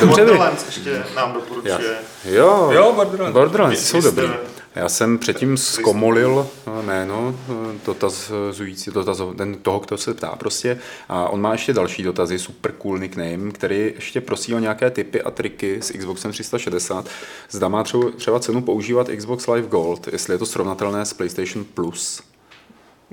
Borderlands 0.06 0.66
ještě 0.66 1.04
nám 1.16 1.32
doporučuje. 1.32 1.98
Jo, 2.24 2.70
Jo, 2.72 2.92
Borderlands. 2.92 3.32
Borderlands 3.34 3.88
jsou 3.88 4.00
dobrý. 4.00 4.28
Já 4.74 4.88
jsem 4.88 5.18
předtím 5.18 5.56
zkomolil 5.56 6.48
eh, 6.66 6.82
jméno 6.82 7.34
eh, 7.48 7.78
dotazující, 7.86 8.90
dotaz, 8.90 9.20
ten 9.36 9.54
toho, 9.54 9.78
kdo 9.78 9.98
se 9.98 10.14
ptá 10.14 10.36
prostě. 10.36 10.78
A 11.08 11.28
on 11.28 11.40
má 11.40 11.52
ještě 11.52 11.72
další 11.72 12.02
dotazy, 12.02 12.38
super 12.38 12.72
cool 12.72 12.98
nickname, 12.98 13.50
který 13.52 13.92
ještě 13.94 14.20
prosí 14.20 14.54
o 14.54 14.58
nějaké 14.58 14.90
tipy 14.90 15.22
a 15.22 15.30
triky 15.30 15.82
s 15.82 15.92
Xboxem 15.92 16.32
360. 16.32 17.06
Zda 17.50 17.68
má 17.68 17.82
třeba, 17.82 18.04
třeba 18.16 18.40
cenu 18.40 18.62
používat 18.62 19.08
Xbox 19.16 19.46
Live 19.46 19.68
Gold, 19.68 20.08
jestli 20.12 20.34
je 20.34 20.38
to 20.38 20.46
srovnatelné 20.46 21.04
s 21.04 21.12
PlayStation 21.12 21.64
Plus. 21.74 22.22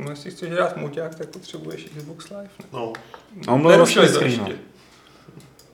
No, 0.06 0.10
jestli 0.12 0.32
chceš 0.32 0.52
hrát 0.52 0.78
muťák, 0.78 1.16
tak 1.16 1.30
potřebuješ 1.30 1.86
Xbox 1.98 2.30
Live. 2.30 2.42
Ne? 2.44 2.66
No, 2.74 2.94
A 3.48 3.52
on 3.54 3.62
byl 3.62 3.78
to 3.78 3.86
screen, 3.86 4.24
ještě. 4.24 4.56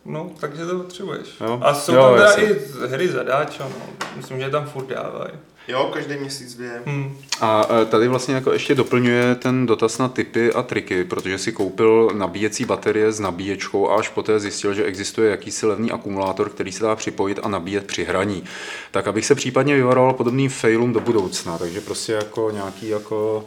No, 0.05 0.31
takže 0.39 0.65
to 0.65 0.79
potřebuješ. 0.79 1.27
Jo. 1.41 1.59
A 1.61 1.73
jsou 1.73 1.93
Jo, 1.93 2.01
tam 2.01 2.15
teda 2.15 2.31
i 2.33 2.59
hry 2.87 3.07
zadáčo, 3.07 3.63
no. 3.63 4.07
Myslím, 4.15 4.39
že 4.39 4.49
tam 4.49 4.65
furt 4.65 4.85
dávají. 4.87 5.31
jo, 5.67 5.89
každý 5.93 6.15
měsíc 6.17 6.55
dvě. 6.55 6.81
Hm. 6.85 7.17
A 7.41 7.67
e, 7.81 7.85
tady 7.85 8.07
vlastně 8.07 8.35
jako 8.35 8.53
ještě 8.53 8.75
doplňuje 8.75 9.35
ten 9.35 9.65
dotaz 9.65 9.97
na 9.97 10.07
typy 10.07 10.53
a 10.53 10.61
triky, 10.63 11.03
protože 11.03 11.37
si 11.37 11.51
koupil 11.51 12.11
nabíjecí 12.13 12.65
baterie 12.65 13.11
s 13.11 13.19
nabíječkou 13.19 13.89
a 13.89 13.95
až 13.99 14.09
poté 14.09 14.39
zjistil, 14.39 14.73
že 14.73 14.83
existuje 14.85 15.31
jakýsi 15.31 15.65
levný 15.65 15.91
akumulátor, 15.91 16.49
který 16.49 16.71
se 16.71 16.83
dá 16.83 16.95
připojit 16.95 17.39
a 17.43 17.47
nabíjet 17.49 17.85
při 17.87 18.03
hraní. 18.03 18.43
Tak 18.91 19.07
abych 19.07 19.25
se 19.25 19.35
případně 19.35 19.75
vyvaroval 19.75 20.13
podobným 20.13 20.49
failům 20.49 20.93
do 20.93 20.99
budoucna, 20.99 21.57
takže 21.57 21.81
prostě 21.81 22.11
jako 22.13 22.51
nějaký 22.51 22.89
jako 22.89 23.45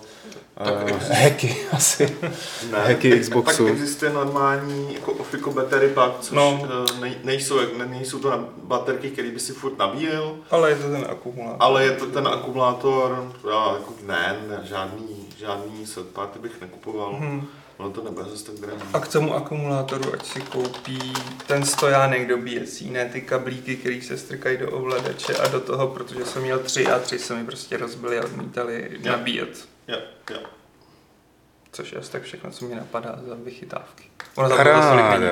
uh, 0.61 0.91
hacky 1.23 1.57
asi. 1.73 2.17
Ne, 2.71 2.79
Hacky 2.79 3.11
tak- 3.11 3.21
Xboxu. 3.21 3.65
Tak 3.65 3.73
existuje 3.73 4.13
normální 4.13 4.95
jako 4.95 5.13
Offico 5.13 5.51
Battery 5.53 5.89
Pack, 5.89 6.21
což 6.21 6.31
No. 6.37 6.61
no. 6.69 7.01
nej, 7.01 7.17
nejsou, 7.25 7.59
ne, 7.79 7.87
nejsou 7.87 8.19
to 8.19 8.31
na 8.31 8.45
baterky, 8.63 9.11
které 9.11 9.31
by 9.31 9.41
si 9.41 9.53
furt 9.53 9.79
nabíjel, 9.79 10.37
Ale 10.51 10.71
je 10.71 10.77
to 10.77 10.91
ten 10.91 11.07
akumulátor. 11.11 11.57
ale 11.61 11.85
je 11.85 11.91
to 11.93 12.07
ten 12.07 12.29
akumulátor, 12.29 13.33
já 13.51 13.73
jako 13.73 13.95
ne, 14.07 14.37
ne 14.49 14.61
žádný, 14.63 15.27
žádný 15.39 15.87
set 15.87 16.07
party 16.07 16.39
bych 16.39 16.61
nekupoval. 16.61 17.15
Hmm. 17.15 17.47
Ono 17.79 17.91
to 17.91 18.03
nebude 18.05 18.31
zase 18.31 18.45
tak 18.45 18.55
drahý. 18.55 18.79
A 18.93 19.01
k 19.01 19.09
tomu 19.09 19.35
akumulátoru, 19.35 20.15
ať 20.15 20.27
si 20.27 20.41
koupí 20.41 21.13
ten 21.47 21.65
stojánek 21.65 22.29
dobíjecí, 22.29 22.91
ne 22.91 23.05
ty 23.13 23.21
kablíky, 23.21 23.77
které 23.77 24.01
se 24.03 24.19
strkají 24.19 24.59
do 24.59 24.71
ovladače 24.71 25.35
a 25.37 25.49
do 25.49 25.61
toho, 25.61 25.87
protože 25.89 26.25
jsem 26.25 26.43
měl 26.43 26.59
tři 26.59 26.87
a 26.87 26.99
tři 26.99 27.19
se 27.19 27.35
mi 27.35 27.45
prostě 27.45 27.77
rozbily 27.77 28.19
a 28.19 28.25
odmítali 28.25 28.91
nabíjet. 29.05 29.69
Jo, 29.89 29.99
jo. 30.31 30.39
Což 31.73 31.93
je 31.93 31.99
asi 31.99 32.13
tak 32.13 32.23
všechno, 32.23 32.51
co 32.51 32.65
mě 32.65 32.77
napadá 32.77 33.19
za 33.29 33.35
vychytávky. 33.35 34.05
Ono. 34.35 34.57
Paráda. 34.57 35.29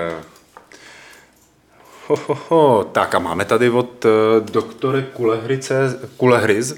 Ho, 2.07 2.17
ho, 2.27 2.39
ho. 2.49 2.85
Tak 2.85 3.15
a 3.15 3.19
máme 3.19 3.45
tady 3.45 3.71
od 3.71 4.05
uh, 4.05 4.11
doktore 4.51 5.03
Kulehrice, 5.03 6.01
Kulehryz. 6.17 6.75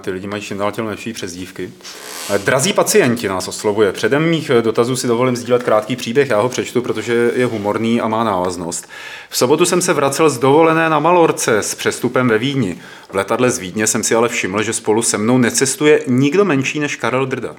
Ty 0.00 0.10
lidi 0.10 0.26
mají 0.26 0.42
čím 0.42 0.58
dál 0.58 0.72
tím 0.72 0.86
lepší 0.86 1.12
přezdívky. 1.12 1.72
Drazí 2.38 2.72
pacienti 2.72 3.28
nás 3.28 3.48
oslovuje. 3.48 3.92
Předem 3.92 4.30
mých 4.30 4.50
eh, 4.50 4.62
dotazů 4.62 4.96
si 4.96 5.06
dovolím 5.06 5.36
sdílet 5.36 5.62
krátký 5.62 5.96
příběh, 5.96 6.30
já 6.30 6.40
ho 6.40 6.48
přečtu, 6.48 6.82
protože 6.82 7.30
je 7.34 7.46
humorný 7.46 8.00
a 8.00 8.08
má 8.08 8.24
návaznost. 8.24 8.88
V 9.28 9.36
sobotu 9.36 9.66
jsem 9.66 9.82
se 9.82 9.92
vracel 9.92 10.30
z 10.30 10.38
dovolené 10.38 10.90
na 10.90 10.98
Malorce 10.98 11.58
s 11.58 11.74
přestupem 11.74 12.28
ve 12.28 12.38
Vídni. 12.38 12.78
V 13.10 13.14
letadle 13.14 13.50
z 13.50 13.58
Vídně 13.58 13.86
jsem 13.86 14.04
si 14.04 14.14
ale 14.14 14.28
všiml, 14.28 14.62
že 14.62 14.72
spolu 14.72 15.02
se 15.02 15.18
mnou 15.18 15.38
necestuje 15.38 16.02
nikdo 16.06 16.44
menší 16.44 16.80
než 16.80 16.96
Karel 16.96 17.26
Drda. 17.26 17.56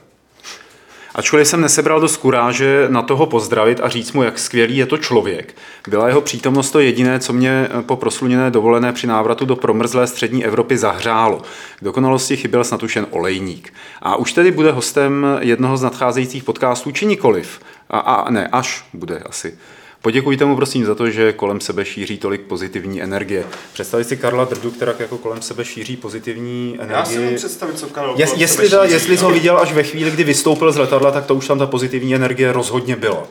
Ačkoliv 1.15 1.47
jsem 1.47 1.61
nesebral 1.61 1.99
dost 1.99 2.17
kuráže 2.17 2.85
na 2.89 3.01
toho 3.01 3.25
pozdravit 3.25 3.79
a 3.83 3.89
říct 3.89 4.11
mu, 4.11 4.23
jak 4.23 4.39
skvělý 4.39 4.77
je 4.77 4.85
to 4.85 4.97
člověk, 4.97 5.55
byla 5.87 6.07
jeho 6.07 6.21
přítomnost 6.21 6.71
to 6.71 6.79
jediné, 6.79 7.19
co 7.19 7.33
mě 7.33 7.67
eh, 7.69 7.81
po 7.81 7.95
prosluněné 7.95 8.51
dovolené 8.51 8.93
při 8.93 9.07
návratu 9.07 9.45
do 9.45 9.55
promrzlé 9.55 10.07
střední 10.07 10.45
Evropy 10.45 10.77
zahřálo. 10.77 11.41
K 11.79 11.83
dokonalosti 11.83 12.37
chyběl 12.37 12.63
snad 12.63 12.83
už 12.83 12.95
jen 12.95 13.07
olejník. 13.09 13.73
A 14.01 14.15
už 14.15 14.33
tedy 14.33 14.51
bude 14.51 14.71
hostem 14.71 15.25
jednoho 15.39 15.77
z 15.77 15.83
nadcházejících 15.83 16.43
podcastů, 16.43 16.91
či 16.91 17.05
nikoliv. 17.05 17.59
A, 17.89 17.99
a 17.99 18.31
ne, 18.31 18.47
až 18.47 18.85
bude 18.93 19.19
asi. 19.19 19.57
Poděkujte 20.01 20.45
mu 20.45 20.55
prosím 20.55 20.85
za 20.85 20.95
to, 20.95 21.09
že 21.09 21.33
kolem 21.33 21.61
sebe 21.61 21.85
šíří 21.85 22.17
tolik 22.17 22.41
pozitivní 22.41 23.01
energie. 23.01 23.45
Představit 23.73 24.03
si 24.03 24.17
Karla 24.17 24.45
Drdu, 24.45 24.71
která 24.71 24.93
jako 24.99 25.17
kolem 25.17 25.41
sebe 25.41 25.65
šíří 25.65 25.97
pozitivní 25.97 26.77
energii. 26.79 26.95
Já 26.95 27.05
si 27.05 27.19
můžu 27.19 27.35
představit, 27.35 27.79
co 27.79 27.87
Karel 27.87 28.13
kolem 28.13 28.29
jestli, 28.39 28.69
ta, 28.69 28.83
šíří, 28.83 28.93
jestli 28.93 29.17
jsi 29.17 29.23
no. 29.23 29.29
ho 29.29 29.33
viděl 29.33 29.57
až 29.57 29.73
ve 29.73 29.83
chvíli, 29.83 30.11
kdy 30.11 30.23
vystoupil 30.23 30.71
z 30.71 30.77
letadla, 30.77 31.11
tak 31.11 31.25
to 31.25 31.35
už 31.35 31.47
tam 31.47 31.59
ta 31.59 31.65
pozitivní 31.65 32.15
energie 32.15 32.51
rozhodně 32.51 32.95
byla. 32.95 33.27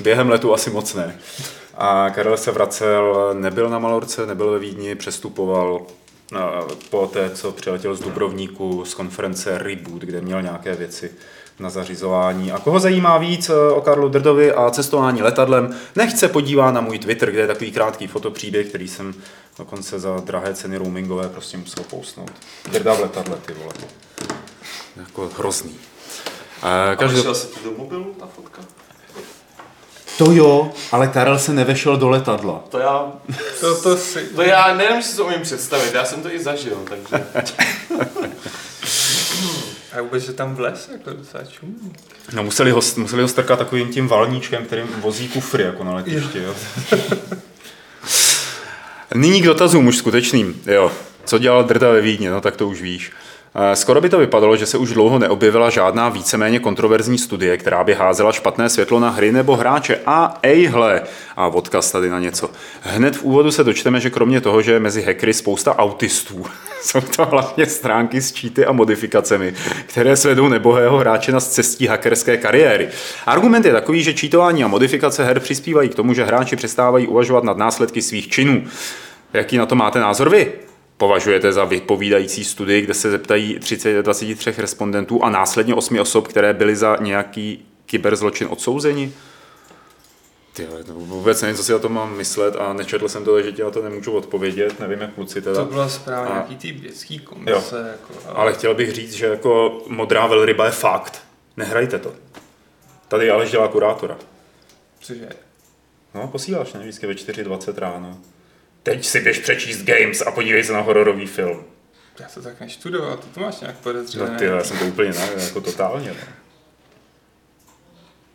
Během 0.00 0.30
letu 0.30 0.54
asi 0.54 0.70
moc 0.70 0.94
ne. 0.94 1.18
A 1.74 2.10
Karel 2.10 2.36
se 2.36 2.50
vracel, 2.50 3.30
nebyl 3.32 3.70
na 3.70 3.78
Malorce, 3.78 4.26
nebyl 4.26 4.50
ve 4.50 4.58
Vídni, 4.58 4.94
přestupoval 4.94 5.80
a 6.38 6.62
po 6.90 7.06
té, 7.06 7.30
co 7.30 7.52
přiletěl 7.52 7.94
z 7.94 8.00
Dubrovníku 8.00 8.84
z 8.84 8.94
konference 8.94 9.58
Reboot, 9.58 10.02
kde 10.02 10.20
měl 10.20 10.42
nějaké 10.42 10.74
věci 10.74 11.10
na 11.58 11.70
zařizování. 11.70 12.52
A 12.52 12.58
koho 12.58 12.80
zajímá 12.80 13.18
víc 13.18 13.48
eh, 13.48 13.54
o 13.72 13.80
Karlu 13.80 14.08
Drdovi 14.08 14.52
a 14.52 14.70
cestování 14.70 15.22
letadlem, 15.22 15.76
nechce 15.96 16.28
podívá 16.28 16.70
na 16.72 16.80
můj 16.80 16.98
Twitter, 16.98 17.30
kde 17.30 17.40
je 17.40 17.46
takový 17.46 17.72
krátký 17.72 18.06
fotopříběh, 18.06 18.66
který 18.68 18.88
jsem 18.88 19.14
dokonce 19.58 20.00
za 20.00 20.16
drahé 20.24 20.54
ceny 20.54 20.76
roamingové 20.76 21.28
prostě 21.28 21.56
musel 21.56 21.84
pousnout. 21.84 22.30
Drda 22.72 22.94
v 22.94 23.00
letadle, 23.00 23.36
ty 23.46 23.52
vole. 23.54 23.72
Jako 24.96 25.30
hrozný. 25.38 25.76
Eh, 26.62 26.90
A 26.92 26.96
Každý... 26.96 27.16
vešel 27.16 27.34
se 27.34 27.46
ti 27.46 27.60
do 27.64 27.70
mobilu 27.76 28.14
ta 28.20 28.26
fotka? 28.36 28.62
To 30.18 30.32
jo, 30.32 30.70
ale 30.92 31.08
Karel 31.08 31.38
se 31.38 31.52
nevešel 31.52 31.96
do 31.96 32.08
letadla. 32.08 32.64
To 32.68 32.78
já, 32.78 33.12
To, 33.60 33.82
to 33.82 33.96
si... 33.96 34.26
to 34.26 34.42
já 34.42 34.74
nevím, 34.74 35.02
si 35.02 35.16
to 35.16 35.24
umím 35.24 35.40
představit, 35.40 35.94
já 35.94 36.04
jsem 36.04 36.22
to 36.22 36.32
i 36.34 36.42
zažil, 36.42 36.78
takže 36.88 37.26
A 39.92 40.02
vůbec, 40.02 40.22
že 40.22 40.32
tam 40.32 40.54
vles, 40.54 40.88
jako 40.92 41.10
docela 41.10 41.44
čum. 41.44 41.92
No 42.32 42.42
museli 42.42 42.70
ho, 42.70 42.80
museli 42.96 43.22
ho 43.22 43.28
strkat 43.28 43.58
takovým 43.58 43.88
tím 43.88 44.08
valníčkem, 44.08 44.64
kterým 44.64 44.86
vozí 45.00 45.28
kufry 45.28 45.62
jako 45.62 45.84
na 45.84 45.94
letišti, 45.94 46.38
jo. 46.38 46.54
Nyní 49.14 49.42
k 49.42 49.46
dotazům 49.46 49.86
už 49.86 49.96
skutečným. 49.96 50.62
Jo, 50.66 50.92
co 51.24 51.38
dělal 51.38 51.64
Drda 51.64 51.90
ve 51.90 52.00
Vídni, 52.00 52.28
no 52.28 52.40
tak 52.40 52.56
to 52.56 52.68
už 52.68 52.82
víš. 52.82 53.12
Eh, 53.54 53.76
Skoro 53.76 54.00
by 54.00 54.08
to 54.08 54.18
vypadalo, 54.18 54.56
že 54.56 54.66
se 54.66 54.78
už 54.78 54.92
dlouho 54.92 55.18
neobjevila 55.18 55.70
žádná 55.70 56.08
víceméně 56.08 56.58
kontroverzní 56.58 57.18
studie, 57.18 57.56
která 57.56 57.84
by 57.84 57.94
házela 57.94 58.32
špatné 58.32 58.68
světlo 58.68 59.00
na 59.00 59.10
hry 59.10 59.32
nebo 59.32 59.56
hráče. 59.56 60.00
A 60.06 60.38
ejhle, 60.42 61.02
a 61.36 61.46
odkaz 61.46 61.92
tady 61.92 62.10
na 62.10 62.18
něco. 62.18 62.50
Hned 62.80 63.16
v 63.16 63.22
úvodu 63.22 63.50
se 63.50 63.64
dočteme, 63.64 64.00
že 64.00 64.10
kromě 64.10 64.40
toho, 64.40 64.62
že 64.62 64.72
je 64.72 64.80
mezi 64.80 65.02
hackery 65.02 65.34
spousta 65.34 65.78
autistů, 65.78 66.46
jsou 66.82 67.00
to 67.00 67.24
hlavně 67.24 67.66
stránky 67.66 68.20
s 68.20 68.40
cheaty 68.40 68.66
a 68.66 68.72
modifikacemi, 68.72 69.54
které 69.86 70.16
svedou 70.16 70.48
nebohého 70.48 70.98
hráče 70.98 71.32
na 71.32 71.40
cestí 71.40 71.86
hackerské 71.86 72.36
kariéry. 72.36 72.88
Argument 73.26 73.66
je 73.66 73.72
takový, 73.72 74.02
že 74.02 74.12
cheatování 74.12 74.64
a 74.64 74.68
modifikace 74.68 75.24
her 75.24 75.40
přispívají 75.40 75.88
k 75.88 75.94
tomu, 75.94 76.14
že 76.14 76.24
hráči 76.24 76.56
přestávají 76.56 77.06
uvažovat 77.06 77.44
nad 77.44 77.56
následky 77.56 78.02
svých 78.02 78.28
činů. 78.28 78.64
Jaký 79.32 79.56
na 79.56 79.66
to 79.66 79.74
máte 79.74 80.00
názor 80.00 80.30
vy? 80.30 80.52
Považujete 80.96 81.52
za 81.52 81.64
vypovídající 81.64 82.44
studii, 82.44 82.82
kde 82.82 82.94
se 82.94 83.10
zeptají 83.10 83.58
30, 83.58 84.02
23 84.02 84.54
respondentů 84.58 85.24
a 85.24 85.30
následně 85.30 85.74
8 85.74 85.98
osob, 86.00 86.28
které 86.28 86.54
byly 86.54 86.76
za 86.76 86.96
nějaký 87.00 87.66
kyberzločin 87.86 88.48
odsouzeni? 88.50 89.12
Ty 90.52 90.66
vůbec 90.88 91.42
nevím, 91.42 91.56
co 91.56 91.64
si 91.64 91.74
o 91.74 91.78
tom 91.78 91.92
mám 91.92 92.16
myslet 92.16 92.56
a 92.56 92.72
nečetl 92.72 93.08
jsem 93.08 93.24
to, 93.24 93.42
že 93.42 93.52
ti 93.52 93.62
na 93.62 93.70
to 93.70 93.82
nemůžu 93.82 94.12
odpovědět, 94.12 94.80
nevím 94.80 95.00
jak 95.00 95.14
kluci 95.14 95.42
teda. 95.42 95.64
To 95.64 95.70
byla 95.70 95.88
správně 95.88 96.30
A- 96.30 96.34
nějaký 96.34 96.56
ty 96.56 96.70
dětský 96.72 97.18
komise. 97.18 97.88
Jako, 97.92 98.12
ale... 98.28 98.34
Ale 98.34 98.52
chtěl 98.52 98.74
bych 98.74 98.92
říct, 98.92 99.12
že 99.12 99.26
jako 99.26 99.82
modrá 99.88 100.26
velryba 100.26 100.64
je 100.64 100.70
fakt. 100.70 101.22
Nehrajte 101.56 101.98
to. 101.98 102.12
Tady 103.08 103.30
Aleš 103.30 103.50
dělá 103.50 103.68
kurátora. 103.68 104.16
Cože? 105.00 105.28
No, 106.14 106.28
posíláš, 106.28 106.72
ne? 106.72 106.80
Vždycky 106.80 107.06
ve 107.06 107.12
4.20 107.12 107.78
ráno. 107.78 108.18
Teď 108.82 109.04
si 109.04 109.20
běž 109.20 109.38
přečíst 109.38 109.82
Games 109.82 110.20
a 110.20 110.30
podívej 110.30 110.64
se 110.64 110.72
na 110.72 110.80
hororový 110.80 111.26
film. 111.26 111.64
Já 112.20 112.28
to 112.34 112.42
tak 112.42 112.60
neštudoval, 112.60 113.16
to, 113.16 113.26
to 113.34 113.40
máš 113.40 113.60
nějak 113.60 113.74
No 113.76 113.82
podezřelé. 113.82 114.30
ty, 114.38 114.44
já 114.44 114.64
jsem 114.64 114.78
to 114.78 114.84
úplně 114.84 115.10
ne, 115.10 115.28
jako 115.44 115.60
totálně. 115.60 116.10
No. 116.10 116.16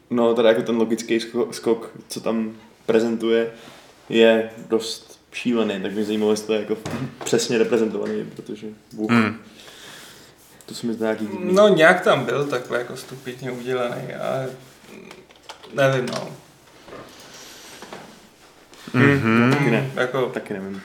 No, 0.09 0.33
teda 0.35 0.49
jako 0.49 0.61
ten 0.61 0.77
logický 0.77 1.19
skok, 1.51 1.91
co 2.07 2.21
tam 2.21 2.55
prezentuje, 2.85 3.51
je 4.09 4.49
dost 4.67 5.19
šílený, 5.33 5.81
tak 5.81 5.91
mě 5.91 6.03
zajímalo, 6.03 6.31
jestli 6.31 6.47
to 6.47 6.53
je 6.53 6.59
jako 6.59 6.77
přesně 7.23 7.57
reprezentovaný, 7.57 8.31
protože 8.35 8.67
Bůh. 8.93 9.11
Hmm. 9.11 9.41
To 10.65 10.75
se 10.75 10.87
mi 10.87 10.93
zdá 10.93 11.05
nějaký 11.05 11.25
divný. 11.27 11.53
No 11.53 11.67
nějak 11.67 12.01
tam 12.01 12.25
byl 12.25 12.45
takhle 12.47 12.77
jako 12.77 12.97
stupidně 12.97 13.51
udělaný, 13.51 14.13
ale 14.13 14.49
nevím 15.73 16.05
no. 16.05 16.35
Mm-hmm. 18.93 19.53
Taky 19.53 19.71
ne. 19.71 19.91
Jako, 19.95 20.25
Taky 20.25 20.53
nevím. 20.53 20.81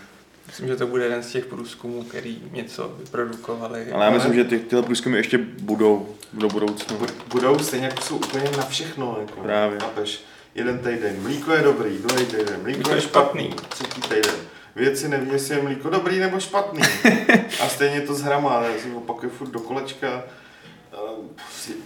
myslím, 0.47 0.69
že 0.69 0.77
to 0.77 0.87
bude 0.87 1.05
jeden 1.05 1.23
z 1.23 1.33
těch 1.33 1.47
průzkumů, 1.47 2.03
který 2.03 2.43
něco 2.53 2.97
vyprodukovali. 2.99 3.93
Ale 3.93 4.05
já 4.05 4.11
myslím, 4.11 4.35
že 4.35 4.45
ty, 4.45 4.59
tyhle 4.59 4.83
průzkumy 4.83 5.17
ještě 5.17 5.39
budou 5.63 6.15
do 6.33 6.49
budoucna. 6.49 6.97
budou 7.33 7.59
stejně 7.59 7.87
jako 7.87 8.03
jsou 8.03 8.17
úplně 8.17 8.51
na 8.57 8.63
všechno. 8.67 9.17
Jako, 9.21 9.41
Právě. 9.41 9.79
Chápeš? 9.81 10.25
Jeden 10.55 10.79
týden 10.79 11.17
mlíko 11.23 11.53
je 11.53 11.63
dobrý, 11.63 11.99
druhý 11.99 12.27
týden 12.27 12.61
mlíko 12.63 12.91
je 12.95 13.01
špatný, 13.01 13.55
třetí 13.69 14.01
týden. 14.01 14.35
Věci 14.77 15.09
neví, 15.09 15.31
jestli 15.33 15.57
je 15.57 15.63
mlíko 15.63 15.91
dobrý 15.91 16.19
nebo 16.19 16.41
špatný. 16.41 16.81
A 17.63 17.69
stejně 17.69 18.01
to 18.01 18.15
s 18.15 18.23
hrama, 18.23 18.61
ne? 18.61 18.69
se 18.83 18.95
opakuje 18.97 19.31
furt 19.31 19.49
do 19.51 19.61
kolečka. 19.61 20.23
Eh, 20.93 20.97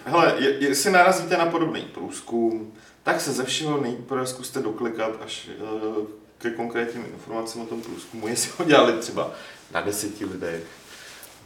Hele, 0.04 0.34
je- 0.38 0.56
jestli 0.68 0.90
narazíte 0.90 1.36
na 1.36 1.46
podobný 1.46 1.80
průzkum, 1.82 2.72
tak 3.06 3.20
se 3.20 3.32
ze 3.32 3.44
všeho 3.44 3.80
nejprve 3.80 4.26
zkuste 4.26 4.60
doklikat 4.60 5.12
až 5.24 5.48
eh, 5.48 6.06
ke 6.38 6.50
konkrétním 6.50 7.04
informacím 7.04 7.62
o 7.62 7.66
tom 7.66 7.82
průzkumu, 7.82 8.28
jestli 8.28 8.50
ho 8.58 8.64
dělali 8.64 8.92
třeba 8.92 9.30
na 9.72 9.80
deseti 9.80 10.24
lidech, 10.24 10.62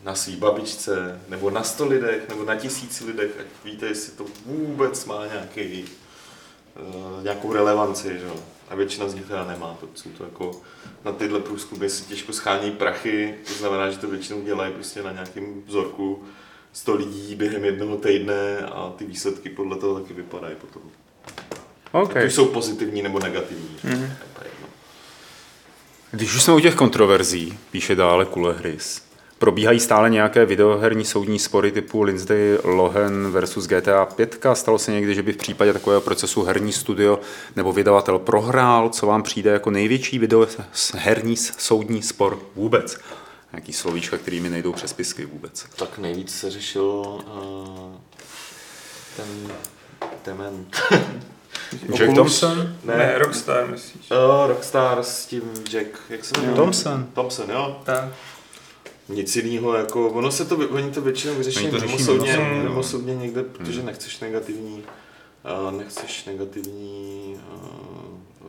na 0.03 0.15
svý 0.15 0.37
babičce, 0.37 1.21
nebo 1.29 1.51
na 1.51 1.63
sto 1.63 1.87
lidech, 1.87 2.29
nebo 2.29 2.45
na 2.45 2.57
tisíci 2.57 3.05
lidech, 3.05 3.31
ať 3.41 3.47
víte, 3.65 3.87
jestli 3.87 4.13
to 4.13 4.27
vůbec 4.47 5.05
má 5.05 5.27
nějaký, 5.27 5.85
uh, 5.85 7.25
nějakou 7.25 7.53
relevanci, 7.53 8.09
že? 8.09 8.31
A 8.69 8.75
většina 8.75 9.09
z 9.09 9.15
nich 9.15 9.27
teda 9.27 9.45
nemá, 9.45 9.77
to 9.81 9.89
jsou 9.95 10.11
to 10.11 10.25
jako 10.25 10.61
na 11.05 11.13
tyhle 11.13 11.41
průzkumy 11.41 11.89
si 11.89 12.05
těžko 12.05 12.33
schání 12.33 12.71
prachy, 12.71 13.39
to 13.47 13.53
znamená, 13.53 13.91
že 13.91 13.99
to 13.99 14.09
většinou 14.09 14.43
dělají 14.43 14.75
prostě 14.75 15.03
na 15.03 15.13
nějakém 15.13 15.63
vzorku 15.67 16.25
100 16.73 16.95
lidí 16.95 17.35
během 17.35 17.65
jednoho 17.65 17.97
týdne 17.97 18.59
a 18.59 18.93
ty 18.97 19.05
výsledky 19.05 19.51
podle 19.51 19.77
toho 19.77 20.01
taky 20.01 20.15
vypadají 20.15 20.57
potom. 20.57 20.83
OK. 21.93 22.11
Okay. 22.11 22.31
jsou 22.31 22.47
pozitivní 22.47 23.03
nebo 23.03 23.19
negativní. 23.19 23.77
Mm-hmm. 23.85 24.11
Když 26.11 26.35
už 26.35 26.43
jsme 26.43 26.55
u 26.55 26.61
těch 26.61 26.75
kontroverzí, 26.75 27.59
píše 27.71 27.95
dále 27.95 28.25
Kulehrys, 28.25 29.03
probíhají 29.39 29.81
stále 29.81 30.11
nějaké 30.11 30.47
videoherní 30.47 31.05
soudní 31.05 31.39
spory 31.39 31.73
typu 31.73 32.03
Lindsay 32.03 32.59
Lohan 32.65 33.31
versus 33.31 33.67
GTA 33.67 34.07
5. 34.07 34.47
Stalo 34.53 34.79
se 34.79 34.93
někdy, 34.93 35.15
že 35.15 35.23
by 35.23 35.33
v 35.33 35.37
případě 35.37 35.73
takového 35.73 36.01
procesu 36.01 36.43
herní 36.43 36.73
studio 36.73 37.21
nebo 37.57 37.73
vydavatel 37.73 38.19
prohrál, 38.19 38.89
co 38.89 39.07
vám 39.07 39.23
přijde 39.23 39.51
jako 39.51 39.71
největší 39.71 40.19
videoherní 40.19 41.37
soudní 41.37 42.03
spor 42.03 42.39
vůbec? 42.55 42.99
Nějaký 43.53 43.73
slovíčka, 43.73 44.19
kterými 44.19 44.51
nejdou 44.51 44.73
přes 44.73 44.93
pisky 44.93 45.27
vůbec. 45.27 45.65
Tak 45.77 45.99
nejvíc 45.99 46.39
se 46.39 46.51
řešil 46.51 46.85
uh, 46.85 47.97
ten 49.17 49.53
dement. 50.27 50.77
Jack 51.99 52.15
Thompson? 52.15 52.59
Ne, 52.85 52.97
ne 52.97 53.19
Rockstar, 53.19 53.67
myslíš? 53.71 54.11
Uh, 54.11 54.49
Rockstar 54.49 55.03
s 55.03 55.27
tím 55.27 55.43
Jack, 55.73 55.87
jak 56.09 56.25
se 56.25 56.33
jmenuje? 56.41 56.57
Thompson. 56.57 57.07
Thompson, 57.15 57.51
jo. 57.51 57.81
Tak. 57.85 58.05
Nic 59.09 59.37
jiného, 59.37 59.75
jako, 59.75 60.09
ono 60.09 60.31
se 60.31 60.45
to, 60.45 60.57
oni 60.57 60.91
to 60.91 61.01
většinou 61.01 61.35
vyřeší 61.35 61.59
Oni 61.59 61.71
to 61.71 61.79
řeší 61.79 61.93
mimosoudně, 61.93 62.33
mimosoudně, 62.33 62.63
mimosoudně 62.69 63.15
někde, 63.15 63.43
protože 63.43 63.83
nechceš 63.83 64.21
negativní, 64.21 64.85
uh, 65.69 65.79
nechceš 65.79 66.25
negativní, 66.25 67.37
uh, 67.53 68.49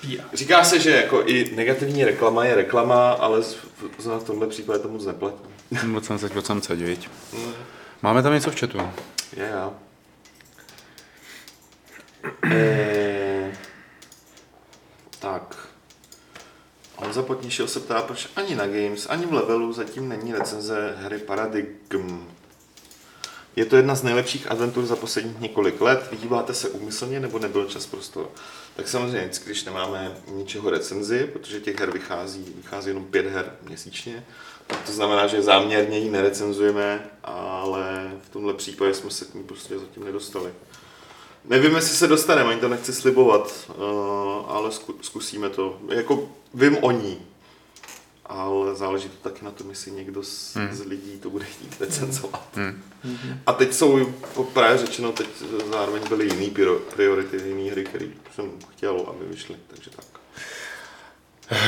PR. 0.00 0.22
Říká 0.36 0.64
se, 0.64 0.80
že 0.80 0.90
jako 0.90 1.22
i 1.26 1.52
negativní 1.56 2.04
reklama 2.04 2.44
je 2.44 2.54
reklama, 2.54 3.12
ale 3.12 3.42
z- 3.42 3.54
v, 3.54 4.06
v 4.18 4.24
tomhle 4.24 4.46
případě 4.46 4.78
to 4.78 4.88
moc 4.88 5.06
neplatí. 5.06 5.36
Moc 5.86 6.08
teď, 6.08 6.34
moc 6.34 6.66
teď, 6.66 6.78
viď? 6.78 7.08
Máme 8.02 8.22
tam 8.22 8.32
něco 8.32 8.50
v 8.50 8.60
chatu. 8.60 8.78
Je, 9.36 9.48
já. 9.52 9.70
Eh, 12.44 13.52
tak. 15.18 15.68
Honza 16.96 17.22
Potnišil 17.22 17.68
se 17.68 17.80
ptá, 17.80 18.02
proč 18.02 18.28
ani 18.36 18.54
na 18.54 18.66
Games, 18.66 19.06
ani 19.10 19.26
v 19.26 19.32
levelu 19.32 19.72
zatím 19.72 20.08
není 20.08 20.32
recenze 20.32 20.94
hry 20.98 21.18
Paradigm. 21.18 22.28
Je 23.56 23.64
to 23.64 23.76
jedna 23.76 23.94
z 23.94 24.02
nejlepších 24.02 24.50
adventur 24.50 24.86
za 24.86 24.96
posledních 24.96 25.40
několik 25.40 25.80
let. 25.80 26.08
Vyhýbáte 26.10 26.54
se 26.54 26.68
úmyslně 26.68 27.20
nebo 27.20 27.38
nebyl 27.38 27.64
čas 27.64 27.86
prostor? 27.86 28.30
Tak 28.76 28.88
samozřejmě, 28.88 29.30
když 29.44 29.64
nemáme 29.64 30.16
ničeho 30.32 30.70
recenzi, 30.70 31.30
protože 31.32 31.60
těch 31.60 31.80
her 31.80 31.90
vychází, 31.90 32.54
vychází 32.56 32.88
jenom 32.88 33.04
pět 33.04 33.26
her 33.26 33.56
měsíčně, 33.62 34.26
tak 34.66 34.82
to 34.82 34.92
znamená, 34.92 35.26
že 35.26 35.42
záměrně 35.42 35.98
ji 35.98 36.10
nerecenzujeme, 36.10 37.10
ale 37.24 38.10
v 38.22 38.28
tomhle 38.28 38.54
případě 38.54 38.94
jsme 38.94 39.10
se 39.10 39.24
k 39.24 39.34
ní 39.34 39.44
prostě 39.44 39.78
zatím 39.78 40.04
nedostali. 40.04 40.50
Nevím, 41.48 41.74
jestli 41.74 41.96
se 41.96 42.06
dostaneme, 42.06 42.50
ani 42.50 42.60
to 42.60 42.68
nechci 42.68 42.92
slibovat, 42.92 43.54
uh, 43.68 43.84
ale 44.48 44.72
zku, 44.72 44.94
zkusíme 45.00 45.50
to. 45.50 45.78
Jako 45.88 46.28
vím 46.54 46.76
o 46.80 46.90
ní, 46.90 47.18
ale 48.26 48.74
záleží 48.74 49.08
to 49.08 49.28
taky 49.28 49.44
na 49.44 49.50
tom, 49.50 49.70
jestli 49.70 49.90
někdo 49.90 50.22
z, 50.22 50.56
hmm. 50.56 50.68
z 50.72 50.84
lidí 50.84 51.18
to 51.22 51.30
bude 51.30 51.44
chtít 51.44 51.76
recenzovat. 51.80 52.48
Hmm. 52.54 52.82
A 53.46 53.52
teď 53.52 53.74
jsou, 53.74 54.12
právě 54.52 54.78
řečeno, 54.78 55.12
teď 55.12 55.28
zároveň 55.72 56.02
byly 56.08 56.24
jiný 56.24 56.50
piro- 56.50 56.78
priority, 56.94 57.36
jiný 57.46 57.70
hry, 57.70 57.84
které 57.84 58.06
jsem 58.34 58.50
chtěl, 58.68 59.06
aby 59.08 59.24
vyšly, 59.30 59.56
takže 59.66 59.90
tak. 59.96 60.04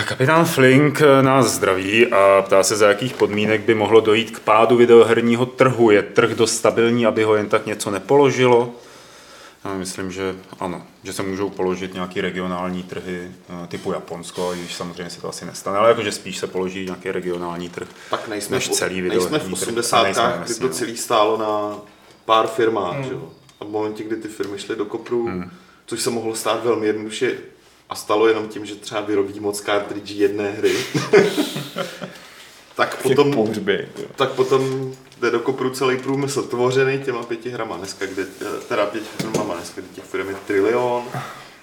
Kapitán 0.09 0.45
Flink 0.45 1.01
nás 1.21 1.47
zdraví 1.47 2.07
a 2.07 2.43
ptá 2.43 2.63
se, 2.63 2.77
za 2.77 2.89
jakých 2.89 3.15
podmínek 3.15 3.61
by 3.61 3.75
mohlo 3.75 4.01
dojít 4.01 4.31
k 4.31 4.41
pádu 4.41 4.77
videoherního 4.77 5.47
trhu. 5.47 5.91
Je 5.91 6.03
trh 6.03 6.31
dost 6.31 6.57
stabilní, 6.57 7.07
aby 7.07 7.23
ho 7.23 7.35
jen 7.35 7.49
tak 7.49 7.67
něco 7.67 7.91
nepoložilo? 7.91 8.75
Já 9.65 9.75
myslím, 9.75 10.13
že 10.13 10.37
ano, 10.61 10.83
že 11.03 11.13
se 11.13 11.23
můžou 11.23 11.51
položit 11.51 11.95
nějaký 11.95 12.21
regionální 12.21 12.83
trhy 12.83 13.31
eh, 13.65 13.67
typu 13.67 13.93
Japonsko, 13.93 14.55
i 14.55 14.59
když 14.59 14.75
samozřejmě 14.75 15.11
se 15.11 15.21
to 15.21 15.29
asi 15.29 15.47
nestane, 15.47 15.79
ale 15.79 15.89
jakože 15.89 16.13
spíš 16.13 16.39
se 16.39 16.47
položí 16.47 16.85
nějaký 16.85 17.11
regionální 17.11 17.69
trh, 17.69 17.89
Tak 18.11 18.29
nejsme, 18.29 18.57
než 18.57 18.69
v, 18.69 18.73
celý 18.73 19.01
nejsme 19.01 19.09
v 19.09 19.13
videoherní 19.13 19.55
trh. 19.55 19.69
80. 19.69 20.03
Nejsme, 20.03 20.43
kdy 20.45 20.55
to 20.55 20.67
no. 20.67 20.73
celý 20.73 20.97
stálo 20.97 21.39
na 21.39 21.79
pár 22.25 22.47
firmách, 22.47 22.95
hmm. 22.95 23.05
že 23.05 23.13
jo. 23.13 23.33
A 23.61 23.65
v 23.65 23.69
momentě, 23.69 24.05
kdy 24.05 24.17
ty 24.17 24.29
firmy 24.29 24.59
šly 24.59 24.77
do 24.77 24.85
kopru, 24.85 25.27
hmm. 25.27 25.51
což 25.87 26.03
se 26.03 26.11
mohlo 26.11 26.35
stát 26.35 26.65
velmi 26.65 26.87
jednoduše 26.87 27.37
a 27.89 27.95
stalo 27.95 28.29
jenom 28.29 28.49
tím, 28.49 28.67
že 28.67 28.75
třeba 28.75 29.01
vyrobí 29.01 29.41
moc 29.41 29.61
cartridge 29.61 30.11
jedné 30.11 30.51
hry, 30.51 30.77
tak 32.77 33.03
potom, 33.03 33.33
pohřby. 33.33 33.89
tak 34.17 34.31
potom 34.31 34.93
jde 35.21 35.31
do 35.31 35.41
kopru 35.41 35.71
celý 35.71 35.99
průmysl 35.99 36.43
tvořený 36.43 36.99
těma 36.99 37.23
pěti 37.23 37.51
hrama 37.51 37.77
dneska, 37.77 38.07
kde, 38.07 38.25
teda 38.69 38.87
pěti 38.87 39.07
firmama 39.19 39.55
dneska, 39.55 39.81
kde 39.81 39.91
těch 39.95 40.05
firm 40.05 40.29
je 40.29 40.35
trilion 40.47 41.05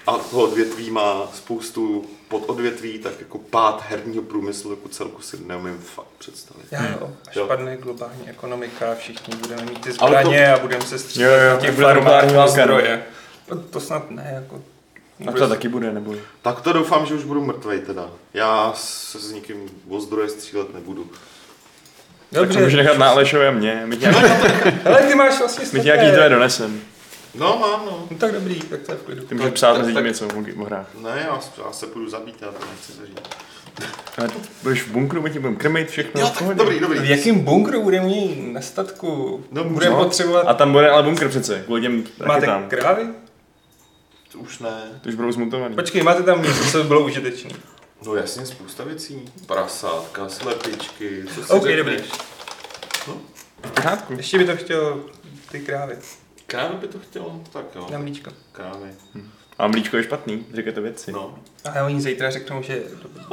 a 0.06 0.18
toho 0.18 0.42
odvětví 0.42 0.90
má 0.90 1.28
spoustu 1.34 2.04
pododvětví, 2.28 2.98
tak 2.98 3.12
jako 3.20 3.38
pád 3.38 3.84
herního 3.88 4.22
průmyslu 4.22 4.70
jako 4.70 4.88
celku 4.88 5.22
si 5.22 5.36
neumím 5.46 5.78
fakt 5.78 6.06
představit. 6.18 6.66
Já 6.70 6.90
jo, 6.90 7.10
až 7.28 7.36
Jo. 7.36 7.46
padne 7.46 7.76
globální 7.76 8.28
ekonomika, 8.28 8.94
všichni 8.94 9.36
budeme 9.36 9.62
mít 9.62 9.80
ty 9.80 9.90
Ale 9.98 10.10
to- 10.22 10.28
zbraně 10.28 10.52
a 10.52 10.58
budeme 10.58 10.84
se 10.84 10.98
střílet 10.98 11.60
těch 11.60 11.80
a 11.80 11.92
no. 12.34 12.48
zdroje. 12.48 13.04
No, 13.50 13.56
to 13.56 13.80
snad 13.80 14.10
ne, 14.10 14.30
jako... 14.34 14.62
A 15.28 15.32
to 15.32 15.48
taky 15.48 15.68
bude, 15.68 15.92
nebo? 15.92 16.14
Tak 16.42 16.60
to 16.60 16.72
doufám, 16.72 17.06
že 17.06 17.14
už 17.14 17.24
budu 17.24 17.44
mrtvej 17.44 17.80
teda. 17.80 18.10
Já 18.34 18.72
se 18.76 19.18
s 19.18 19.32
nikým 19.32 19.70
o 19.88 20.00
zdroje 20.00 20.28
střílet 20.28 20.74
nebudu. 20.74 21.10
Tak 22.30 22.48
to 22.48 22.58
můžeš 22.58 22.74
nechat 22.74 22.98
na 22.98 23.10
Alešovi 23.10 23.46
a 23.46 23.50
mě. 23.50 23.82
My 23.84 23.96
tě, 23.96 24.08
Ale 24.84 25.02
ty 25.02 25.14
máš 25.14 25.38
vlastně 25.38 25.66
my 25.72 25.80
tě 25.80 25.84
nějaký 25.84 26.08
zdroje 26.10 26.28
donesem. 26.28 26.80
No 27.34 27.58
mám, 27.60 27.86
no. 27.86 28.06
No 28.10 28.16
tak 28.18 28.32
dobrý, 28.32 28.60
tak 28.60 28.80
to 28.80 28.92
je 28.92 28.98
v 28.98 29.02
klidu. 29.02 29.24
Ty 29.24 29.34
můžeš 29.34 29.52
psát 29.52 29.78
mezi 29.78 29.94
tím 29.94 30.04
něco 30.04 30.26
o- 30.26 30.64
hrách. 30.64 30.86
Ne, 31.02 31.10
já, 31.28 31.40
já 31.66 31.72
se 31.72 31.86
půjdu 31.86 32.10
zabít, 32.10 32.42
já 32.42 32.48
to 32.48 32.58
nechci 32.70 32.92
zažít. 32.92 33.20
Ale 34.18 34.28
budeš 34.62 34.82
v 34.82 34.90
bunkru, 34.90 35.22
my 35.22 35.30
ti 35.30 35.38
budeme 35.38 35.56
krmit 35.56 35.88
všechno. 35.88 36.20
Jo, 36.20 36.26
v 36.26 36.38
tak 36.38 36.56
dobrý, 36.56 36.80
dobrý. 36.80 36.98
V 36.98 37.10
jakém 37.10 37.40
bunkru 37.40 37.82
budeme 37.82 38.06
mít 38.06 38.52
na 38.52 38.60
statku? 38.60 39.44
No, 39.52 39.64
budeme 39.64 39.96
no. 39.96 40.04
potřebovat... 40.04 40.40
A 40.40 40.54
tam 40.54 40.72
bude 40.72 40.90
ale 40.90 41.02
bunkr 41.02 41.28
přece, 41.28 41.62
kvůli 41.64 41.80
těm 41.80 42.04
máte 42.26 42.46
krávy? 42.68 43.02
To 44.32 44.38
už 44.38 44.58
ne. 44.58 44.82
To 45.00 45.08
už 45.08 45.14
budou 45.14 45.32
zmutovaný. 45.32 45.74
Počkej, 45.74 46.02
máte 46.02 46.22
tam 46.22 46.42
něco, 46.42 46.64
co 46.64 46.82
by 46.82 46.88
bylo 46.88 47.00
užitečné. 47.00 47.50
No 48.06 48.14
jasně, 48.14 48.46
spousta 48.46 48.84
věcí. 48.84 49.32
Prasátka, 49.46 50.28
slepičky, 50.28 51.24
co 51.34 51.44
si 51.44 51.52
OK, 51.52 51.62
řekneš. 51.62 51.76
dobrý. 51.76 51.96
V 53.62 53.70
pořádku. 53.74 54.12
Ještě 54.12 54.38
by 54.38 54.44
to 54.44 54.56
chtělo 54.56 55.00
ty 55.50 55.60
krávy 55.60 55.98
Krávy 56.46 56.74
by 56.76 56.88
to 56.88 56.98
chtělo? 56.98 57.42
Tak 57.52 57.64
jo. 57.74 57.86
na 57.92 57.98
mlíčko. 57.98 58.30
Krávy. 58.52 58.90
A 59.58 59.66
mlíčko 59.66 59.96
je 59.96 60.02
špatný, 60.02 60.46
říkáte 60.54 60.80
věci. 60.80 61.12
No. 61.12 61.38
A 61.74 61.84
oni 61.84 62.00
zítra 62.00 62.30
řeknou, 62.30 62.62
že 62.62 62.72
je 62.72 62.82
dobrý. 63.02 63.24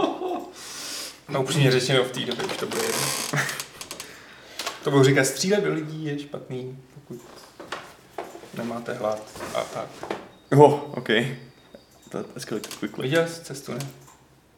No 1.29 1.41
upřímně 1.43 1.71
řečeno 1.71 2.03
v 2.03 2.11
té 2.11 2.19
době 2.19 2.45
už 2.45 2.57
to 2.57 2.65
bude 2.65 2.81
jedno. 2.83 3.01
To 4.83 4.91
budou 4.91 5.03
říkat, 5.03 5.23
střílet 5.25 5.63
do 5.63 5.73
lidí 5.73 6.05
je 6.05 6.19
špatný, 6.19 6.79
pokud 6.93 7.21
nemáte 8.53 8.93
hlad 8.93 9.21
a 9.55 9.61
tak. 9.63 9.89
Oh, 10.57 10.73
OK. 10.97 11.07
To 12.09 12.25
escalated 12.35 12.75
quickly. 12.75 13.03
Viděl 13.03 13.27
jsi 13.27 13.43
cestu, 13.43 13.71
ne? 13.73 13.79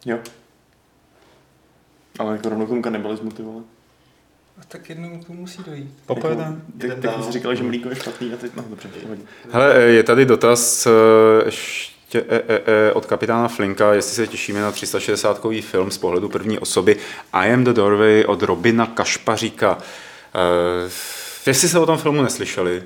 Jo. 0.06 0.18
Ale 2.18 2.32
jako 2.32 2.48
rovnou 2.48 2.66
tomu 2.66 2.82
kanibalismu, 2.82 3.30
ty 3.30 3.42
vole. 3.42 3.62
A 4.60 4.64
tak 4.68 4.88
jednou 4.88 5.24
to 5.26 5.32
musí 5.32 5.62
dojít. 5.66 5.94
Tak, 6.06 6.18
Jdem 6.74 6.90
tak 6.90 7.00
dál. 7.00 7.22
jsi 7.22 7.32
říkal, 7.32 7.54
že 7.54 7.62
mlíko 7.62 7.88
je 7.88 7.96
špatný 7.96 8.32
a 8.32 8.36
teď, 8.36 8.52
no 8.56 8.64
dobře. 8.68 8.88
Hele, 9.50 9.74
eh, 9.74 9.82
je 9.82 10.02
tady 10.02 10.24
dotaz 10.24 10.86
eh, 10.86 10.90
ještě 11.44 12.24
e, 12.28 12.36
e, 12.36 12.60
e, 12.66 12.92
od 12.92 13.06
kapitána 13.06 13.48
Flinka, 13.48 13.94
jestli 13.94 14.14
se 14.14 14.26
těšíme 14.26 14.60
na 14.60 14.72
360 14.72 15.40
film 15.60 15.90
z 15.90 15.98
pohledu 15.98 16.28
první 16.28 16.58
osoby 16.58 16.96
I 17.32 17.52
am 17.52 17.64
the 17.64 17.72
doorway 17.72 18.24
od 18.26 18.42
Robina 18.42 18.86
Kašpaříka. 18.86 19.74
Uh, 19.74 20.90
jestli 21.46 21.68
se 21.68 21.78
o 21.78 21.86
tom 21.86 21.98
filmu 21.98 22.22
neslyšeli, 22.22 22.82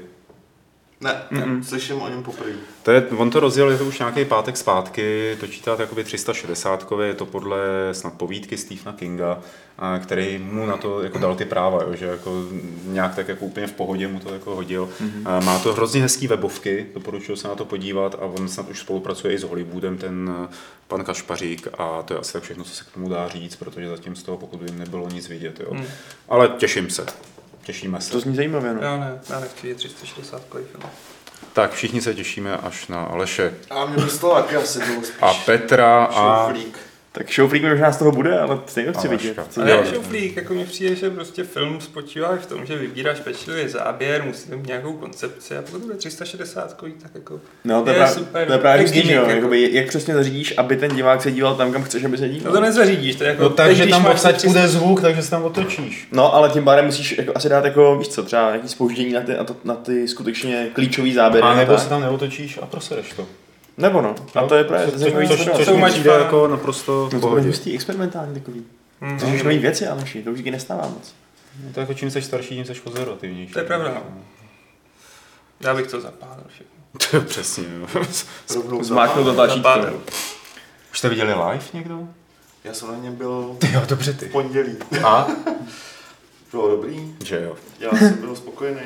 Ne, 1.02 1.22
ne, 1.30 1.64
slyším 1.64 2.02
o 2.02 2.08
něm 2.08 2.22
poprvé. 2.22 2.52
To 2.82 2.90
je, 2.90 3.06
on 3.16 3.30
to 3.30 3.40
rozjel, 3.40 3.70
je 3.70 3.78
to 3.78 3.84
už 3.84 3.98
nějaký 3.98 4.24
pátek 4.24 4.56
zpátky, 4.56 5.36
točí 5.40 5.62
to 5.62 5.76
jakoby 5.78 6.04
360 6.04 6.92
je 7.02 7.14
to 7.14 7.26
podle 7.26 7.58
snad 7.92 8.14
povídky 8.14 8.56
Stephena 8.56 8.96
Kinga, 8.96 9.38
a 9.78 9.98
který 9.98 10.38
mu 10.38 10.66
na 10.66 10.76
to 10.76 11.02
jako 11.02 11.18
dal 11.18 11.34
ty 11.34 11.44
práva, 11.44 11.82
jo, 11.82 11.94
že 11.94 12.06
jako 12.06 12.44
nějak 12.84 13.14
tak 13.14 13.28
jako 13.28 13.44
úplně 13.44 13.66
v 13.66 13.72
pohodě 13.72 14.08
mu 14.08 14.20
to 14.20 14.34
jako 14.34 14.54
hodil. 14.54 14.88
Mm-hmm. 15.00 15.44
Má 15.44 15.58
to 15.58 15.72
hrozně 15.72 16.02
hezký 16.02 16.26
webovky, 16.26 16.86
doporučuji 16.94 17.36
se 17.36 17.48
na 17.48 17.54
to 17.54 17.64
podívat 17.64 18.14
a 18.14 18.24
on 18.24 18.48
snad 18.48 18.68
už 18.68 18.80
spolupracuje 18.80 19.34
i 19.34 19.38
s 19.38 19.42
Hollywoodem, 19.42 19.98
ten 19.98 20.30
eh, 20.44 20.54
pan 20.88 21.04
Kašpařík 21.04 21.68
a 21.78 22.02
to 22.02 22.14
je 22.14 22.20
asi 22.20 22.32
tak 22.32 22.42
všechno, 22.42 22.64
co 22.64 22.70
se 22.70 22.84
k 22.84 22.94
tomu 22.94 23.08
dá 23.08 23.28
říct, 23.28 23.56
protože 23.56 23.88
zatím 23.88 24.16
z 24.16 24.22
toho, 24.22 24.38
pokud 24.38 24.62
vím, 24.62 24.78
nebylo 24.78 25.08
nic 25.08 25.28
vidět. 25.28 25.60
Jo. 25.60 25.74
Mm. 25.74 25.84
Ale 26.28 26.48
těším 26.48 26.90
se, 26.90 27.06
těšíme 27.62 28.00
se. 28.00 28.12
To 28.12 28.20
zní 28.20 28.36
zajímavě, 28.36 28.74
no. 28.74 28.82
Já 28.82 28.96
ne, 28.96 29.20
já 29.30 29.40
nechci 29.40 29.62
vidět 29.62 29.76
360 29.76 30.42
film. 30.50 30.82
Tak 31.52 31.72
všichni 31.72 32.00
se 32.00 32.14
těšíme 32.14 32.56
až 32.56 32.86
na 32.86 33.04
Aleše 33.04 33.54
A 33.70 33.86
mě 33.86 34.04
by 34.04 34.10
z 34.10 34.18
toho 34.18 34.34
taky 34.34 34.56
asi 34.56 34.78
bylo 34.78 35.02
spíš 35.02 35.22
a 35.22 35.34
Petra 35.34 36.04
a... 36.04 36.46
šouflík. 36.46 36.78
Tak 37.14 37.32
Showfreak 37.32 37.62
možná 37.64 37.92
z 37.92 37.96
toho 37.98 38.12
bude, 38.12 38.38
ale 38.38 38.58
stejně 38.66 38.92
chci 38.92 39.08
vidět. 39.08 39.38
Ale 39.60 39.70
jak 39.70 39.94
šuflík, 39.94 40.36
jako 40.36 40.54
mi 40.54 40.64
přijde, 40.64 40.94
že 40.96 41.10
prostě 41.10 41.44
film 41.44 41.80
spočívá 41.80 42.36
v 42.36 42.46
tom, 42.46 42.66
že 42.66 42.76
vybíráš 42.78 43.20
pečlivě 43.20 43.68
záběr, 43.68 44.22
musí 44.22 44.50
mít 44.50 44.66
nějakou 44.66 44.92
koncepci 44.92 45.56
a 45.56 45.62
pokud 45.62 45.80
bude 45.80 45.94
360 45.94 46.76
tak 47.02 47.10
jako 47.14 47.40
No, 47.64 47.82
to 47.82 47.90
je, 47.90 47.94
je 47.94 47.98
právě, 47.98 48.14
super. 48.14 48.46
to 48.46 48.52
je 48.52 48.58
právě 48.58 48.86
že 48.86 48.92
gimmick, 48.92 49.10
jo? 49.14 49.20
jako. 49.22 49.30
Jakoby, 49.30 49.68
jak 49.72 49.88
přesně 49.88 50.14
zařídíš, 50.14 50.54
aby 50.56 50.76
ten 50.76 50.94
divák 50.96 51.22
se 51.22 51.30
díval 51.32 51.54
tam, 51.54 51.72
kam 51.72 51.82
chceš, 51.82 52.04
aby 52.04 52.18
se 52.18 52.26
No 52.26 52.32
díval. 52.32 52.52
to 52.52 52.60
nezařídíš, 52.60 53.16
to 53.16 53.24
je 53.24 53.30
jako... 53.30 53.42
No 53.42 53.50
takže 53.50 53.86
tam 53.86 54.06
odsaď 54.06 54.36
300 54.36 54.52
půjde 54.52 54.68
zvuk, 54.68 55.00
takže 55.00 55.22
se 55.22 55.30
tam 55.30 55.44
otočíš. 55.44 56.08
No, 56.12 56.34
ale 56.34 56.48
tím 56.50 56.64
pádem 56.64 56.84
musíš 56.84 57.18
jako, 57.18 57.32
asi 57.34 57.48
dát 57.48 57.64
jako, 57.64 57.98
víš 57.98 58.08
co, 58.08 58.22
třeba 58.22 58.48
nějaký 58.50 58.68
spouždění 58.68 59.12
na 59.12 59.20
ty, 59.20 59.32
na, 59.32 59.44
to, 59.44 59.56
na 59.64 59.74
ty 59.74 60.08
skutečně 60.08 60.68
klíčový 60.72 61.12
záběry. 61.14 61.46
A 61.46 61.54
nebo 61.54 61.72
tak. 61.72 61.82
se 61.82 61.88
tam 61.88 62.00
neotočíš 62.00 62.58
a 62.62 62.66
prosereš 62.66 63.12
to. 63.12 63.26
Nebo 63.76 64.02
no. 64.02 64.14
A 64.34 64.46
to 64.46 64.54
je 64.54 64.64
právě 64.64 64.90
což, 64.90 65.00
zajímavý 65.00 65.28
což, 65.28 65.36
sledovat. 65.42 65.64
což, 65.66 65.76
mi 65.76 65.90
přijde 65.90 66.10
jako 66.10 66.48
naprosto 66.48 67.10
No 67.12 67.20
to 67.20 67.28
bude 67.28 67.42
hustý, 67.42 67.74
experimentální 67.74 68.34
takový. 68.34 68.64
Mm. 69.00 69.18
To 69.18 69.26
můžeš 69.26 69.42
nový 69.42 69.58
věci, 69.58 69.86
Aleši, 69.86 70.22
to 70.22 70.30
už 70.30 70.42
nestává 70.42 70.82
moc. 70.88 71.14
No, 71.64 71.72
to 71.74 71.80
jako 71.80 71.94
čím 71.94 72.10
jsi 72.10 72.22
starší, 72.22 72.48
tím 72.48 72.64
jsi 72.64 72.74
konzervativnější. 72.74 73.52
To 73.52 73.58
je 73.58 73.64
pravda, 73.64 73.88
no. 73.94 74.02
Já 75.60 75.74
bych 75.74 75.86
to 75.86 76.00
zapálil 76.00 76.44
všechno. 76.48 76.72
To 77.10 77.16
je 77.16 77.22
přesně, 77.22 77.64
jo. 77.80 78.02
Zmáknout 78.82 79.26
to 79.26 79.34
tlačítko. 79.34 79.70
Už 80.92 80.98
jste 80.98 81.08
viděli 81.08 81.32
live 81.34 81.64
někdo? 81.72 82.08
Já 82.64 82.74
jsem 82.74 82.88
na 82.88 82.96
něm 82.96 83.14
byl 83.16 83.56
Jo, 83.72 83.82
dobře 83.88 84.12
ty. 84.12 84.26
v 84.28 84.32
pondělí. 84.32 84.76
A? 85.04 85.26
Bylo 86.50 86.68
dobrý, 86.70 87.14
Že 87.24 87.40
jo. 87.42 87.56
já 87.80 87.90
jsem 87.98 88.20
byl 88.20 88.36
spokojený. 88.36 88.80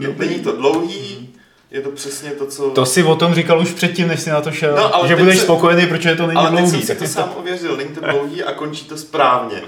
Je, 0.00 0.14
není 0.18 0.40
to 0.40 0.56
dlouhý, 0.56 1.34
je 1.72 1.80
to 1.80 1.90
přesně 1.90 2.30
to, 2.30 2.46
co... 2.46 2.70
To 2.70 2.86
si 2.86 3.02
o 3.02 3.16
tom 3.16 3.34
říkal 3.34 3.60
už 3.60 3.70
předtím, 3.72 4.08
než 4.08 4.20
jsi 4.20 4.30
na 4.30 4.40
to 4.40 4.52
šel, 4.52 4.76
No, 4.76 4.94
ale 4.94 5.08
že 5.08 5.14
teď 5.14 5.22
budeš 5.24 5.38
se- 5.38 5.44
spokojený, 5.44 5.86
protože 5.86 6.14
to 6.14 6.26
není 6.26 6.38
ale 6.38 6.50
teď 6.50 6.58
dlouhý. 6.58 6.70
jsem 6.70 6.80
si 6.80 6.94
to 6.94 7.00
ty 7.04 7.08
sám 7.08 7.32
ověřil, 7.36 7.76
není 7.76 7.90
to 7.94 8.00
dlouhý 8.00 8.42
a 8.42 8.52
končí 8.52 8.84
to 8.84 8.96
správně. 8.96 9.62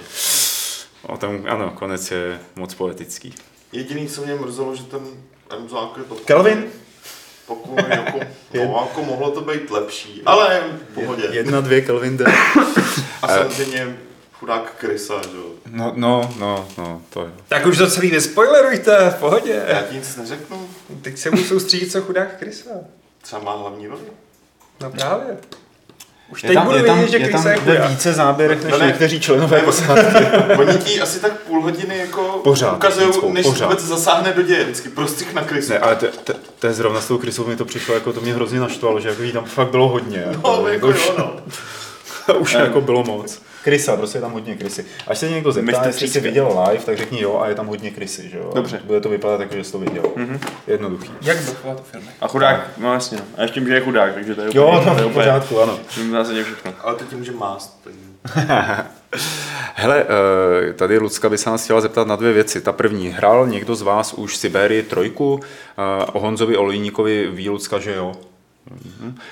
O 1.02 1.16
tom, 1.16 1.44
ano, 1.48 1.70
konec 1.74 2.10
je 2.10 2.40
moc 2.56 2.74
poetický. 2.74 3.34
Jediný, 3.72 4.08
co 4.08 4.22
mě 4.22 4.34
mrzelo, 4.34 4.76
že 4.76 4.82
ten 4.82 5.00
Mzák 5.64 5.88
je 5.96 6.04
to... 6.04 6.14
Kelvin? 6.14 6.64
Pokud 7.46 7.78
jako, 7.88 8.18
no, 8.54 8.60
jako 8.88 9.02
mohlo 9.02 9.30
to 9.30 9.40
být 9.40 9.70
lepší, 9.70 10.22
ale 10.26 10.62
v 10.90 10.94
pohodě. 10.94 11.22
Jedna, 11.30 11.60
dvě, 11.60 11.80
Kelvin. 11.80 12.18
A 13.22 13.28
samozřejmě 13.28 13.96
chudák 14.44 14.74
Krysa, 14.78 15.14
že 15.30 15.36
jo. 15.36 15.44
No, 15.70 15.92
no, 15.96 16.34
no, 16.38 16.68
no, 16.78 17.02
to 17.10 17.22
je. 17.22 17.30
Tak 17.48 17.66
už 17.66 17.78
to 17.78 17.90
celý 17.90 18.10
nespoilerujte, 18.10 19.10
v 19.10 19.14
pohodě. 19.14 19.62
Já 19.66 19.82
ti 19.82 19.94
nic 19.96 20.16
neřeknu, 20.16 20.68
Teď 21.02 21.18
se 21.18 21.30
budu 21.30 21.44
soustředit, 21.44 21.92
co 21.92 22.00
chudák 22.02 22.38
Krysa. 22.38 22.70
třeba 23.22 23.42
má 23.42 23.52
hlavní 23.56 23.86
roli. 23.86 24.00
No 24.80 24.90
právě. 24.90 25.36
Už 26.28 26.42
Je 26.42 26.46
teď 26.48 26.54
tam, 26.56 26.66
budu 26.66 26.76
je 26.78 26.82
tam, 26.84 26.98
vědět, 26.98 27.18
že 27.18 27.24
je 27.24 27.30
tam 27.32 27.46
je 27.46 27.56
chudák. 27.56 27.90
více 27.90 28.12
záběrech 28.12 28.62
než 28.64 28.72
No 28.72 28.78
ne. 28.78 28.86
někteří 28.86 29.20
členové 29.20 29.60
posádky. 29.60 30.24
Oni 30.58 30.78
ti 30.78 31.00
asi 31.00 31.20
tak 31.20 31.32
půl 31.32 31.62
hodiny 31.62 31.98
jako 31.98 32.40
Pořád, 32.44 32.74
ukazují, 32.76 33.06
vždycky, 33.08 33.32
než 33.32 33.46
pořád. 33.46 33.66
vůbec 33.66 33.84
zasáhne 33.84 34.32
do 34.32 34.42
děje. 34.42 34.64
Vždycky 34.64 34.88
prostřih 34.88 35.34
na 35.34 35.42
Krysu. 35.42 35.72
Ne, 35.72 35.78
ale 35.78 35.96
to, 36.58 36.66
je 36.66 36.72
zrovna 36.72 37.00
s 37.00 37.06
tou 37.08 37.18
Krysou 37.18 37.46
mi 37.46 37.56
to 37.56 37.64
přišlo, 37.64 37.94
jako 37.94 38.12
to 38.12 38.20
mě 38.20 38.34
hrozně 38.34 38.60
naštvalo, 38.60 39.00
že 39.00 39.08
jako 39.08 39.22
tam 39.32 39.44
fakt 39.44 39.68
bylo 39.70 39.88
hodně. 39.88 40.24
No, 40.44 40.68
jako 40.68 40.88
už, 40.88 41.06
jo, 41.06 41.14
no. 41.18 42.34
už 42.38 42.52
jako 42.52 42.80
bylo 42.80 43.04
moc. 43.04 43.42
Krysa, 43.64 43.96
prostě 43.96 44.18
je 44.18 44.22
tam 44.22 44.32
hodně 44.32 44.54
krysy. 44.56 44.84
Až 45.06 45.18
se 45.18 45.30
někdo 45.30 45.52
zeptá, 45.52 45.86
jestli 45.86 46.08
jsi 46.08 46.20
viděl 46.20 46.62
live, 46.68 46.84
tak 46.84 46.96
řekni 46.96 47.20
jo 47.20 47.38
a 47.40 47.48
je 47.48 47.54
tam 47.54 47.66
hodně 47.66 47.90
krysy, 47.90 48.28
že 48.28 48.38
jo? 48.38 48.50
Dobře. 48.54 48.80
Bude 48.84 49.00
to 49.00 49.08
vypadat 49.08 49.40
jako, 49.40 49.54
že 49.54 49.64
jsi 49.64 49.72
to 49.72 49.78
viděl. 49.78 50.02
Mm-hmm. 50.02 50.38
Jednoduchý. 50.66 51.10
Jak 51.22 51.42
blokovat 51.42 51.80
o 51.80 51.82
filmech? 51.82 52.14
A 52.20 52.28
chudák, 52.28 52.70
no 52.78 52.92
jasně. 52.94 53.18
No. 53.18 53.24
A 53.36 53.42
ještě 53.42 53.60
tím, 53.60 53.68
že 53.68 53.74
je 53.74 53.80
chudák, 53.80 54.14
takže 54.14 54.34
to 54.34 54.40
je 54.40 54.48
Jo, 54.54 54.66
úplně, 54.66 54.84
tam 54.84 54.96
to 54.96 55.02
je 55.02 55.06
v 55.08 55.10
úplně, 55.10 55.24
pořádku, 55.24 55.60
ano. 55.60 55.78
tím 55.88 56.08
v 56.08 56.12
zásadě 56.12 56.44
všechno. 56.44 56.72
Ale 56.82 56.94
to 56.94 57.04
ti 57.04 57.16
může 57.16 57.32
mást. 57.32 57.80
Takže... 57.84 58.00
Hele, 59.74 60.04
eh, 60.68 60.72
tady 60.72 60.98
Lucka 60.98 61.28
by 61.28 61.38
se 61.38 61.50
nás 61.50 61.64
chtěla 61.64 61.80
zeptat 61.80 62.06
na 62.06 62.16
dvě 62.16 62.32
věci. 62.32 62.60
Ta 62.60 62.72
první, 62.72 63.08
hrál 63.08 63.46
někdo 63.46 63.74
z 63.74 63.82
vás 63.82 64.12
už 64.12 64.36
Siberii 64.36 64.82
trojku? 64.82 65.40
Eh, 65.42 66.04
O 66.12 66.20
Honzovi 66.20 66.56
Olejníkovi 66.56 67.28
ví 67.32 67.50
Lucka, 67.50 67.78
že 67.78 67.94
jo? 67.94 68.12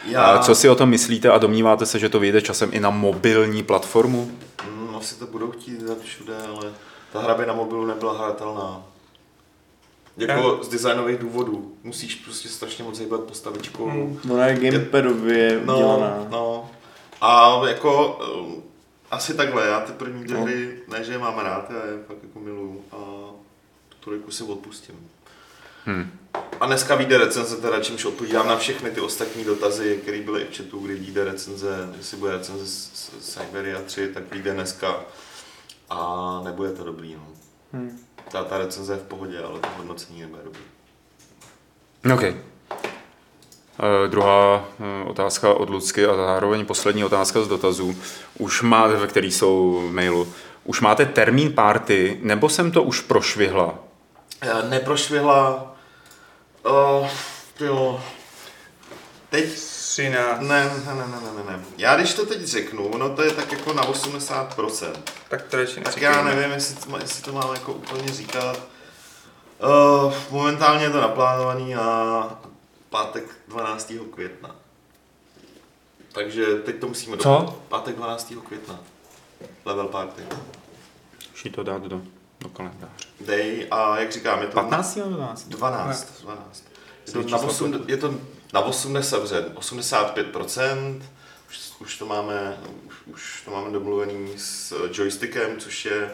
Já, 0.06 0.22
A 0.24 0.38
co 0.42 0.54
si 0.54 0.68
o 0.68 0.74
tom 0.74 0.88
myslíte 0.88 1.30
a 1.30 1.38
domníváte 1.38 1.86
se, 1.86 1.98
že 1.98 2.08
to 2.08 2.20
vyjde 2.20 2.42
časem 2.42 2.70
i 2.72 2.80
na 2.80 2.90
mobilní 2.90 3.62
platformu? 3.62 4.30
Mm, 4.70 4.96
asi 4.96 5.14
to 5.18 5.26
budou 5.26 5.50
chtít 5.50 5.80
dát 5.82 5.98
všude, 6.00 6.34
ale 6.48 6.72
ta 7.12 7.20
hra 7.20 7.34
by 7.34 7.46
na 7.46 7.52
mobilu 7.54 7.86
nebyla 7.86 8.18
hratelná. 8.18 8.82
Jako 10.16 10.58
z 10.62 10.68
designových 10.68 11.18
důvodů. 11.18 11.72
Musíš 11.82 12.14
prostě 12.14 12.48
strašně 12.48 12.84
moc 12.84 12.98
hýbat 12.98 13.20
postavičkou. 13.20 13.86
Hmm. 13.86 14.18
Ona 14.30 14.46
je 14.46 14.70
gamepadově 14.70 15.60
No, 15.64 15.74
udělaná. 15.74 16.26
no. 16.30 16.70
A 17.20 17.60
jako 17.68 18.18
um, 18.40 18.62
asi 19.10 19.34
takhle, 19.34 19.66
já 19.66 19.80
ty 19.80 19.92
první 19.92 20.24
hry, 20.34 20.78
ne 20.88 21.04
že 21.04 21.12
je 21.12 21.18
mám 21.18 21.38
rád, 21.38 21.70
já 21.70 21.76
je 21.92 21.98
fakt 22.06 22.16
jako 22.22 22.38
miluju 22.40 22.80
a 22.92 22.96
tu 23.88 23.96
trojku 24.04 24.30
si 24.30 24.42
odpustím. 24.44 24.94
Hmm. 25.84 26.18
A 26.60 26.66
dneska 26.66 26.94
vyjde 26.94 27.18
recenze, 27.18 27.56
teda 27.56 27.80
čímž 27.80 28.04
odpovídám 28.04 28.48
na 28.48 28.56
všechny 28.56 28.90
ty 28.90 29.00
ostatní 29.00 29.44
dotazy, 29.44 29.98
které 30.02 30.20
byly 30.20 30.42
i 30.42 30.44
v 30.44 30.56
chatu, 30.56 30.78
kdy 30.78 30.94
vyjde 30.94 31.24
recenze, 31.24 31.88
jestli 31.96 32.16
bude 32.16 32.32
recenze 32.32 32.66
z 32.66 32.92
z 33.20 33.34
Siberia 33.34 33.80
3, 33.86 34.08
tak 34.14 34.32
vyjde 34.32 34.54
dneska 34.54 35.00
a 35.90 36.40
nebude 36.44 36.72
to 36.72 36.84
dobrý. 36.84 37.14
No. 37.14 37.26
Hmm. 37.72 37.98
Ta, 38.32 38.44
ta 38.44 38.58
recenze 38.58 38.92
je 38.92 38.98
v 38.98 39.02
pohodě, 39.02 39.38
ale 39.38 39.60
to 39.60 39.68
hodnocení 39.76 40.20
nebude 40.20 40.42
dobrý. 40.44 40.62
OK. 42.14 42.36
Uh, 43.78 44.10
druhá 44.10 44.56
uh, 44.78 45.10
otázka 45.10 45.54
od 45.54 45.70
Lucky 45.70 46.06
a 46.06 46.16
zároveň 46.16 46.66
poslední 46.66 47.04
otázka 47.04 47.42
z 47.42 47.48
dotazů. 47.48 47.96
Už 48.38 48.62
máte, 48.62 48.96
ve 48.96 49.06
který 49.06 49.32
jsou 49.32 49.82
v 49.88 49.92
mailu, 49.92 50.28
už 50.64 50.80
máte 50.80 51.06
termín 51.06 51.52
party, 51.52 52.18
nebo 52.22 52.48
jsem 52.48 52.72
to 52.72 52.82
už 52.82 53.00
prošvihla? 53.00 53.78
Eh, 54.40 54.68
Neprošvihla, 54.68 55.71
uh, 56.64 57.08
jo, 57.60 58.00
teď 59.30 59.52
13. 59.54 60.40
Ne, 60.40 60.64
ne, 60.64 60.94
ne, 60.94 61.06
ne, 61.06 61.42
ne, 61.44 61.52
ne. 61.52 61.64
Já 61.78 61.96
když 61.96 62.14
to 62.14 62.26
teď 62.26 62.42
řeknu, 62.42 62.86
ono 62.88 63.16
to 63.16 63.22
je 63.22 63.30
tak 63.30 63.52
jako 63.52 63.72
na 63.72 63.82
80%. 63.82 64.92
Tak 65.28 65.42
to 65.42 65.56
radši 65.56 65.80
Tak 65.80 65.96
já 65.96 66.22
nevím, 66.22 66.50
jestli 66.52 66.74
to, 66.76 66.90
má- 66.90 66.98
jestli 66.98 67.22
to 67.22 67.32
mám 67.32 67.54
jako 67.54 67.72
úplně 67.72 68.12
říkat. 68.12 68.60
Uh, 70.04 70.14
momentálně 70.30 70.84
je 70.84 70.90
to 70.90 71.00
naplánovaný 71.00 71.74
na 71.74 72.40
pátek 72.90 73.24
12. 73.48 73.92
května. 74.10 74.56
Takže 76.12 76.46
teď 76.46 76.80
to 76.80 76.88
musíme 76.88 77.16
Co? 77.16 77.28
do 77.46 77.62
pátek 77.68 77.96
12. 77.96 78.32
května. 78.44 78.80
Level 79.64 79.88
party. 79.88 80.22
Už 81.34 81.48
to 81.54 81.62
dát 81.62 81.82
do, 81.82 82.02
do 82.42 82.48
kalendáře. 82.48 83.08
Dej 83.20 83.66
a 83.70 83.98
jak 83.98 84.12
říkám, 84.12 84.40
je 84.40 84.46
to 84.46 84.52
15 84.52 84.96
nebo 84.96 85.10
12? 85.10 85.48
12. 85.48 86.22
12. 86.22 86.64
Je 87.06 87.12
to, 87.12 87.18
na 87.18 87.24
číslo 87.24 87.48
8, 87.48 87.84
je 87.86 87.96
to 87.96 88.14
na 88.52 88.60
80, 88.60 89.24
85%, 89.54 91.02
už, 91.50 91.72
už, 91.80 91.98
to 91.98 92.06
máme, 92.06 92.56
už, 92.86 92.94
už 93.06 93.42
to 93.44 93.50
máme 93.50 93.70
domluvený 93.70 94.28
s 94.36 94.74
joystickem, 94.92 95.58
což 95.58 95.84
je, 95.84 96.10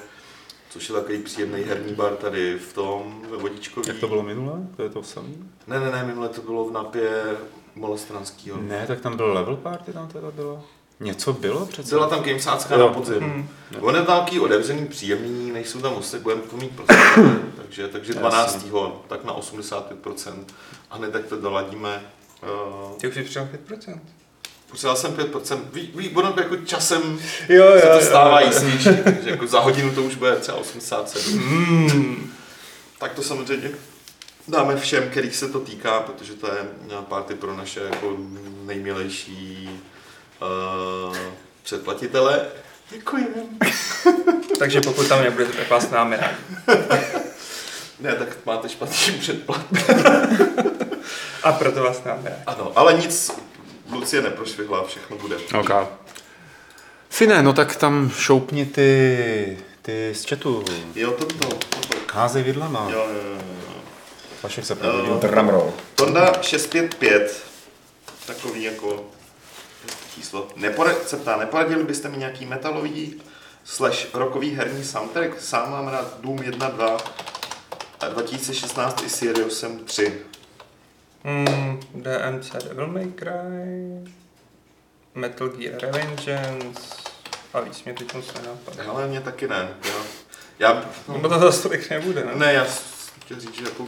což 0.71 0.89
je 0.89 0.95
takový 0.95 1.23
příjemný 1.23 1.63
herní 1.63 1.95
bar 1.95 2.17
tady 2.17 2.59
v 2.59 2.73
tom, 2.73 3.23
ve 3.31 3.37
Vodičkový. 3.37 3.89
Jak 3.89 3.99
to 3.99 4.09
bylo 4.09 4.23
minule? 4.23 4.53
To 4.77 4.83
je 4.83 4.91
to 4.91 5.03
samé? 5.03 5.29
Ne, 5.67 5.81
ne, 5.81 5.91
ne, 5.91 6.05
minule 6.05 6.29
to 6.29 6.43
bylo 6.43 6.69
v 6.69 6.73
napě 6.73 7.37
Molestranskýho. 7.75 8.57
Ne, 8.61 8.87
tak 8.87 9.01
tam 9.01 9.17
byl 9.17 9.33
level 9.33 9.57
party, 9.57 9.93
tam 9.93 10.09
teda 10.09 10.31
bylo. 10.31 10.65
Něco 11.01 11.33
bylo 11.33 11.67
přece? 11.67 11.91
Byla 11.91 12.09
tam 12.09 12.23
gamesácka 12.23 12.75
Jo. 12.77 12.87
na 12.87 12.95
podzim. 12.95 13.21
Hmm. 13.21 13.49
On 13.81 13.95
je 13.95 14.03
takový 14.03 14.41
otevřený, 14.41 14.87
příjemný, 14.87 15.51
nejsou 15.51 15.81
tam 15.81 15.93
ostatní, 15.93 16.23
budeme 16.23 16.43
to 16.43 16.57
mít 16.57 16.71
prostě. 16.71 16.95
takže, 17.57 17.89
takže 17.89 18.15
12. 18.15 18.67
tak 19.09 19.25
na 19.25 19.37
85%. 19.37 20.33
A 20.91 20.97
hned 20.97 21.13
tak 21.13 21.25
to 21.25 21.37
doladíme. 21.37 22.03
Uh, 22.43 22.97
Ty 22.99 23.09
už 23.09 23.15
jsi 23.15 23.23
přijal 23.23 23.49
5%. 23.69 23.99
Potřeboval 24.71 24.97
jsem 24.97 25.13
5%. 25.13 25.61
Ví, 25.73 25.93
ví, 25.95 26.09
ono 26.09 26.35
jako 26.37 26.57
časem 26.57 27.19
Jo, 27.49 27.65
se 27.81 27.87
to 27.87 28.01
stává 28.01 28.41
jistější, 28.41 28.91
takže 29.05 29.31
jako 29.31 29.47
za 29.47 29.61
hodinu 29.61 29.95
to 29.95 30.03
už 30.03 30.15
bude 30.15 30.37
třeba 30.37 30.59
87. 30.59 31.39
Mm. 31.39 32.33
Tak 32.99 33.15
to 33.15 33.23
samozřejmě 33.23 33.71
dáme 34.49 34.77
všem, 34.77 35.11
kterých 35.11 35.37
se 35.37 35.49
to 35.49 35.61
týká, 35.61 36.01
protože 36.01 36.35
to 36.35 36.47
je 36.47 36.59
party 37.09 37.35
pro 37.35 37.57
naše 37.57 37.81
jako 37.81 38.17
nejmilejší 38.65 39.71
uh, 40.41 41.17
předplatitele. 41.63 42.47
Děkujeme. 42.91 43.35
Takže 44.59 44.81
pokud 44.81 45.09
tam 45.09 45.23
nebudete, 45.23 45.53
tak 45.53 45.71
vás 45.71 45.91
máme 45.91 46.17
rádi. 46.17 46.37
Ne, 48.01 48.15
tak 48.15 48.29
máte 48.47 48.69
špatný 48.69 49.13
předplat. 49.21 49.61
A 51.43 51.53
proto 51.53 51.83
vás 51.83 52.03
máme 52.05 52.31
rádi. 52.31 52.43
Ano, 52.47 52.73
ale 52.75 52.95
nic, 52.95 53.31
Lucie 53.93 54.23
neprošvihla, 54.23 54.85
všechno 54.87 55.17
bude. 55.17 55.37
OK. 55.61 55.71
Fine, 57.11 57.43
no 57.43 57.53
tak 57.53 57.77
tam 57.77 58.11
šoupni 58.11 58.67
ty, 58.67 59.59
ty 59.83 60.15
z 60.15 60.25
chatu. 60.25 60.65
Jo, 60.95 61.11
toto. 61.11 61.49
toto. 61.49 61.97
Házej 62.13 62.43
vidlema. 62.43 62.89
Jo, 62.91 62.99
jo, 62.99 63.23
jo, 63.25 63.33
jo. 63.33 63.83
Vašek 64.43 64.65
se 64.65 64.75
probudil. 64.75 65.21
Eh, 65.25 65.29
Drumroll. 65.29 65.73
Tonda 65.95 66.33
655, 66.43 67.45
takový 68.27 68.63
jako 68.63 69.05
číslo. 70.19 70.49
Nepora, 70.57 70.95
se 71.07 71.17
ptá, 71.17 71.37
neporadili 71.37 71.85
byste 71.85 72.09
mi 72.09 72.17
nějaký 72.17 72.47
metalový 72.47 73.23
slash 73.65 74.15
rockový 74.15 74.51
herní 74.51 74.85
soundtrack? 74.85 75.41
Sám 75.41 75.71
mám 75.71 75.89
rád 75.89 76.21
Doom 76.21 76.43
1, 76.43 76.69
2, 76.69 76.97
a 78.01 78.09
2016 78.09 79.03
i 79.03 79.09
Siriusem 79.09 79.79
3. 79.85 80.13
Hmm, 81.25 81.81
DMC 81.95 82.51
Devil 82.65 82.87
May 82.87 83.13
Cry, 83.13 84.11
Metal 85.15 85.49
Gear 85.49 85.81
Revengeance 85.81 86.81
a 87.55 87.61
víc 87.61 87.85
mě 87.85 87.95
teď 87.95 88.15
moc 88.15 88.35
nenapadá. 88.35 88.85
Ale 88.91 89.07
mě 89.07 89.21
taky 89.21 89.49
ne. 89.49 89.69
Já, 89.85 89.95
já 90.59 90.85
No 91.23 91.29
to 91.29 91.39
zase 91.39 91.63
tolik 91.63 91.91
nebude, 91.91 92.25
ne? 92.25 92.33
ne, 92.35 92.53
já 92.53 92.67
chtěl 93.25 93.41
říct, 93.41 93.55
že 93.55 93.65
jako 93.65 93.83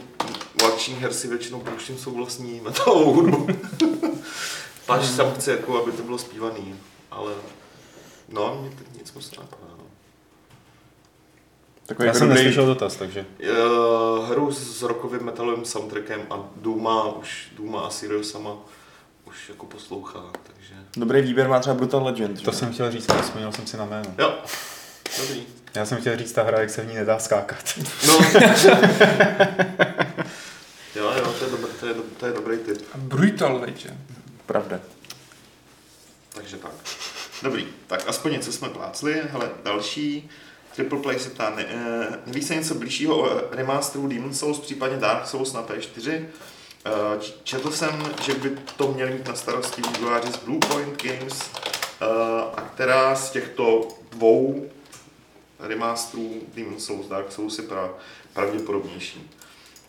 u 0.61 0.65
akčních 0.65 0.99
her 1.01 1.13
si 1.13 1.27
většinou 1.27 1.59
pouštím 1.59 1.97
svou 1.97 2.11
vlastní 2.11 2.61
metalovou 2.61 3.13
hudbu. 3.13 3.47
Páč 4.91 5.05
sam 5.05 5.33
chci, 5.33 5.49
jako, 5.49 5.83
aby 5.83 5.91
to 5.91 6.03
bylo 6.03 6.17
zpívaný, 6.17 6.75
ale 7.11 7.33
no, 8.29 8.57
mě 8.61 8.69
teď 8.69 8.87
nic 8.99 9.13
moc 9.13 9.31
nenapadá. 9.31 9.67
no. 9.77 9.83
Takový 11.85 12.05
Já 12.05 12.09
jako 12.09 12.19
jsem 12.19 12.27
dobrý, 12.27 12.43
neslyšel 12.43 12.65
dotaz, 12.65 12.95
takže. 12.95 13.25
Uh, 13.39 14.29
hru 14.29 14.51
s 14.51 14.81
rokovým 14.81 15.23
metalovým 15.23 15.65
soundtrackem 15.65 16.21
a 16.29 16.39
Duma 16.55 17.03
už, 17.15 17.51
Duma 17.55 17.81
a 17.81 17.89
Sirius 17.89 18.31
sama 18.31 18.51
už 19.25 19.49
jako 19.49 19.65
poslouchá, 19.65 20.23
takže... 20.43 20.73
dobrý 20.97 21.21
výběr 21.21 21.47
má 21.47 21.59
třeba 21.59 21.73
Brutal 21.73 22.03
Legend. 22.03 22.41
To 22.41 22.51
že? 22.51 22.57
jsem 22.57 22.73
chtěl 22.73 22.91
říct, 22.91 23.09
ale 23.09 23.21
vzpomněl 23.21 23.51
jsem 23.51 23.67
si 23.67 23.77
na 23.77 23.85
jméno. 23.85 24.13
Jo, 24.17 24.33
dobrý. 25.21 25.43
Já 25.75 25.85
jsem 25.85 26.01
chtěl 26.01 26.17
říct 26.17 26.31
ta 26.31 26.43
hra, 26.43 26.59
jak 26.59 26.69
se 26.69 26.81
v 26.81 26.87
ní 26.87 26.95
nedá 26.95 27.19
skákat. 27.19 27.63
No. 28.07 28.13
jo, 30.95 31.11
jo, 31.17 31.33
to 31.39 31.45
je, 31.45 31.51
dobrý, 31.51 31.71
to 31.79 31.85
je, 31.87 31.93
to 32.17 32.25
je 32.25 32.33
dobrý 32.33 32.57
tip. 32.57 32.95
Brutal 32.95 33.57
Legend. 33.61 34.10
Pravda. 34.51 34.79
Takže 36.29 36.57
tak. 36.57 36.71
Dobrý, 37.41 37.67
tak 37.87 38.07
aspoň 38.07 38.31
něco 38.31 38.51
jsme 38.51 38.69
plácli. 38.69 39.21
Hele, 39.29 39.49
další. 39.63 40.29
Triple 40.75 40.99
Play 40.99 41.19
se 41.19 41.29
ptá, 41.29 41.49
ne, 41.49 41.65
eh, 41.69 42.19
neví 42.25 42.41
se 42.41 42.55
něco 42.55 42.75
blížšího 42.75 43.17
o 43.21 43.41
remasteru 43.51 44.07
Demon 44.07 44.33
Souls, 44.33 44.59
případně 44.59 44.97
Dark 44.97 45.27
Souls 45.27 45.53
na 45.53 45.63
P4? 45.63 46.25
Eh, 46.85 46.91
Četl 47.43 47.71
jsem, 47.71 48.13
že 48.21 48.33
by 48.33 48.49
to 48.77 48.91
měli 48.91 49.13
mít 49.13 49.27
na 49.27 49.35
starosti 49.35 49.81
vývojáři 49.81 50.33
z 50.33 50.37
Bluepoint 50.37 51.03
Games, 51.03 51.39
eh, 52.01 52.05
a 52.55 52.61
která 52.61 53.15
z 53.15 53.31
těchto 53.31 53.87
dvou 54.09 54.69
remasterů 55.59 56.41
Demon 56.55 56.79
Souls, 56.79 57.07
Dark 57.07 57.31
Souls 57.31 57.57
je 57.57 57.63
pra, 57.63 57.89
pravděpodobnější. 58.33 59.29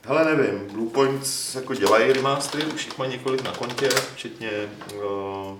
Hele, 0.07 0.25
nevím, 0.37 0.67
Bluepoint 0.73 1.27
jako 1.55 1.75
dělají 1.75 2.13
remastery, 2.13 2.65
už 2.65 2.85
jich 2.85 2.99
mají 2.99 3.11
několik 3.11 3.43
na 3.45 3.53
kontě, 3.53 3.89
včetně 4.15 4.51
uh, 4.95 5.57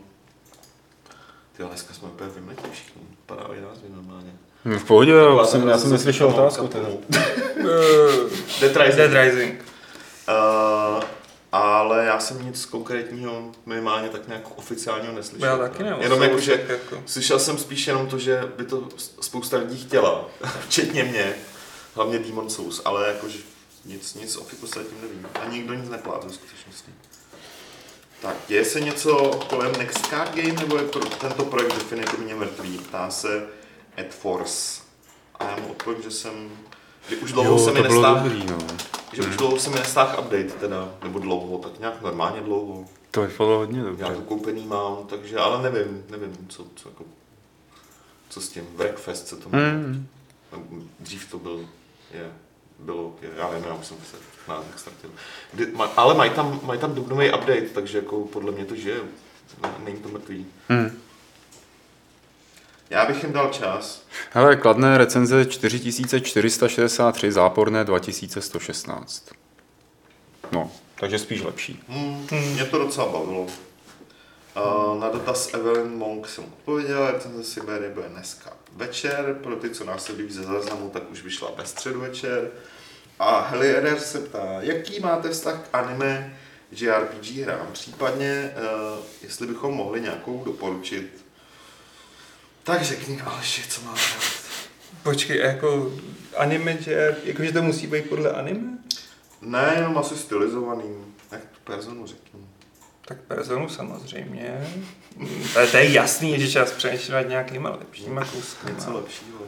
ty 1.57 1.63
dneska 1.63 1.95
jsme 1.95 2.09
úplně 2.09 2.31
vymletli 2.31 2.71
všichni, 2.73 3.03
padají 3.27 3.61
názvy 3.61 3.89
normálně. 3.95 4.33
Hm, 4.65 4.79
V 4.79 4.85
pohodě, 4.85 5.13
já 5.39 5.45
jsem, 5.45 5.69
já 5.69 5.79
jsem 5.79 5.91
neslyšel 5.91 6.27
otázku. 6.29 6.69
Teda. 6.69 6.89
Dead 8.61 8.77
Rising. 8.77 8.97
Dead 8.97 9.25
Rising. 9.25 9.65
Uh, 10.29 11.03
ale 11.53 12.05
já 12.05 12.21
jsem 12.21 12.47
nic 12.47 12.65
konkrétního 12.65 13.51
minimálně 13.67 14.09
tak 14.09 14.29
nějak 14.29 14.59
oficiálního 14.59 15.13
neslyšel. 15.13 15.49
Já 15.49 15.59
taky 15.59 15.83
ne. 15.83 15.97
Jenom 16.01 16.23
jako, 16.23 16.41
že 16.41 16.67
Jako. 16.69 17.03
slyšel 17.07 17.39
jsem 17.39 17.59
spíš 17.59 17.87
jenom 17.87 18.07
to, 18.07 18.19
že 18.19 18.43
by 18.57 18.65
to 18.65 18.89
spousta 18.97 19.57
lidí 19.57 19.85
chtěla, 19.87 20.25
včetně 20.69 21.05
mě, 21.05 21.35
hlavně 21.95 22.19
Demon 22.19 22.51
Souls, 22.51 22.83
ale 22.85 23.09
jakože 23.09 23.39
nic, 23.85 24.15
nic 24.15 24.37
o 24.37 24.45
Fiku 24.45 24.67
se 24.67 24.85
tím 24.85 24.99
nevím. 25.03 25.27
A 25.43 25.45
nikdo 25.45 25.75
nic 25.75 25.89
neplátí 25.89 26.29
v 26.29 26.35
skutečnosti. 26.35 26.93
Tak, 28.23 28.37
děje 28.49 28.65
se 28.65 28.81
něco 28.81 29.41
kolem 29.49 29.73
Next 29.73 30.07
Card 30.07 30.35
Game, 30.35 30.53
nebo 30.53 30.77
je 30.77 30.83
pro, 30.83 31.01
tento 31.01 31.45
projekt 31.45 31.75
definitivně 31.75 32.35
mrtvý? 32.35 32.79
Ptá 32.79 33.11
se 33.11 33.47
Ed 33.99 34.15
Force. 34.15 34.83
A 35.35 35.45
já 35.45 35.57
mu 35.57 35.71
odpovím, 35.71 36.03
že 36.03 36.11
jsem, 36.11 36.51
že 37.09 37.17
už 37.17 37.33
dlouho 37.33 37.59
se 37.59 37.73
mi 37.73 37.83
nestáhl, 37.83 38.29
dobrý, 38.29 38.47
no. 38.47 38.59
že 39.13 39.23
už 39.23 39.37
dlouho 39.37 39.59
se 39.59 39.71
mi 39.71 39.77
nestáhl 39.77 40.21
update 40.21 40.51
teda, 40.61 40.95
nebo 41.03 41.19
dlouho, 41.19 41.59
tak 41.59 41.79
nějak 41.79 42.03
normálně 42.03 42.41
dlouho. 42.41 42.85
To 43.11 43.23
vypadalo 43.23 43.59
hodně 43.59 43.83
dobře. 43.83 44.05
Já 44.05 44.15
to 44.15 44.21
koupený 44.21 44.67
mám, 44.67 45.07
takže, 45.07 45.39
ale 45.39 45.71
nevím, 45.71 46.05
nevím, 46.11 46.47
co, 46.49 46.67
co, 46.75 46.89
jako, 46.89 47.05
co 48.29 48.41
s 48.41 48.49
tím. 48.49 48.67
Breakfast 48.77 49.29
se 49.29 49.37
to 49.37 49.49
jmenuje. 49.49 49.73
Mm. 49.73 50.09
Dřív 51.01 51.31
to 51.31 51.39
byl, 51.39 51.69
je, 52.11 52.33
bylo, 52.83 53.15
já 53.37 53.51
nevím, 53.51 53.65
já 53.69 53.75
už 53.75 53.87
jsem 53.87 53.97
se 54.11 54.17
název 54.49 54.67
ztratil. 54.77 55.11
Kdy, 55.53 55.67
ma, 55.67 55.85
ale 55.85 56.15
mají 56.15 56.31
tam, 56.31 56.61
mají 56.63 56.81
tam 56.81 56.95
dubnový 56.95 57.29
update, 57.29 57.61
takže 57.75 57.99
jako 57.99 58.21
podle 58.21 58.53
mě 58.53 58.65
to 58.65 58.77
žije. 58.77 58.97
Ne- 59.63 59.75
Není 59.85 59.97
to 59.99 60.09
mrtvý. 60.09 60.47
Mm. 60.69 60.99
Já 62.91 63.07
bych 63.07 63.23
jim 63.23 63.33
dal 63.33 63.49
čas. 63.49 64.03
Hele, 64.31 64.57
kladné 64.57 64.99
recenze 64.99 65.45
4463, 65.47 67.33
záporné 67.33 67.85
2116. 67.85 69.31
No, 70.53 70.71
takže 70.95 71.19
spíš 71.19 71.43
lepší. 71.43 71.83
Hmm, 71.89 72.27
mě 72.53 72.65
to 72.65 72.79
docela 72.79 73.07
bavilo. 73.13 73.47
Uh, 74.93 75.01
na 75.01 75.09
dotaz 75.09 75.55
Evelyn 75.55 75.95
Monk 75.97 76.29
jsem 76.29 76.45
odpověděl, 76.45 77.11
recenze 77.11 77.45
Siberie 77.45 77.91
bude 77.91 78.09
dneska 78.09 78.53
večer, 78.77 79.39
pro 79.43 79.57
ty, 79.57 79.71
co 79.71 79.85
nás 79.85 80.05
sledují 80.05 80.33
ze 80.33 80.43
záznamu, 80.43 80.91
tak 80.91 81.11
už 81.11 81.23
vyšla 81.23 81.51
ve 81.57 81.67
středu 81.67 82.01
večer. 82.01 82.51
A 83.19 83.41
Heli 83.41 84.01
se 84.01 84.21
ptá, 84.21 84.59
jaký 84.61 85.01
máte 85.01 85.31
vztah 85.31 85.61
k 85.61 85.75
anime 85.75 86.39
JRPG 86.71 87.27
hrám, 87.27 87.69
případně 87.73 88.55
uh, 88.57 89.05
jestli 89.23 89.47
bychom 89.47 89.75
mohli 89.75 90.01
nějakou 90.01 90.45
doporučit. 90.45 91.25
Tak 92.63 92.83
řekni 92.83 93.21
Aleši, 93.21 93.63
co 93.69 93.81
máš 93.83 94.15
rád. 94.15 94.43
Počkej, 95.03 95.39
jako 95.39 95.93
anime, 96.37 96.77
že, 96.81 97.17
jakože 97.25 97.53
to 97.53 97.63
musí 97.63 97.87
být 97.87 98.09
podle 98.09 98.33
anime? 98.33 98.79
Ne, 99.41 99.73
jenom 99.77 99.99
asi 99.99 100.17
stylizovaný, 100.17 100.85
jak 101.33 101.41
tu 101.41 101.59
personu 101.65 102.07
řeknu. 102.07 102.49
Tak 103.09 103.19
personu 103.21 103.69
samozřejmě. 103.69 104.69
Mm, 105.17 105.45
To 105.55 105.61
je, 105.61 105.67
to 105.67 105.77
je 105.77 105.93
jasný, 105.93 106.41
že 106.41 106.51
čas 106.51 106.71
přemýšlet 106.73 107.29
nějakýma 107.29 107.71
lepšíma 107.71 108.25
kouskama. 108.25 108.75
Něco 108.75 108.93
lepšího. 108.93 109.39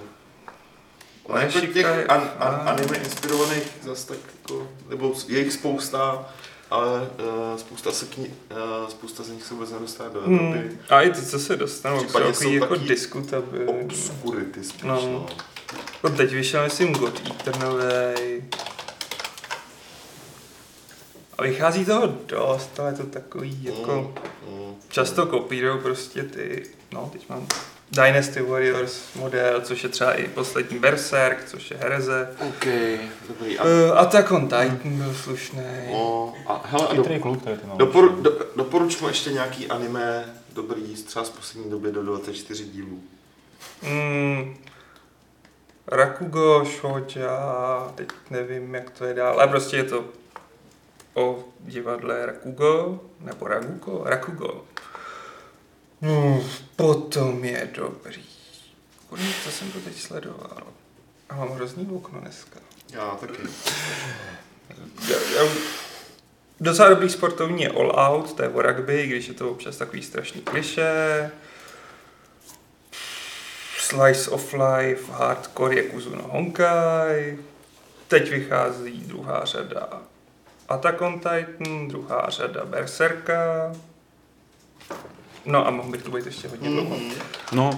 Ale 1.29 1.43
jako 1.43 1.61
těch 1.61 1.87
an, 2.11 2.31
an, 2.39 2.61
anime 2.69 2.97
inspirovaných 2.97 3.63
zase 3.83 4.07
tak 4.09 4.19
jako, 4.43 4.69
nebo 4.89 5.15
je 5.29 5.39
jich 5.39 5.53
spousta, 5.53 6.27
ale 6.71 7.01
uh, 7.01 7.57
spousta, 7.59 7.93
se 7.93 8.07
kni, 8.07 8.27
uh, 8.51 8.89
spousta 8.89 9.23
z 9.23 9.29
nich 9.29 9.45
se 9.45 9.55
vůbec 9.55 9.71
nedostává 9.71 10.09
do 10.15 10.21
Hmm. 10.21 10.39
Evropy. 10.55 10.79
A 10.89 11.03
i 11.03 11.11
ty, 11.11 11.23
co 11.23 11.39
se 11.39 11.57
dostanou, 11.57 11.99
jsou 11.99 12.05
Případně 12.05 12.33
takový 12.33 12.49
jsou 12.49 12.53
jako 12.63 12.77
diskutabilní. 12.77 13.85
Obskurity 13.85 14.65
spíš, 14.65 14.83
No. 14.83 14.95
no. 15.03 15.27
no. 16.05 16.11
Teď 16.11 16.33
vyšel, 16.33 16.65
myslím, 16.65 16.93
God 16.93 17.23
Eater 17.27 17.59
novej. 17.59 18.45
A 21.39 21.43
vychází 21.43 21.85
toho 21.85 22.07
dost, 22.27 22.81
ale 22.81 22.91
je 22.91 22.97
to 22.97 23.03
takový 23.07 23.65
jako... 23.65 24.15
Mm, 24.49 24.55
mm. 24.59 24.75
Často 24.89 25.27
kopírujou 25.27 25.79
prostě 25.79 26.23
ty, 26.23 26.67
no 26.93 27.11
teď 27.13 27.29
mám 27.29 27.47
Dynasty 27.91 28.43
Warriors 28.43 29.15
model, 29.15 29.61
což 29.61 29.83
je 29.83 29.89
třeba 29.89 30.13
i 30.13 30.29
poslední 30.29 30.79
Berserk, 30.79 31.45
což 31.47 31.71
je 31.71 31.77
Hereze. 31.77 32.29
OK, 32.49 32.67
dobrý. 33.29 33.59
A, 33.59 33.65
Uh, 33.65 33.99
Attack 33.99 34.31
on 34.31 34.43
Titan 34.49 34.79
byl 34.85 35.15
slušný. 35.15 35.63
no, 35.93 36.35
a 36.47 36.63
hele, 36.67 36.89
a 36.89 36.95
do, 36.95 37.03
Chytrý 37.03 37.21
kluk, 37.21 37.43
tady 37.45 37.57
to 37.57 37.67
mám. 37.67 37.79
doporu, 37.79 38.09
do, 38.23 38.31
doporučme 38.57 39.09
ještě 39.09 39.33
nějaký 39.33 39.67
anime 39.67 40.35
dobrý, 40.53 40.95
třeba 40.95 41.25
z 41.25 41.31
poslední 41.31 41.71
doby 41.71 41.93
do 41.93 42.03
24 42.03 42.65
dílů. 42.65 43.01
Mm, 43.83 44.57
Rakugo, 45.87 46.65
Shoja, 46.65 47.93
teď 47.95 48.09
nevím, 48.31 48.75
jak 48.75 48.91
to 48.91 49.05
je 49.05 49.15
dál, 49.15 49.33
ale 49.35 49.49
prostě 49.49 49.77
je 49.77 49.85
to 49.85 50.05
o 51.15 51.45
divadle 51.61 52.27
Rakugo, 52.27 53.01
nebo 53.21 53.49
Ragugo, 53.49 54.03
Rakugo. 54.05 54.65
No, 56.01 56.45
potom 56.77 57.45
je 57.45 57.71
dobrý. 57.75 58.25
Kurně, 59.09 59.29
co 59.45 59.51
jsem 59.51 59.73
to 59.73 59.81
teď 59.81 60.01
sledoval? 60.01 60.63
A 61.29 61.35
mám 61.37 61.49
hrozný 61.49 61.89
okno 61.97 62.21
dneska. 62.21 62.61
Já 62.91 63.11
taky. 63.11 63.33
Já- 65.09 65.43
já- 65.43 65.51
Docela 66.61 66.89
dobrý 66.89 67.11
sportovní 67.11 67.63
je 67.63 67.69
All 67.71 67.91
Out, 68.01 68.33
to 68.33 68.43
je 68.43 68.49
o 68.49 68.63
rugby, 68.63 69.03
i 69.03 69.07
když 69.07 69.29
je 69.29 69.35
to 69.35 69.51
občas 69.51 69.77
takový 69.77 70.03
strašný 70.03 70.41
kliše. 70.41 71.31
Slice 73.79 74.31
of 74.31 74.53
Life, 74.53 75.13
Hardcore 75.13 75.77
Yakuzu 75.77 76.15
no 76.17 76.23
Honkai. 76.23 77.39
Teď 78.09 78.31
vychází 78.31 79.01
druhá 79.01 79.45
řada 79.45 80.03
Attack 80.69 81.01
on 81.03 81.15
Titan, 81.21 81.89
druhá 81.89 82.31
řada 82.31 82.65
Berserka. 82.65 83.73
No 85.45 85.67
a 85.67 85.71
mohl 85.71 85.91
bych 85.91 86.03
tu 86.03 86.11
být 86.11 86.27
ještě 86.27 86.49
hodně 86.49 86.71
dlouho. 86.71 86.97
No, 87.53 87.71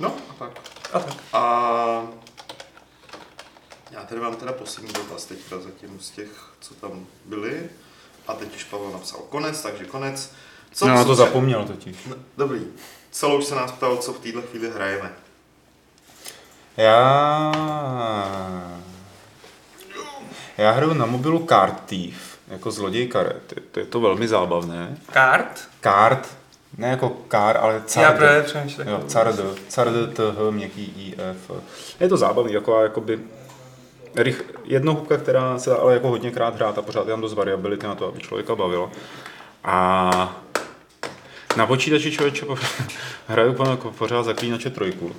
No, 0.00 0.16
a 0.30 0.32
tak. 0.38 0.50
A 0.92 0.98
tak. 1.00 1.14
A 1.32 2.02
já 3.90 4.04
tady 4.04 4.20
mám 4.20 4.36
teda 4.36 4.52
poslední 4.52 4.92
dotaz 4.92 5.24
teďka 5.24 5.58
zatím 5.58 6.00
z 6.00 6.10
těch, 6.10 6.28
co 6.60 6.74
tam 6.74 7.06
byli. 7.24 7.68
A 8.28 8.34
teď 8.34 8.56
už 8.56 8.64
Pavel 8.64 8.90
napsal 8.90 9.20
konec, 9.20 9.62
takže 9.62 9.84
konec. 9.84 10.32
no, 10.82 10.88
na 10.88 11.04
to 11.04 11.10
co- 11.10 11.14
zapomněl 11.14 11.64
totiž. 11.64 11.96
No, 12.06 12.16
Dobrý. 12.36 12.66
Celou 13.10 13.38
už 13.38 13.44
se 13.44 13.54
nás 13.54 13.72
ptal, 13.72 13.96
co 13.96 14.12
v 14.12 14.18
této 14.18 14.42
chvíli 14.42 14.70
hrajeme. 14.70 15.12
Já... 16.76 17.52
Já 20.58 20.70
hraju 20.70 20.94
na 20.94 21.06
mobilu 21.06 21.46
Card 21.48 21.80
Thief, 21.86 22.38
jako 22.48 22.70
zloděj 22.70 23.06
karet. 23.08 23.52
Je 23.56 23.62
to, 23.72 23.80
je 23.80 23.86
to 23.86 24.00
velmi 24.00 24.28
zábavné. 24.28 24.96
Kart? 25.12 25.68
Card, 25.82 26.36
ne 26.78 26.88
jako 26.88 27.08
kar, 27.10 27.56
ale 27.56 27.74
Já 27.74 27.80
card. 27.86 28.16
právě 28.16 28.42
přemýšlím. 28.42 28.88
Jo, 28.88 29.00
card, 29.06 29.36
card, 29.68 29.92
t, 30.14 30.22
h, 30.32 30.50
měkký, 30.50 30.82
i, 30.96 31.14
f. 31.18 31.50
Je 32.00 32.08
to 32.08 32.16
zábavný, 32.16 32.52
jako 32.52 32.82
jakoby 32.82 33.20
rych, 34.14 34.44
jednohubka, 34.64 35.16
která 35.16 35.58
se 35.58 35.70
dá 35.70 35.76
ale 35.76 35.92
jako 35.94 36.08
hodněkrát 36.08 36.54
hrát 36.54 36.78
a 36.78 36.82
pořád 36.82 37.00
je 37.06 37.10
tam 37.12 37.20
dost 37.20 37.34
variability 37.34 37.86
na 37.86 37.94
to, 37.94 38.08
aby 38.08 38.20
člověka 38.20 38.54
bavilo. 38.54 38.90
A 39.64 40.42
na 41.56 41.66
počítači 41.66 42.12
člověče 42.12 42.46
pořád- 42.46 42.70
hraju 43.26 43.56
jako 43.70 43.90
pořád 43.90 44.22
zaklínače 44.22 44.70
trojku. 44.70 45.12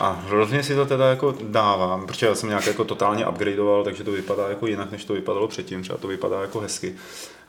A 0.00 0.20
hrozně 0.26 0.62
si 0.62 0.74
to 0.74 0.86
teda 0.86 1.08
jako 1.10 1.34
dávám, 1.42 2.06
protože 2.06 2.26
já 2.26 2.34
jsem 2.34 2.48
nějak 2.48 2.66
jako 2.66 2.84
totálně 2.84 3.26
upgradeoval, 3.26 3.84
takže 3.84 4.04
to 4.04 4.10
vypadá 4.12 4.48
jako 4.48 4.66
jinak, 4.66 4.90
než 4.92 5.04
to 5.04 5.12
vypadalo 5.12 5.48
předtím, 5.48 5.82
třeba 5.82 5.98
to 5.98 6.08
vypadá 6.08 6.40
jako 6.40 6.60
hezky. 6.60 6.94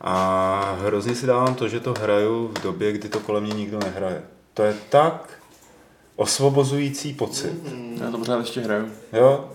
A 0.02 0.76
hrozně 0.82 1.16
si 1.16 1.26
dávám 1.28 1.56
to, 1.56 1.68
že 1.68 1.80
to 1.80 1.93
hraju 2.02 2.52
v 2.58 2.62
době, 2.64 2.91
kdy 2.91 3.10
to 3.10 3.20
kolem 3.20 3.43
mě 3.43 3.54
nikdo 3.54 3.80
nehraje. 3.80 4.22
To 4.54 4.64
je 4.64 4.74
tak 4.89 5.30
osvobozující 6.16 7.14
pocit. 7.14 7.54
Já 8.06 8.12
to 8.12 8.18
pořád 8.18 8.39
ještě 8.39 8.62
hraju. 8.62 8.86
Jo? 9.14 9.45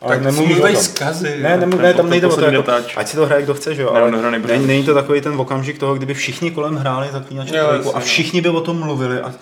Ale 0.00 0.14
Tak 0.14 0.24
nemluvím 0.24 0.50
o 0.50 0.54
smívej 0.54 0.74
tom. 0.74 0.82
zkazy. 0.82 1.42
Ne, 1.42 1.56
ne, 1.56 1.66
Tak 1.66 1.80
ne, 1.80 1.92
to- 1.92 1.96
tam 1.96 2.06
to 2.06 2.10
nejde 2.10 2.26
o 2.26 2.36
to, 2.36 2.40
jako, 2.40 2.56
dotáč. 2.56 2.94
ať 2.96 3.08
si 3.08 3.16
to 3.16 3.26
hraje 3.26 3.42
kdo 3.42 3.54
chce, 3.54 3.74
že 3.74 3.82
jo, 3.82 3.90
Ne, 3.94 4.00
ale 4.00 4.10
hraje 4.10 4.30
nejprve. 4.30 4.52
není, 4.54 4.66
není 4.66 4.84
to 4.84 4.94
takový 4.94 5.20
ten 5.20 5.40
okamžik 5.40 5.78
toho, 5.78 5.94
kdyby 5.94 6.14
všichni 6.14 6.50
kolem 6.50 6.76
hráli 6.76 7.08
zaklínače 7.12 7.60
a 7.60 7.72
no. 7.84 8.00
všichni 8.00 8.40
by 8.40 8.48
o 8.48 8.60
tom 8.60 8.78
mluvili. 8.78 9.20
A, 9.20 9.34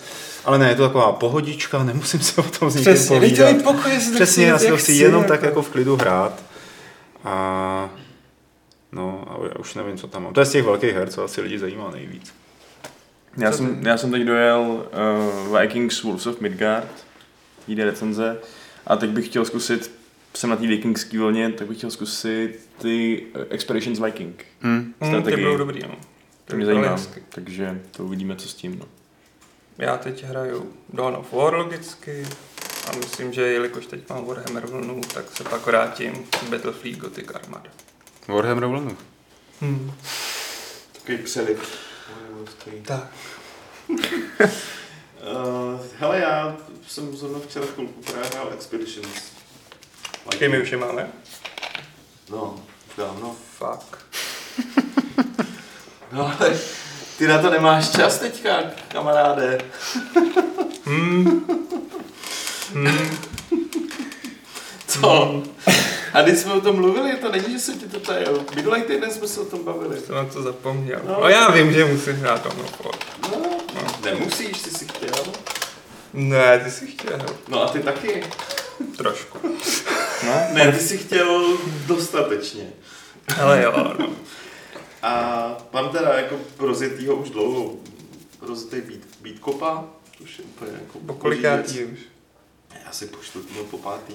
ale 0.47 0.57
ne, 0.57 0.69
je 0.69 0.75
to 0.75 0.83
taková 0.87 1.11
pohodička, 1.11 1.83
nemusím 1.83 2.19
se 2.19 2.41
o 2.41 2.43
tom 2.43 2.69
s 2.69 2.75
nikým 2.75 2.93
Přesně, 2.93 3.19
povídat. 3.19 3.63
pokoj, 3.63 3.91
Přesně, 3.97 4.25
chci, 4.25 4.41
já 4.41 4.59
si 4.59 4.67
to 4.67 4.77
chci 4.77 4.91
jenom 4.91 5.21
jako. 5.21 5.33
tak 5.33 5.43
jako 5.43 5.61
v 5.61 5.69
klidu 5.69 5.95
hrát. 5.95 6.43
A 7.23 7.89
no, 8.91 9.23
a 9.29 9.47
já 9.47 9.59
už 9.59 9.75
nevím, 9.75 9.97
co 9.97 10.07
tam 10.07 10.23
mám. 10.23 10.33
To 10.33 10.39
je 10.39 10.45
z 10.45 10.51
těch 10.51 10.63
velkých 10.65 10.93
her, 10.93 11.09
co 11.09 11.23
asi 11.23 11.41
lidi 11.41 11.59
zajímá 11.59 11.91
nejvíc. 11.91 12.33
Já 13.37 13.51
jsem, 13.51 13.79
já 13.85 13.97
jsem 13.97 14.11
teď 14.11 14.23
dojel 14.23 14.87
uh, 15.49 15.59
Vikings 15.59 16.03
Wolves 16.03 16.27
of 16.27 16.41
Midgard, 16.41 17.05
jde 17.67 17.85
recenze, 17.85 18.37
a 18.87 18.95
teď 18.95 19.09
bych 19.09 19.25
chtěl 19.25 19.45
zkusit, 19.45 19.91
jsem 20.33 20.49
na 20.49 20.55
té 20.55 20.67
vikingské 20.67 21.19
vlně, 21.19 21.49
tak 21.49 21.67
bych 21.67 21.77
chtěl 21.77 21.91
zkusit 21.91 22.69
ty 22.81 23.25
uh, 23.35 23.41
Expeditions 23.49 23.99
Viking. 23.99 24.45
Hmm. 24.61 24.93
Hmm, 25.01 25.23
ty 25.23 25.37
budou 25.37 25.57
dobrý, 25.57 25.79
no. 25.83 25.95
To 26.45 26.55
mě 26.55 26.65
zajímá, 26.65 26.95
takže 27.29 27.81
to 27.97 28.03
uvidíme, 28.03 28.35
co 28.35 28.47
s 28.47 28.53
tím. 28.53 28.79
No. 28.79 28.85
Já 29.77 29.97
teď 29.97 30.23
hraju 30.23 30.73
Dawn 30.89 31.15
of 31.15 31.33
War 31.33 31.53
logicky 31.53 32.27
a 32.89 32.95
myslím, 32.95 33.33
že 33.33 33.41
jelikož 33.41 33.85
teď 33.85 34.09
mám 34.09 34.25
Warhammer 34.25 34.67
vlnu, 34.67 35.01
tak 35.13 35.37
se 35.37 35.43
pak 35.43 35.65
vrátím 35.65 36.23
k 36.23 36.43
Battlefield 36.43 36.99
Gothic 36.99 37.27
Armada. 37.35 37.69
Warhammer 38.27 38.65
vlnu. 38.65 38.97
Hmm. 39.61 39.93
Takový 40.93 41.17
přeliv. 41.17 41.77
Tak. 42.85 43.07
Uh, 43.89 43.97
hele, 45.99 46.19
já 46.19 46.57
jsem 46.87 47.17
zrovna 47.17 47.39
včera 47.39 47.65
chvilku 47.65 48.01
právě 48.01 48.29
hrál 48.29 48.53
Expeditions. 48.53 49.31
Počkej, 50.23 50.49
my 50.49 50.61
už 50.61 50.71
je 50.71 50.77
máme? 50.77 51.11
No, 52.29 52.63
dávno. 52.97 53.35
Fuck. 53.57 53.97
No 56.11 56.37
ale 56.39 56.59
ty 57.17 57.27
na 57.27 57.37
to 57.37 57.49
nemáš 57.49 57.89
čas 57.89 58.19
teďka, 58.19 58.59
kamaráde. 58.87 59.57
Co? 64.87 65.43
A 66.13 66.21
když 66.21 66.39
jsme 66.39 66.53
o 66.53 66.61
tom 66.61 66.75
mluvili, 66.75 67.17
to 67.17 67.31
není, 67.31 67.51
že 67.51 67.59
jsem 67.59 67.79
ti 67.79 67.87
to 67.87 67.99
tajil. 67.99 68.45
Minulý 68.55 68.81
týden 68.81 69.11
jsme 69.11 69.27
se 69.27 69.39
o 69.39 69.45
tom 69.45 69.63
bavili. 69.63 69.99
Jsem 69.99 70.15
na 70.15 70.25
to 70.25 70.41
zapomněl. 70.41 70.99
No. 71.07 71.17
No, 71.21 71.27
já 71.29 71.51
vím, 71.51 71.73
že 71.73 71.85
musím 71.85 72.15
hrát 72.15 72.45
of 72.45 72.55
War. 72.85 72.95
No, 73.31 73.41
nemusíš, 74.03 74.61
ty 74.61 74.69
si 74.69 74.85
chtěl. 74.85 75.23
Ne, 76.13 76.59
ty 76.59 76.71
jsi 76.71 76.87
chtěl. 76.87 77.19
No 77.47 77.63
a 77.63 77.67
ty 77.67 77.79
taky. 77.79 78.23
Trošku. 78.97 79.39
Ne, 80.53 80.71
ty 80.71 80.79
si 80.79 80.97
chtěl 80.97 81.57
dostatečně. 81.85 82.69
Ale 83.41 83.63
jo, 83.63 83.73
no. 83.99 84.07
A 85.01 85.57
mám 85.73 85.89
teda 85.89 86.13
jako 86.13 86.39
rozjetýho 86.59 87.15
už 87.15 87.29
dlouho, 87.29 87.75
rozjetý 88.41 88.81
beat, 88.81 89.01
beat 89.21 89.39
kopa, 89.39 89.85
už 90.19 90.39
je 90.39 90.45
úplně 90.45 90.71
jako 90.71 90.99
Po 90.99 91.13
kolikátý 91.13 91.83
už? 91.83 91.99
Já 92.85 92.91
si 92.91 93.05
po 93.05 93.17
čtvrtý, 93.23 93.53
po 93.71 93.77
pátý. 93.77 94.13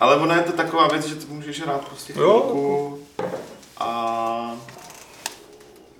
Ale 0.00 0.16
ona 0.16 0.36
je 0.36 0.42
to 0.42 0.52
taková 0.52 0.88
věc, 0.88 1.06
že 1.06 1.14
to 1.14 1.34
můžeš 1.34 1.60
hrát 1.60 1.88
prostě 1.88 2.12
chvilku 2.12 3.06
a 3.78 4.60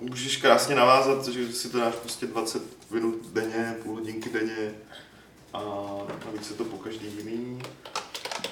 můžeš 0.01 0.37
krásně 0.37 0.75
navázat, 0.75 1.27
že 1.27 1.53
si 1.53 1.69
to 1.69 1.79
dáš 1.79 1.95
prostě 1.95 2.27
20 2.27 2.63
minut 2.91 3.27
denně, 3.33 3.77
půl 3.83 3.95
hodinky 3.95 4.31
denně 4.31 4.75
a 5.53 5.61
navíc 6.27 6.51
je 6.51 6.57
to 6.57 6.65
po 6.65 6.77
každý 6.77 7.07
jiný. 7.19 7.63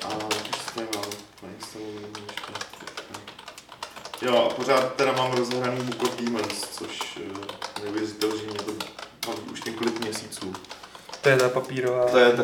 A 0.04 0.08
už 0.26 0.62
se 0.64 0.74
tady 0.74 0.86
mám 0.96 1.10
nainstalovaný 1.42 2.06
ještě. 2.28 2.71
Jo, 4.24 4.36
a 4.36 4.54
pořád 4.54 4.94
teda 4.94 5.12
mám 5.12 5.32
rozehraný 5.32 5.80
Book 5.84 6.02
of 6.02 6.16
Demons, 6.20 6.60
což 6.72 7.18
eh, 7.80 7.84
neuvěřitelně 7.84 8.42
mě 8.42 8.54
to 8.54 8.72
baví 9.26 9.40
už 9.52 9.64
několik 9.64 10.00
měsíců. 10.00 10.52
To 11.20 11.28
je 11.28 11.36
ta 11.36 11.48
papírová 11.48 12.06
To 12.10 12.18
je 12.18 12.32
to 12.32 12.42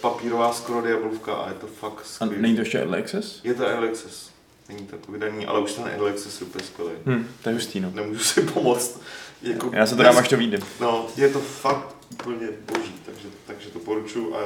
papírová 0.00 0.52
skoro 0.52 0.86
diabolka 0.86 1.34
a 1.34 1.48
je 1.48 1.54
to 1.54 1.66
fakt 1.66 2.00
A 2.00 2.04
skvělý. 2.04 2.42
není 2.42 2.54
to 2.54 2.60
ještě 2.60 2.78
Early 2.78 2.98
Access? 3.02 3.40
Je 3.44 3.54
to 3.54 3.66
Early 3.66 3.88
Access. 3.88 4.30
Není 4.68 4.86
to 4.86 5.12
vydaný, 5.12 5.46
ale 5.46 5.60
už 5.60 5.72
ten 5.72 5.86
Early 5.86 6.10
Access 6.10 6.40
je 6.40 6.46
úplně 6.46 6.64
skvělý. 6.64 6.92
Hm, 7.06 7.28
to 7.42 7.48
je 7.48 7.54
hustý, 7.54 7.80
no. 7.80 7.90
Nemůžu 7.94 8.20
si 8.24 8.40
pomoct. 8.42 9.00
Jako 9.42 9.70
Já 9.72 9.86
se 9.86 9.96
to 9.96 10.02
dám, 10.02 10.18
až 10.18 10.28
to 10.28 10.36
vyjde. 10.36 10.58
No, 10.80 11.06
je 11.16 11.28
to 11.28 11.40
fakt 11.40 11.96
úplně 12.12 12.48
boží, 12.72 12.94
takže, 13.06 13.28
takže 13.46 13.68
to 13.70 13.78
poručuju. 13.78 14.36
A 14.36 14.38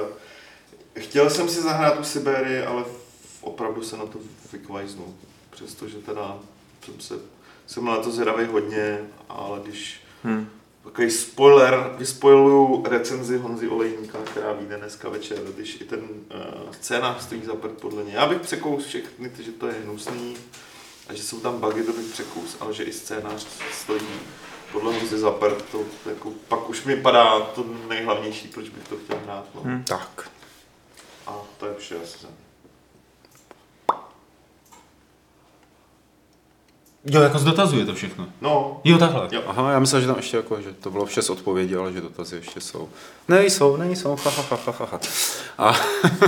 chtěl 0.98 1.30
jsem 1.30 1.48
si 1.48 1.62
zahrát 1.62 1.96
tu 1.98 2.04
Siberii, 2.04 2.62
ale 2.62 2.84
opravdu 3.40 3.82
se 3.82 3.96
na 3.96 4.06
to 4.06 4.18
vykvajznu. 4.52 5.14
Přestože 5.50 5.96
teda 5.96 6.38
jsem, 6.84 7.00
se, 7.00 7.14
jsem 7.66 7.84
na 7.84 7.96
to 7.96 8.10
zvědavý 8.10 8.46
hodně, 8.46 8.98
ale 9.28 9.60
když 9.62 10.00
Hm. 10.24 10.48
Takový 10.84 11.10
spoiler, 11.10 11.94
vyspoiluju 11.98 12.84
recenzi 12.88 13.38
Honzy 13.38 13.68
Olejníka, 13.68 14.18
která 14.24 14.52
vyjde 14.52 14.76
dneska 14.76 15.08
večer, 15.08 15.38
když 15.54 15.80
i 15.80 15.84
ten 15.84 16.00
uh, 16.00 16.72
scénář 16.72 17.22
stojí 17.22 17.44
za 17.44 17.54
prd 17.54 17.72
podle 17.80 18.04
mě. 18.04 18.12
Já 18.14 18.26
bych 18.26 18.40
překous 18.40 18.86
všechny, 18.86 19.30
ty, 19.30 19.42
že 19.42 19.52
to 19.52 19.66
je 19.66 19.74
hnusný 19.84 20.36
a 21.08 21.14
že 21.14 21.22
jsou 21.22 21.40
tam 21.40 21.60
bugy, 21.60 21.82
to 21.82 21.92
bych 21.92 22.06
překous, 22.12 22.56
ale 22.60 22.74
že 22.74 22.84
i 22.84 22.92
scénář 22.92 23.46
stojí 23.72 24.06
podle 24.72 24.92
Honzy 24.92 25.18
za 25.18 25.30
prd, 25.30 25.64
to 25.72 25.84
jako, 26.06 26.32
pak 26.48 26.68
už 26.68 26.84
mi 26.84 26.96
padá 26.96 27.40
to 27.40 27.64
nejhlavnější, 27.88 28.48
proč 28.48 28.68
bych 28.68 28.88
to 28.88 28.96
chtěl 28.96 29.18
hrát. 29.24 29.46
No. 29.54 29.60
Hm. 29.64 29.84
Tak. 29.84 30.30
A 31.26 31.36
to 31.58 31.66
je 31.66 31.74
vše 31.78 31.96
asi 32.02 32.18
za 32.18 32.28
mě. 32.28 32.49
Jo, 37.04 37.20
jako 37.22 37.38
zdotazuje 37.38 37.86
to 37.86 37.94
všechno. 37.94 38.26
No, 38.40 38.80
Jo, 38.84 38.98
takhle. 38.98 39.28
Jo. 39.32 39.42
Aha, 39.46 39.70
já 39.72 39.78
myslel, 39.78 40.00
že 40.00 40.06
tam 40.06 40.16
ještě 40.16 40.36
jako, 40.36 40.60
že 40.62 40.68
to 40.80 40.90
bylo 40.90 41.06
vše 41.06 41.22
z 41.22 41.30
odpovědi, 41.30 41.76
ale 41.76 41.92
že 41.92 42.00
dotazy 42.00 42.36
ještě 42.36 42.60
jsou. 42.60 42.88
Nejsou, 43.28 43.76
nejsou, 43.76 44.16
ha, 44.24 44.30
ha, 44.30 44.44
ha, 44.66 44.74
ha, 44.78 44.88
ha. 44.92 45.00
A 45.58 45.74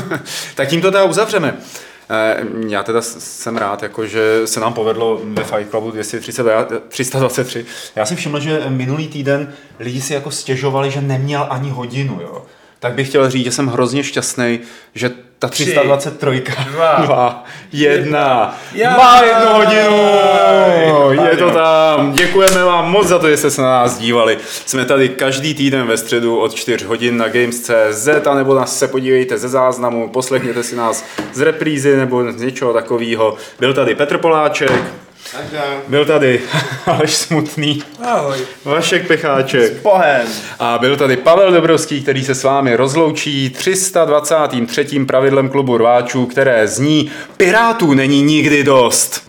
tak 0.55 0.69
tím 0.69 0.81
to 0.83 0.91
teda 0.91 1.05
uzavřeme. 1.05 1.59
Eh, 2.11 2.45
Já 2.69 2.83
teda 2.83 3.03
jsem 3.03 3.57
rád, 3.57 3.83
jako, 3.83 4.07
že 4.07 4.47
se 4.47 4.61
nám 4.61 4.73
povedlo 4.75 5.21
ve 5.25 5.45
Fight 5.45 5.71
Clubu 5.71 5.91
230, 5.91 6.47
já- 6.47 6.67
323. 6.89 7.67
Já 7.97 8.07
si 8.07 8.17
všiml, 8.17 8.41
že 8.41 8.65
minulý 8.69 9.09
týden 9.09 9.53
lidi 9.79 10.01
si 10.01 10.15
jako 10.15 10.31
stěžovali, 10.31 10.91
že 10.91 11.01
neměl 11.01 11.47
ani 11.51 11.71
hodinu, 11.71 12.19
jo. 12.23 12.45
Tak 12.83 12.93
bych 12.93 13.09
chtěl 13.09 13.31
říct, 13.31 13.45
že 13.45 13.53
jsem 13.53 13.67
hrozně 13.67 14.05
šťastný, 14.05 14.61
že 14.95 15.11
ta 15.39 15.49
Tři, 15.49 15.65
323, 15.65 16.43
dva, 16.71 16.95
dva 17.05 17.45
jedna, 17.73 18.59
Já. 18.73 18.97
má 18.97 19.23
jednu 19.23 19.53
hodinu, 19.53 21.25
je 21.31 21.37
to 21.37 21.51
tam. 21.51 22.13
Děkujeme 22.13 22.65
vám 22.65 22.91
moc 22.91 23.07
za 23.07 23.19
to, 23.19 23.29
že 23.29 23.37
jste 23.37 23.51
se 23.51 23.63
na 23.63 23.69
nás 23.69 23.99
dívali. 23.99 24.39
Jsme 24.67 24.85
tady 24.85 25.09
každý 25.09 25.55
týden 25.55 25.87
ve 25.87 25.97
středu 25.97 26.39
od 26.39 26.55
4 26.55 26.85
hodin 26.85 27.17
na 27.17 27.29
Games.cz 27.29 28.09
a 28.27 28.35
nebo 28.35 28.55
nás 28.55 28.79
se 28.79 28.89
podívejte 28.89 29.39
ze 29.39 29.49
záznamu, 29.49 30.09
poslechněte 30.09 30.63
si 30.63 30.77
nás 30.77 31.05
z 31.33 31.41
reprízy 31.41 31.97
nebo 31.97 32.33
z 32.33 32.41
něčeho 32.41 32.73
takového. 32.73 33.37
Byl 33.61 33.75
tady 33.75 33.95
Petr 33.95 34.19
Poláček, 34.19 34.83
Byl 35.89 36.05
tady 36.05 36.41
Aleš 36.87 37.15
Smutný, 37.15 37.83
Ahoj. 38.03 38.39
Vašek 38.65 39.07
Pecháček. 39.07 39.73
Pohem. 39.83 40.27
A 40.59 40.79
byl 40.79 40.97
tady 40.97 41.17
Pavel 41.17 41.53
Dobrovský, 41.53 42.03
který 42.03 42.25
se 42.25 42.35
s 42.35 42.45
vámi 42.45 42.77
rozloučí 42.77 43.51
323. 43.51 45.05
pravidlem 45.07 45.49
klubu 45.49 45.77
rváčů, 45.77 46.27
které 46.27 46.69
zní 46.69 47.11
Pirátů 47.37 47.95
není 47.95 48.23
nikdy 48.23 48.65
dost. 48.65 49.23